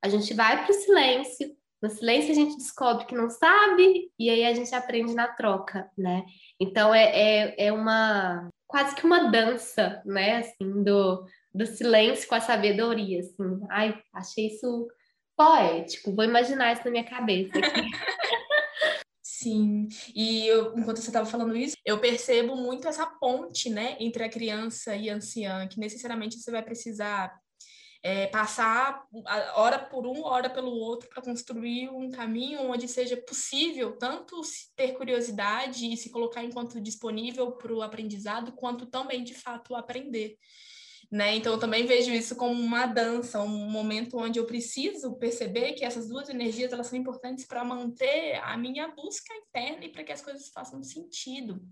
a 0.04 0.10
gente 0.10 0.34
vai 0.34 0.64
para 0.64 0.72
o 0.72 0.80
silêncio. 0.80 1.56
No 1.82 1.90
silêncio 1.90 2.32
a 2.32 2.36
gente 2.36 2.58
descobre 2.58 3.06
que 3.06 3.16
não 3.16 3.30
sabe 3.30 4.12
e 4.18 4.30
aí 4.30 4.46
a 4.46 4.54
gente 4.54 4.74
aprende 4.74 5.14
na 5.14 5.28
troca, 5.28 5.90
né? 5.98 6.26
Então 6.60 6.94
é, 6.94 7.06
é, 7.06 7.68
é 7.68 7.72
uma 7.72 8.50
quase 8.68 8.96
que 8.96 9.06
uma 9.06 9.30
dança, 9.30 10.02
né? 10.06 10.38
Assim, 10.38 10.84
do, 10.84 11.26
do 11.56 11.66
silêncio 11.66 12.28
com 12.28 12.36
a 12.36 12.42
sabedoria, 12.42 13.20
assim. 13.20 13.60
Ai, 13.70 13.98
achei 14.14 14.48
isso 14.48 14.88
poético. 15.36 16.14
Vou 16.14 16.26
imaginar 16.26 16.74
isso 16.74 16.84
na 16.86 16.92
minha 16.92 17.04
cabeça 17.04 17.52
Sim, 19.22 19.88
e 20.16 20.48
eu, 20.48 20.76
enquanto 20.76 20.98
você 20.98 21.10
estava 21.10 21.26
falando 21.26 21.56
isso, 21.56 21.76
eu 21.86 22.00
percebo 22.00 22.56
muito 22.56 22.88
essa 22.88 23.06
ponte, 23.06 23.70
né, 23.70 23.96
entre 24.00 24.24
a 24.24 24.30
criança 24.30 24.96
e 24.96 25.08
a 25.08 25.16
anciã, 25.16 25.68
que 25.68 25.80
necessariamente 25.80 26.40
você 26.40 26.50
vai 26.50 26.64
precisar 26.64 27.32
é, 28.02 28.26
passar 28.28 29.04
hora 29.56 29.78
por 29.78 30.08
um, 30.08 30.24
hora 30.24 30.50
pelo 30.50 30.72
outro, 30.72 31.10
para 31.10 31.22
construir 31.22 31.90
um 31.90 32.10
caminho 32.10 32.62
onde 32.72 32.88
seja 32.88 33.18
possível 33.18 33.98
tanto 33.98 34.42
ter 34.76 34.94
curiosidade 34.94 35.92
e 35.92 35.98
se 35.98 36.10
colocar 36.10 36.44
enquanto 36.44 36.82
disponível 36.82 37.52
para 37.52 37.74
o 37.74 37.84
aprendizado, 37.84 38.52
quanto 38.52 38.88
também, 38.88 39.24
de 39.24 39.36
fato, 39.36 39.76
aprender 39.76 40.38
Né? 41.16 41.38
Então, 41.38 41.54
eu 41.54 41.58
também 41.58 41.86
vejo 41.86 42.12
isso 42.12 42.36
como 42.36 42.62
uma 42.62 42.86
dança, 42.86 43.42
um 43.42 43.70
momento 43.70 44.18
onde 44.18 44.38
eu 44.38 44.46
preciso 44.46 45.16
perceber 45.16 45.72
que 45.72 45.86
essas 45.86 46.10
duas 46.10 46.28
energias 46.28 46.74
elas 46.74 46.88
são 46.88 47.00
importantes 47.00 47.46
para 47.46 47.64
manter 47.64 48.36
a 48.44 48.58
minha 48.58 48.90
busca 48.90 49.34
interna 49.34 49.86
e 49.86 49.90
para 49.90 50.04
que 50.04 50.12
as 50.12 50.22
coisas 50.22 50.50
façam 50.50 50.84
sentido. 50.84 51.66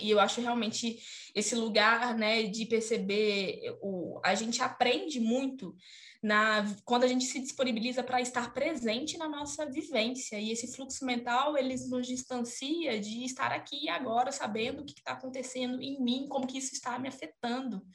E 0.00 0.08
eu 0.08 0.18
acho 0.18 0.40
realmente 0.40 1.02
esse 1.34 1.54
lugar 1.54 2.16
né, 2.16 2.44
de 2.44 2.64
perceber, 2.64 3.76
o, 3.82 4.22
a 4.24 4.34
gente 4.34 4.62
aprende 4.62 5.20
muito 5.20 5.76
na, 6.22 6.64
quando 6.82 7.04
a 7.04 7.08
gente 7.08 7.26
se 7.26 7.40
disponibiliza 7.40 8.02
para 8.02 8.22
estar 8.22 8.54
presente 8.54 9.18
na 9.18 9.28
nossa 9.28 9.66
vivência. 9.66 10.40
E 10.40 10.50
esse 10.50 10.74
fluxo 10.74 11.04
mental, 11.04 11.58
ele 11.58 11.74
nos 11.90 12.06
distancia 12.06 12.98
de 12.98 13.22
estar 13.22 13.52
aqui 13.52 13.84
e 13.84 13.88
agora, 13.90 14.32
sabendo 14.32 14.80
o 14.80 14.86
que 14.86 14.94
está 14.94 15.12
acontecendo 15.12 15.82
em 15.82 16.02
mim, 16.02 16.26
como 16.26 16.46
que 16.46 16.56
isso 16.56 16.72
está 16.72 16.98
me 16.98 17.08
afetando 17.08 17.86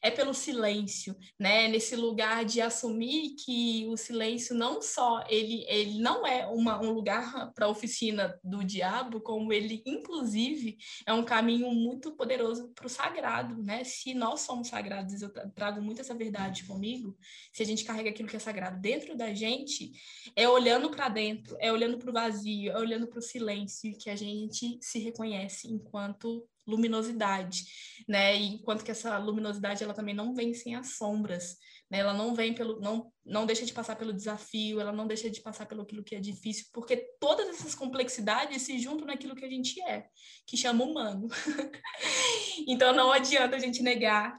é 0.00 0.10
pelo 0.10 0.32
silêncio, 0.32 1.16
né? 1.38 1.68
Nesse 1.68 1.96
lugar 1.96 2.44
de 2.44 2.60
assumir 2.60 3.34
que 3.34 3.86
o 3.88 3.96
silêncio 3.96 4.54
não 4.54 4.80
só 4.80 5.24
ele, 5.28 5.64
ele 5.68 5.98
não 6.00 6.26
é 6.26 6.46
uma, 6.46 6.80
um 6.80 6.92
lugar 6.92 7.52
para 7.52 7.68
oficina 7.68 8.38
do 8.42 8.62
diabo, 8.64 9.20
como 9.20 9.52
ele 9.52 9.82
inclusive 9.84 10.78
é 11.06 11.12
um 11.12 11.24
caminho 11.24 11.70
muito 11.72 12.12
poderoso 12.12 12.68
para 12.74 12.86
o 12.86 12.90
sagrado, 12.90 13.62
né? 13.62 13.82
Se 13.84 14.14
nós 14.14 14.40
somos 14.40 14.68
sagrados, 14.68 15.20
eu 15.20 15.30
trago 15.54 15.82
muito 15.82 16.00
essa 16.00 16.14
verdade 16.14 16.64
comigo. 16.64 17.16
Se 17.52 17.62
a 17.62 17.66
gente 17.66 17.84
carrega 17.84 18.10
aquilo 18.10 18.28
que 18.28 18.36
é 18.36 18.40
sagrado 18.40 18.80
dentro 18.80 19.16
da 19.16 19.34
gente, 19.34 19.92
é 20.36 20.48
olhando 20.48 20.90
para 20.90 21.08
dentro, 21.08 21.56
é 21.60 21.72
olhando 21.72 21.98
para 21.98 22.10
o 22.10 22.12
vazio, 22.12 22.70
é 22.70 22.78
olhando 22.78 23.06
para 23.06 23.18
o 23.18 23.22
silêncio 23.22 23.96
que 23.98 24.10
a 24.10 24.16
gente 24.16 24.78
se 24.80 24.98
reconhece 24.98 25.68
enquanto 25.68 26.46
luminosidade, 26.68 27.64
né? 28.06 28.36
E 28.36 28.54
enquanto 28.54 28.84
que 28.84 28.90
essa 28.90 29.16
luminosidade 29.18 29.82
ela 29.82 29.94
também 29.94 30.14
não 30.14 30.34
vem 30.34 30.52
sem 30.52 30.74
as 30.74 30.96
sombras, 30.96 31.56
né? 31.90 31.98
Ela 31.98 32.12
não 32.12 32.34
vem 32.34 32.54
pelo 32.54 32.78
não 32.80 33.10
não 33.24 33.46
deixa 33.46 33.64
de 33.64 33.72
passar 33.72 33.96
pelo 33.96 34.12
desafio, 34.12 34.80
ela 34.80 34.92
não 34.92 35.06
deixa 35.06 35.30
de 35.30 35.40
passar 35.40 35.66
pelo 35.66 35.82
aquilo 35.82 36.04
que 36.04 36.14
é 36.14 36.20
difícil, 36.20 36.66
porque 36.72 36.96
todas 37.18 37.48
essas 37.48 37.74
complexidades 37.74 38.62
se 38.62 38.78
juntam 38.78 39.06
naquilo 39.06 39.34
que 39.34 39.44
a 39.44 39.50
gente 39.50 39.80
é, 39.82 40.06
que 40.46 40.56
chama 40.56 40.84
humano. 40.84 41.28
então 42.68 42.94
não 42.94 43.10
adianta 43.10 43.56
a 43.56 43.58
gente 43.58 43.82
negar 43.82 44.38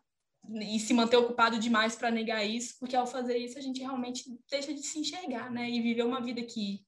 e 0.61 0.80
se 0.80 0.93
manter 0.93 1.17
ocupado 1.17 1.59
demais 1.59 1.95
para 1.95 2.09
negar 2.09 2.43
isso, 2.43 2.75
porque 2.80 2.95
ao 2.95 3.05
fazer 3.05 3.38
isso 3.38 3.57
a 3.57 3.61
gente 3.61 3.82
realmente 3.82 4.23
deixa 4.49 4.73
de 4.73 4.82
se 4.82 4.99
enxergar, 4.99 5.51
né? 5.51 5.69
E 5.69 5.82
viver 5.82 6.03
uma 6.03 6.21
vida 6.21 6.41
que 6.41 6.84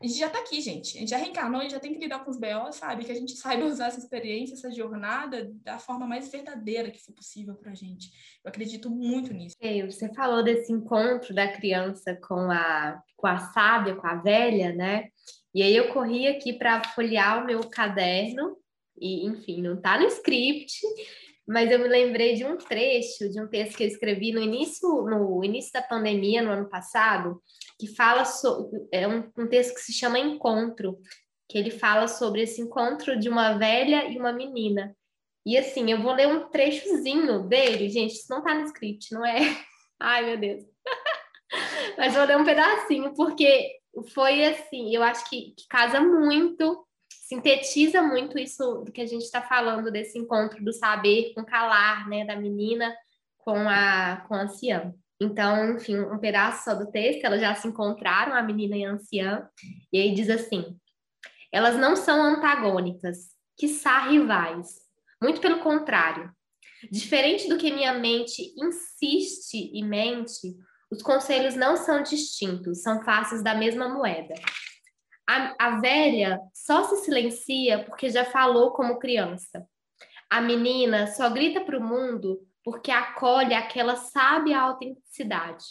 a 0.00 0.06
gente 0.06 0.18
já 0.18 0.28
está 0.28 0.38
aqui, 0.38 0.60
gente. 0.60 0.96
A 0.96 1.00
gente 1.00 1.10
já 1.10 1.16
reencarnou, 1.16 1.60
a 1.60 1.62
gente 1.64 1.72
já 1.72 1.80
tem 1.80 1.92
que 1.92 1.98
lidar 1.98 2.24
com 2.24 2.30
os 2.30 2.38
BO, 2.38 2.72
sabe? 2.72 3.04
Que 3.04 3.10
a 3.10 3.14
gente 3.14 3.32
saiba 3.36 3.64
usar 3.64 3.88
essa 3.88 3.98
experiência, 3.98 4.54
essa 4.54 4.70
jornada 4.70 5.50
da 5.64 5.78
forma 5.78 6.06
mais 6.06 6.30
verdadeira 6.30 6.90
que 6.90 7.02
for 7.04 7.12
possível 7.12 7.54
para 7.54 7.72
a 7.72 7.74
gente. 7.74 8.10
Eu 8.44 8.48
acredito 8.48 8.88
muito 8.88 9.34
nisso. 9.34 9.56
Você 9.90 10.12
falou 10.14 10.42
desse 10.42 10.72
encontro 10.72 11.34
da 11.34 11.48
criança 11.48 12.14
com 12.14 12.50
a, 12.50 13.02
com 13.16 13.26
a 13.26 13.38
sábia, 13.38 13.96
com 13.96 14.06
a 14.06 14.14
velha, 14.14 14.72
né? 14.72 15.08
E 15.52 15.62
aí 15.62 15.74
eu 15.74 15.92
corri 15.92 16.28
aqui 16.28 16.52
para 16.52 16.84
folhear 16.90 17.42
o 17.42 17.46
meu 17.46 17.60
caderno, 17.68 18.56
e 19.00 19.26
enfim, 19.26 19.62
não 19.62 19.74
está 19.74 19.98
no 19.98 20.06
script, 20.06 20.80
mas 21.48 21.70
eu 21.70 21.78
me 21.78 21.88
lembrei 21.88 22.34
de 22.34 22.44
um 22.44 22.58
trecho, 22.58 23.30
de 23.30 23.40
um 23.40 23.48
texto 23.48 23.78
que 23.78 23.82
eu 23.82 23.88
escrevi 23.88 24.32
no 24.32 24.40
início, 24.40 24.86
no 25.02 25.42
início 25.42 25.72
da 25.72 25.80
pandemia, 25.80 26.42
no 26.42 26.50
ano 26.50 26.68
passado, 26.68 27.42
que 27.78 27.86
fala 27.94 28.26
sobre. 28.26 28.86
É 28.92 29.08
um, 29.08 29.30
um 29.36 29.48
texto 29.48 29.74
que 29.74 29.80
se 29.80 29.92
chama 29.94 30.18
Encontro, 30.18 30.98
que 31.48 31.56
ele 31.56 31.70
fala 31.70 32.06
sobre 32.06 32.42
esse 32.42 32.60
encontro 32.60 33.18
de 33.18 33.30
uma 33.30 33.56
velha 33.56 34.04
e 34.10 34.18
uma 34.18 34.30
menina. 34.30 34.94
E 35.46 35.56
assim, 35.56 35.90
eu 35.90 36.02
vou 36.02 36.12
ler 36.12 36.28
um 36.28 36.50
trechozinho 36.50 37.48
dele, 37.48 37.88
gente, 37.88 38.12
isso 38.12 38.26
não 38.28 38.42
tá 38.42 38.54
no 38.54 38.66
script, 38.66 39.14
não 39.14 39.24
é? 39.24 39.38
Ai, 39.98 40.26
meu 40.26 40.36
Deus. 40.36 40.62
Mas 41.96 42.14
vou 42.14 42.24
ler 42.24 42.36
um 42.36 42.44
pedacinho, 42.44 43.14
porque 43.14 43.78
foi 44.12 44.44
assim, 44.44 44.94
eu 44.94 45.02
acho 45.02 45.28
que, 45.30 45.54
que 45.56 45.66
casa 45.66 45.98
muito, 45.98 46.86
sintetiza 47.28 48.02
muito 48.02 48.38
isso 48.38 48.82
do 48.84 48.90
que 48.90 49.02
a 49.02 49.06
gente 49.06 49.22
está 49.22 49.42
falando 49.42 49.90
desse 49.90 50.18
encontro 50.18 50.64
do 50.64 50.72
saber 50.72 51.34
com 51.34 51.44
calar, 51.44 52.08
né, 52.08 52.24
da 52.24 52.34
menina 52.34 52.96
com 53.36 53.68
a, 53.68 54.24
com 54.26 54.34
a 54.34 54.42
anciã. 54.42 54.94
Então, 55.20 55.76
enfim, 55.76 55.98
um 55.98 56.18
pedaço 56.18 56.64
só 56.64 56.74
do 56.74 56.90
texto, 56.90 57.24
elas 57.24 57.40
já 57.40 57.54
se 57.54 57.68
encontraram, 57.68 58.32
a 58.32 58.42
menina 58.42 58.76
e 58.76 58.84
a 58.84 58.92
anciã, 58.92 59.46
e 59.92 60.00
aí 60.00 60.14
diz 60.14 60.30
assim: 60.30 60.74
elas 61.52 61.76
não 61.76 61.96
são 61.96 62.22
antagônicas, 62.22 63.30
quiçá 63.58 64.08
rivais. 64.08 64.78
Muito 65.20 65.40
pelo 65.40 65.58
contrário. 65.58 66.30
Diferente 66.90 67.48
do 67.48 67.58
que 67.58 67.72
minha 67.72 67.92
mente 67.92 68.54
insiste 68.56 69.70
e 69.74 69.82
mente, 69.82 70.56
os 70.90 71.02
conselhos 71.02 71.56
não 71.56 71.76
são 71.76 72.02
distintos, 72.02 72.82
são 72.82 73.02
faces 73.02 73.42
da 73.42 73.54
mesma 73.54 73.88
moeda. 73.88 74.34
A, 75.28 75.54
a 75.58 75.80
velha 75.80 76.40
só 76.54 76.84
se 76.84 77.04
silencia 77.04 77.84
porque 77.84 78.08
já 78.08 78.24
falou 78.24 78.70
como 78.70 78.98
criança. 78.98 79.68
A 80.30 80.40
menina 80.40 81.06
só 81.06 81.28
grita 81.28 81.60
para 81.60 81.76
o 81.76 81.84
mundo 81.84 82.40
porque 82.64 82.90
acolhe 82.90 83.52
aquela 83.52 83.96
sábia 83.96 84.58
autenticidade. 84.58 85.64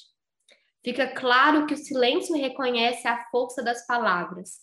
Fica 0.83 1.07
claro 1.07 1.65
que 1.65 1.73
o 1.73 1.77
silêncio 1.77 2.35
reconhece 2.35 3.07
a 3.07 3.25
força 3.31 3.63
das 3.63 3.85
palavras, 3.87 4.59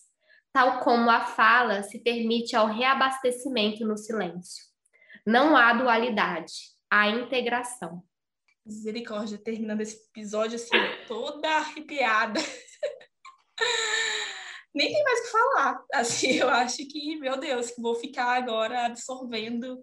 tal 0.53 0.79
como 0.79 1.09
a 1.09 1.25
fala 1.25 1.83
se 1.83 1.99
permite 1.99 2.55
ao 2.55 2.67
reabastecimento 2.67 3.85
no 3.85 3.97
silêncio. 3.97 4.63
Não 5.25 5.57
há 5.57 5.73
dualidade, 5.73 6.53
há 6.89 7.09
integração. 7.09 8.01
Misericórdia, 8.65 9.37
terminando 9.37 9.81
esse 9.81 10.07
episódio 10.09 10.55
assim, 10.55 10.71
toda 11.05 11.49
arrepiada. 11.49 12.39
Nem 14.75 14.91
tem 14.91 15.03
mais 15.03 15.19
o 15.19 15.23
que 15.23 15.31
falar. 15.31 15.85
Assim, 15.93 16.31
eu 16.37 16.49
acho 16.49 16.77
que, 16.87 17.15
meu 17.15 17.39
Deus, 17.39 17.71
que 17.71 17.81
vou 17.81 17.95
ficar 17.95 18.35
agora 18.35 18.85
absorvendo 18.85 19.81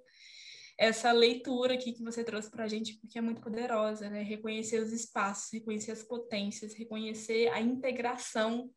essa 0.78 1.12
leitura 1.12 1.74
aqui 1.74 1.92
que 1.92 2.02
você 2.02 2.22
trouxe 2.24 2.50
para 2.50 2.64
a 2.64 2.68
gente, 2.68 2.98
porque 3.00 3.18
é 3.18 3.22
muito 3.22 3.40
poderosa, 3.40 4.10
né? 4.10 4.22
Reconhecer 4.22 4.80
os 4.80 4.92
espaços, 4.92 5.52
reconhecer 5.52 5.92
as 5.92 6.02
potências, 6.02 6.74
reconhecer 6.74 7.48
a 7.48 7.60
integração 7.60 8.70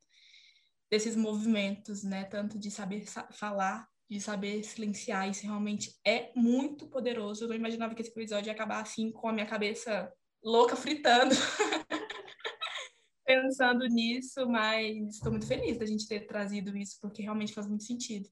desses 0.90 1.16
movimentos, 1.16 2.04
né? 2.04 2.24
Tanto 2.26 2.58
de 2.58 2.70
saber 2.70 3.06
falar, 3.32 3.88
de 4.10 4.22
saber 4.22 4.64
silenciar, 4.64 5.30
isso 5.30 5.44
realmente 5.44 5.96
é 6.06 6.32
muito 6.36 6.88
poderoso. 6.88 7.44
Eu 7.44 7.50
não 7.50 7.56
imaginava 7.56 7.96
que 7.96 8.02
esse 8.02 8.12
episódio 8.12 8.50
ia 8.50 8.54
acabar 8.54 8.82
assim, 8.82 9.12
com 9.12 9.28
a 9.28 9.34
minha 9.34 9.48
cabeça 9.48 10.12
louca 10.44 10.76
fritando. 10.76 11.34
Pensando 13.42 13.86
nisso, 13.88 14.48
mas 14.48 15.16
estou 15.16 15.32
muito 15.32 15.48
feliz 15.48 15.78
da 15.78 15.86
gente 15.86 16.08
ter 16.08 16.22
trazido 16.26 16.76
isso, 16.78 16.98
porque 17.02 17.22
realmente 17.22 17.54
faz 17.54 17.68
muito 17.68 17.84
sentido. 17.84 18.30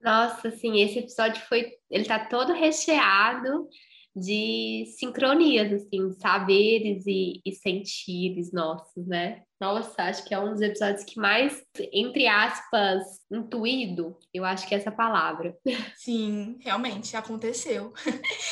Nossa, 0.00 0.48
assim, 0.48 0.80
esse 0.80 0.98
episódio 0.98 1.42
foi, 1.46 1.72
ele 1.90 2.04
tá 2.04 2.26
todo 2.26 2.52
recheado 2.52 3.68
de 4.14 4.84
sincronias, 4.98 5.72
assim, 5.72 6.10
saberes 6.12 7.04
e, 7.06 7.40
e 7.44 7.52
sentires 7.52 8.52
nossos, 8.52 9.06
né? 9.06 9.42
Nossa, 9.62 10.02
acho 10.02 10.24
que 10.24 10.34
é 10.34 10.40
um 10.40 10.50
dos 10.50 10.60
episódios 10.60 11.04
que 11.04 11.20
mais, 11.20 11.62
entre 11.92 12.26
aspas, 12.26 13.04
intuído, 13.30 14.18
eu 14.34 14.44
acho 14.44 14.66
que 14.66 14.74
é 14.74 14.78
essa 14.78 14.90
palavra. 14.90 15.56
Sim, 15.96 16.58
realmente 16.60 17.16
aconteceu. 17.16 17.92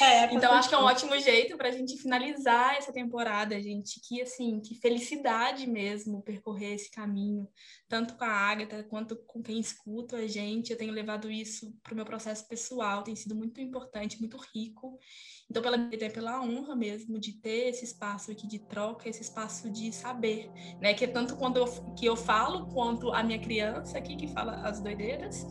É, 0.00 0.26
então 0.32 0.52
acho 0.52 0.68
que 0.68 0.74
é 0.76 0.78
um 0.78 0.84
ótimo 0.84 1.18
jeito 1.18 1.56
para 1.56 1.68
a 1.68 1.72
gente 1.72 2.00
finalizar 2.00 2.76
essa 2.76 2.92
temporada, 2.92 3.60
gente. 3.60 4.00
Que 4.06 4.22
assim, 4.22 4.60
que 4.60 4.76
felicidade 4.76 5.66
mesmo 5.66 6.22
percorrer 6.22 6.74
esse 6.74 6.88
caminho, 6.92 7.48
tanto 7.88 8.14
com 8.14 8.22
a 8.22 8.30
Agatha 8.30 8.84
quanto 8.84 9.16
com 9.26 9.42
quem 9.42 9.58
escuta 9.58 10.18
a 10.18 10.28
gente. 10.28 10.70
Eu 10.70 10.78
tenho 10.78 10.92
levado 10.92 11.28
isso 11.28 11.76
para 11.82 11.92
o 11.92 11.96
meu 11.96 12.04
processo 12.04 12.46
pessoal, 12.46 13.02
tem 13.02 13.16
sido 13.16 13.34
muito 13.34 13.60
importante, 13.60 14.20
muito 14.20 14.36
rico. 14.54 14.96
Então, 15.50 15.60
pela, 15.60 15.76
pela 15.88 16.40
honra 16.40 16.76
mesmo 16.76 17.18
de 17.18 17.32
ter 17.32 17.70
esse 17.70 17.84
espaço 17.84 18.30
aqui 18.30 18.46
de 18.46 18.60
troca, 18.60 19.08
esse 19.08 19.22
espaço 19.22 19.68
de 19.68 19.92
saber, 19.92 20.48
né? 20.80 20.94
Que 21.00 21.06
é 21.06 21.08
tanto 21.08 21.34
quando 21.34 21.56
eu, 21.56 21.64
que 21.96 22.04
eu 22.04 22.14
falo, 22.14 22.66
quanto 22.66 23.10
a 23.10 23.22
minha 23.22 23.38
criança 23.38 23.96
aqui 23.96 24.14
que 24.16 24.28
fala 24.28 24.56
as 24.56 24.82
doideiras, 24.82 25.48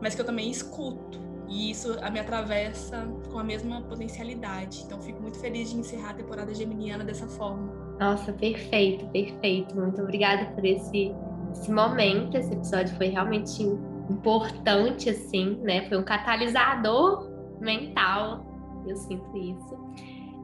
mas 0.00 0.14
que 0.14 0.20
eu 0.20 0.24
também 0.24 0.48
escuto. 0.48 1.18
E 1.48 1.72
isso 1.72 1.96
me 2.12 2.20
atravessa 2.20 3.04
com 3.28 3.40
a 3.40 3.42
mesma 3.42 3.82
potencialidade. 3.82 4.84
Então, 4.86 5.02
fico 5.02 5.20
muito 5.20 5.36
feliz 5.40 5.70
de 5.70 5.78
encerrar 5.78 6.10
a 6.10 6.14
temporada 6.14 6.54
geminiana 6.54 7.02
dessa 7.02 7.26
forma. 7.26 7.72
Nossa, 7.98 8.32
perfeito, 8.32 9.04
perfeito. 9.06 9.74
Muito 9.74 10.00
obrigada 10.00 10.46
por 10.52 10.64
esse, 10.64 11.12
esse 11.50 11.72
momento. 11.72 12.36
Esse 12.36 12.52
episódio 12.52 12.96
foi 12.96 13.08
realmente 13.08 13.64
importante, 14.08 15.10
assim, 15.10 15.56
né? 15.56 15.88
Foi 15.88 15.98
um 15.98 16.04
catalisador 16.04 17.28
mental 17.60 18.54
eu 18.86 18.96
sinto 18.96 19.36
isso. 19.36 19.78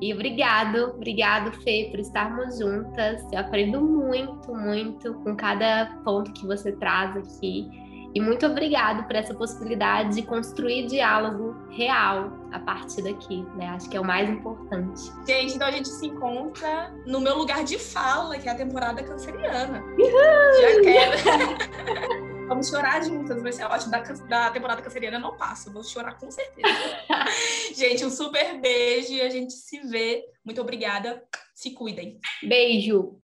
E 0.00 0.14
obrigado, 0.14 0.94
obrigado, 0.94 1.52
Fê, 1.62 1.88
por 1.90 2.00
estarmos 2.00 2.58
juntas. 2.58 3.22
Eu 3.32 3.40
aprendo 3.40 3.82
muito, 3.82 4.54
muito 4.54 5.14
com 5.14 5.36
cada 5.36 5.98
ponto 6.04 6.32
que 6.32 6.46
você 6.46 6.72
traz 6.72 7.16
aqui. 7.16 7.68
E 8.12 8.20
muito 8.20 8.44
obrigado 8.44 9.06
por 9.06 9.14
essa 9.14 9.32
possibilidade 9.34 10.16
de 10.16 10.22
construir 10.22 10.86
diálogo 10.86 11.54
real 11.70 12.32
a 12.50 12.58
partir 12.58 13.02
daqui, 13.02 13.46
né? 13.54 13.68
Acho 13.68 13.88
que 13.88 13.96
é 13.96 14.00
o 14.00 14.04
mais 14.04 14.28
importante. 14.28 15.12
Gente, 15.24 15.54
então 15.54 15.68
a 15.68 15.70
gente 15.70 15.88
se 15.88 16.06
encontra 16.06 16.92
no 17.06 17.20
meu 17.20 17.38
lugar 17.38 17.62
de 17.62 17.78
fala, 17.78 18.36
que 18.36 18.48
é 18.48 18.52
a 18.52 18.56
temporada 18.56 19.00
canceriana. 19.02 19.80
Uhul! 19.96 20.60
Já 20.60 20.82
quero. 20.82 22.20
Vamos 22.50 22.68
chorar 22.68 23.00
juntas, 23.04 23.40
vai 23.40 23.52
ser 23.52 23.62
ótimo. 23.62 23.92
Da, 23.92 24.00
da 24.00 24.50
temporada 24.50 24.82
canceriana 24.82 25.20
não 25.20 25.36
passo, 25.36 25.72
vou 25.72 25.84
chorar 25.84 26.18
com 26.18 26.28
certeza. 26.32 26.66
gente, 27.76 28.04
um 28.04 28.10
super 28.10 28.60
beijo 28.60 29.12
e 29.12 29.20
a 29.20 29.30
gente 29.30 29.52
se 29.52 29.78
vê. 29.86 30.24
Muito 30.44 30.60
obrigada. 30.60 31.22
Se 31.54 31.70
cuidem. 31.70 32.18
Beijo. 32.42 33.20